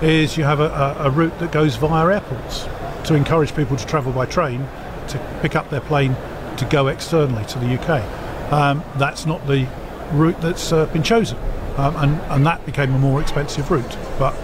is 0.00 0.36
you 0.36 0.44
have 0.44 0.60
a, 0.60 0.96
a, 1.00 1.10
route 1.10 1.36
that 1.40 1.52
goes 1.52 1.76
via 1.76 2.14
airports 2.14 2.66
to 3.06 3.14
encourage 3.14 3.54
people 3.54 3.76
to 3.76 3.86
travel 3.86 4.12
by 4.12 4.24
train 4.24 4.66
to 5.08 5.38
pick 5.42 5.56
up 5.56 5.68
their 5.70 5.80
plane 5.80 6.16
to 6.56 6.64
go 6.66 6.86
externally 6.86 7.44
to 7.46 7.58
the 7.58 7.66
UK. 7.78 8.52
Um, 8.52 8.82
that's 8.96 9.26
not 9.26 9.46
the 9.46 9.68
route 10.12 10.40
that's 10.40 10.72
uh, 10.72 10.86
been 10.86 11.02
chosen, 11.02 11.38
um, 11.76 11.96
and, 11.96 12.20
and 12.32 12.46
that 12.46 12.64
became 12.64 12.94
a 12.94 12.98
more 12.98 13.20
expensive 13.20 13.70
route. 13.70 13.96
But 14.18 14.34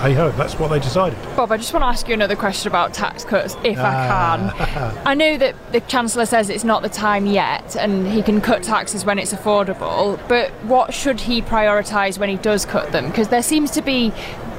hey 0.00 0.14
ho, 0.14 0.30
that's 0.32 0.58
what 0.58 0.68
they 0.68 0.78
decided. 0.78 1.18
Bob, 1.36 1.50
I 1.52 1.56
just 1.56 1.72
want 1.72 1.82
to 1.82 1.86
ask 1.86 2.06
you 2.08 2.14
another 2.14 2.36
question 2.36 2.68
about 2.68 2.92
tax 2.92 3.24
cuts, 3.24 3.54
if 3.64 3.78
I 3.78 3.92
can. 3.92 4.52
Ah. 4.54 5.02
I 5.04 5.14
know 5.14 5.36
that 5.38 5.54
the 5.72 5.80
Chancellor 5.80 6.26
says 6.26 6.50
it's 6.50 6.64
not 6.64 6.82
the 6.82 6.88
time 6.88 7.26
yet 7.26 7.76
and 7.76 8.06
he 8.06 8.22
can 8.22 8.40
cut 8.40 8.62
taxes 8.62 9.04
when 9.04 9.18
it's 9.18 9.32
affordable, 9.32 10.20
but 10.28 10.50
what 10.64 10.92
should 10.92 11.20
he 11.20 11.42
prioritise 11.42 12.18
when 12.18 12.28
he 12.28 12.36
does 12.36 12.64
cut 12.64 12.92
them? 12.92 13.06
Because 13.06 13.28
there 13.28 13.42
seems 13.42 13.70
to 13.72 13.82
be 13.82 14.12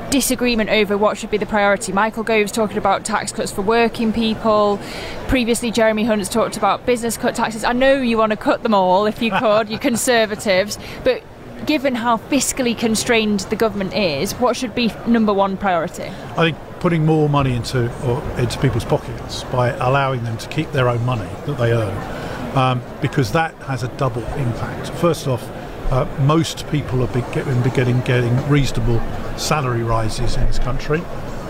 disagreement 0.10 0.70
over 0.70 0.98
what 0.98 1.18
should 1.18 1.30
be 1.30 1.38
the 1.38 1.46
priority. 1.46 1.92
Michael 1.92 2.24
Gove's 2.24 2.52
talking 2.52 2.78
about 2.78 3.06
tax 3.06 3.32
cuts 3.32 3.52
for 3.52 3.62
working 3.62 4.14
people. 4.14 4.80
Previously, 5.28 5.72
Jeremy 5.72 6.06
Hunt's 6.06 6.30
talked 6.30 6.58
about 6.58 6.86
business 6.86 7.18
cut 7.18 7.36
taxes. 7.36 7.64
I 7.64 7.74
know 7.74 7.96
you 8.02 8.18
want 8.18 8.32
to 8.32 8.38
cut 8.38 8.64
them 8.64 8.74
all 8.74 9.06
if 9.06 9.22
you 9.22 9.32
could, 9.32 9.70
you 9.70 9.78
Conservatives, 9.88 10.78
but 11.04 11.24
given 11.66 11.96
how 11.96 12.18
fiscally 12.18 12.78
constrained 12.78 13.42
the 13.42 13.56
government 13.56 13.94
is, 13.94 14.34
what 14.34 14.56
should 14.56 14.76
be 14.76 14.92
number 15.08 15.34
one 15.34 15.58
priority? 15.58 16.04
I 16.04 16.52
think 16.52 16.58
putting 16.80 17.06
more 17.06 17.28
money 17.28 17.56
into 17.56 17.92
or 18.06 18.22
into 18.40 18.60
people's 18.60 18.86
pockets 18.86 19.44
by 19.46 19.70
allowing 19.70 20.24
them 20.24 20.38
to 20.38 20.48
keep 20.50 20.72
their 20.72 20.88
own 20.88 21.04
money 21.06 21.30
that 21.46 21.58
they 21.58 21.74
earn, 21.74 22.58
um, 22.58 22.82
because 23.02 23.32
that 23.32 23.54
has 23.64 23.84
a 23.84 23.88
double 23.98 24.24
impact. 24.36 24.90
First 25.00 25.28
off, 25.28 25.44
uh, 25.92 26.06
most 26.22 26.70
people 26.70 27.02
are 27.04 27.08
getting, 27.32 27.62
getting 27.70 28.02
getting 28.02 28.50
reasonable 28.50 29.00
salary 29.38 29.84
rises 29.84 30.36
in 30.36 30.46
this 30.46 30.60
country. 30.60 31.00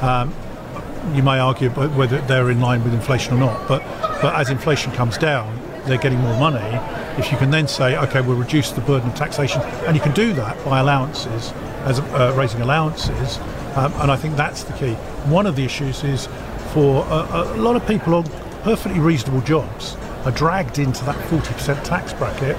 Um, 0.02 0.34
you 1.13 1.24
may 1.24 1.39
argue 1.39 1.70
whether 1.70 2.20
they're 2.22 2.50
in 2.52 2.62
line 2.62 2.84
with 2.84 2.93
inflation 2.93 3.34
or 3.34 3.39
not, 3.39 3.67
but 3.67 3.82
but 4.22 4.36
as 4.36 4.50
inflation 4.50 4.91
comes 4.93 5.17
down, 5.17 5.60
they're 5.86 5.98
getting 5.98 6.20
more 6.20 6.39
money 6.39 6.80
if 7.17 7.32
you 7.32 7.38
can 7.38 7.49
then 7.49 7.67
say, 7.67 7.97
okay, 7.97 8.21
we'll 8.21 8.38
reduce 8.38 8.71
the 8.71 8.82
burden 8.82 9.10
of 9.10 9.15
taxation, 9.15 9.62
and 9.86 9.95
you 9.95 10.01
can 10.01 10.13
do 10.13 10.34
that 10.34 10.63
by 10.65 10.80
allowances, 10.80 11.51
as 11.86 11.99
uh, 11.99 12.34
raising 12.38 12.62
allowances, 12.62 13.39
um, 13.75 13.93
and 14.01 14.12
I 14.12 14.15
think 14.15 14.36
that's 14.36 14.63
the 14.63 14.73
key. 14.73 14.93
One 15.30 15.45
of 15.47 15.56
the 15.56 15.63
issues 15.63 16.03
is 16.03 16.27
for 16.73 17.06
a, 17.06 17.53
a 17.56 17.58
lot 17.58 17.75
of 17.75 17.88
people 17.88 18.15
on 18.15 18.26
perfectly 18.68 18.99
reasonable 18.99 19.41
jobs, 19.41 19.95
are 20.26 20.32
dragged 20.32 20.78
into 20.78 21.05
that 21.05 21.15
40% 21.30 21.84
tax 21.86 22.13
bracket 22.13 22.57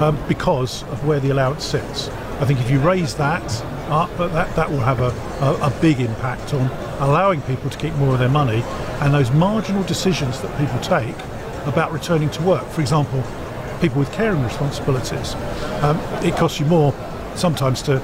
um, 0.00 0.18
because 0.26 0.84
of 0.84 1.04
where 1.06 1.20
the 1.20 1.28
allowance 1.30 1.64
sits. 1.64 2.08
I 2.40 2.46
think 2.46 2.60
if 2.60 2.70
you 2.70 2.80
raise 2.80 3.14
that 3.16 3.42
up, 3.90 4.08
that, 4.16 4.56
that 4.56 4.70
will 4.70 4.80
have 4.80 5.00
a, 5.00 5.10
a, 5.44 5.66
a 5.66 5.80
big 5.82 6.00
impact 6.00 6.54
on 6.54 6.70
allowing 7.00 7.42
people 7.42 7.68
to 7.68 7.78
keep 7.78 7.92
more 7.96 8.14
of 8.14 8.18
their 8.18 8.30
money 8.30 8.62
and 9.02 9.12
those 9.12 9.30
marginal 9.32 9.82
decisions 9.82 10.40
that 10.40 10.58
people 10.58 10.80
take 10.80 11.16
about 11.66 11.92
returning 11.92 12.30
to 12.30 12.42
work. 12.42 12.66
For 12.68 12.80
example, 12.80 13.22
people 13.80 13.98
with 13.98 14.12
caring 14.12 14.42
responsibilities. 14.42 15.34
Um, 15.82 15.98
it 16.24 16.36
costs 16.36 16.60
you 16.60 16.66
more 16.66 16.94
sometimes 17.34 17.82
to 17.82 18.00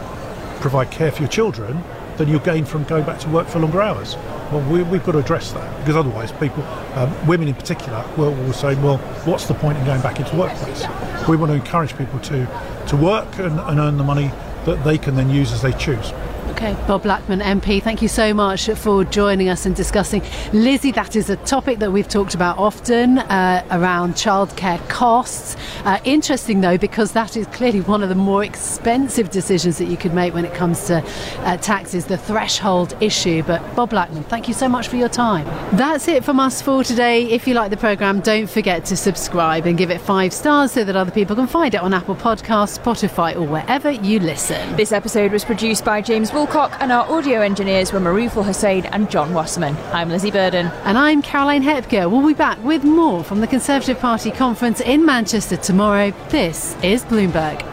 provide 0.61 0.91
care 0.91 1.13
for 1.13 1.23
your 1.23 1.29
children 1.29 1.83
than 2.17 2.29
you'll 2.29 2.41
gain 2.41 2.65
from 2.65 2.85
going 2.85 3.05
back 3.05 3.19
to 3.21 3.29
work 3.29 3.47
for 3.47 3.59
longer 3.59 3.83
hours. 3.83 4.17
Well, 4.51 4.63
we, 4.71 4.79
have 4.79 5.05
got 5.05 5.13
to 5.13 5.19
address 5.19 5.53
that 5.53 5.79
because 5.81 5.97
otherwise, 5.97 6.33
people, 6.33 6.63
um, 6.95 7.27
women 7.27 7.49
in 7.49 7.55
particular, 7.55 8.05
will, 8.17 8.33
will 8.33 8.53
say, 8.53 8.75
well, 8.77 8.99
what's 9.27 9.47
the 9.47 9.55
point 9.55 9.77
in 9.79 9.85
going 9.85 10.01
back 10.01 10.19
into 10.19 10.35
workplace? 10.37 10.85
We 11.29 11.37
want 11.37 11.51
to 11.51 11.57
encourage 11.57 11.97
people 11.97 12.19
to, 12.21 12.47
to 12.89 12.97
work 12.97 13.39
and, 13.39 13.59
and 13.61 13.81
earn 13.81 13.97
the 13.97 14.05
money 14.05 14.31
that 14.65 14.83
they 14.85 14.99
can 14.99 15.17
then 15.17 15.31
use 15.31 15.53
as 15.53 15.63
they 15.63 15.73
choose. 15.73 16.13
Okay, 16.51 16.75
Bob 16.87 17.03
Blackman, 17.03 17.41
MP, 17.41 17.83
thank 17.83 18.01
you 18.01 18.09
so 18.09 18.33
much 18.33 18.71
for 18.71 19.05
joining 19.05 19.49
us 19.49 19.67
and 19.67 19.75
discussing. 19.75 20.23
Lizzy, 20.53 20.91
that 20.93 21.15
is 21.15 21.29
a 21.29 21.37
topic 21.37 21.81
that 21.81 21.93
we've 21.93 22.09
talked 22.09 22.35
about 22.35 22.57
often 22.57 23.19
uh, 23.19 23.65
around 23.73 24.15
childcare 24.15 24.87
costs. 24.89 25.57
Uh, 25.85 25.99
interesting 26.05 26.61
though, 26.61 26.79
because 26.79 27.13
that 27.13 27.37
is 27.37 27.47
clearly 27.49 27.81
one 27.83 28.03
of 28.03 28.09
the 28.09 28.15
more 28.15 28.43
expensive 28.43 29.29
decisions 29.31 29.77
that 29.79 29.87
you 29.87 29.97
could 29.97 30.15
make 30.15 30.33
when 30.35 30.45
it 30.45 30.55
comes 30.55 30.87
to 30.87 31.05
uh, 31.41 31.57
taxes, 31.59 32.07
the 32.07 32.17
threshold 32.17 32.97
issue. 33.01 33.43
But 33.43 33.61
Bob 33.75 33.91
Blackman, 33.91 34.23
thank 34.25 34.49
you 34.49 34.55
so 34.55 34.69
much 34.69 34.89
for 34.89 34.97
your 34.97 35.09
time. 35.09 35.45
That's 35.77 36.09
it 36.09 36.25
from 36.25 36.41
us 36.41 36.63
for 36.63 36.83
today. 36.85 37.25
If 37.25 37.47
you 37.47 37.55
like 37.55 37.71
the 37.71 37.77
programme, 37.77 38.21
don't 38.21 38.49
forget 38.49 38.85
to 38.87 38.97
subscribe 38.97 39.67
and 39.67 39.77
give 39.77 39.91
it 39.91 40.01
five 40.01 40.33
stars 40.33 40.73
so 40.73 40.85
that 40.85 40.97
other 40.97 41.11
people 41.11 41.37
can 41.37 41.49
find 41.49 41.75
it 41.75 41.81
on 41.81 41.93
Apple 41.93 42.17
Podcasts, 42.17 42.79
Spotify, 42.79 43.35
or 43.37 43.43
wherever 43.43 43.91
you 43.91 44.21
listen. 44.21 44.77
This 44.77 44.93
episode 44.93 45.33
was 45.33 45.45
produced 45.45 45.85
by 45.85 46.01
James 46.01 46.31
Wool 46.37 46.47
and 46.81 46.93
our 46.93 47.11
audio 47.11 47.41
engineers 47.41 47.95
were 47.95 47.99
Maruful 47.99 48.45
Hussain 48.45 48.85
and 48.85 49.11
John 49.11 49.33
Wasserman. 49.33 49.75
I'm 49.91 50.11
Lizzy 50.11 50.31
Burden. 50.31 50.67
And 50.85 50.99
I'm 50.99 51.23
Caroline 51.23 51.63
Hepker. 51.63 52.11
We'll 52.11 52.27
be 52.27 52.35
back 52.35 52.63
with 52.63 52.85
more 52.85 53.25
from 53.25 53.41
the 53.41 53.47
Conservative 53.47 53.99
Party 53.99 54.31
conference 54.31 54.83
in 54.83 55.07
Manchester 55.07 55.57
tomorrow. 55.57 56.13
This 56.29 56.77
is 56.83 57.07
Bloomberg. 57.07 57.65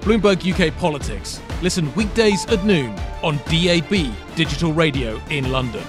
Bloomberg 0.00 0.42
UK 0.42 0.76
Politics. 0.76 1.40
Listen 1.62 1.94
weekdays 1.94 2.44
at 2.46 2.64
noon 2.64 2.98
on 3.22 3.36
DAB 3.46 4.12
Digital 4.34 4.72
Radio 4.72 5.20
in 5.30 5.52
London. 5.52 5.84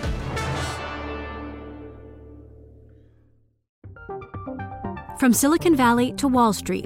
From 5.17 5.33
Silicon 5.33 5.75
Valley 5.75 6.11
to 6.17 6.27
Wall 6.27 6.53
Street, 6.53 6.85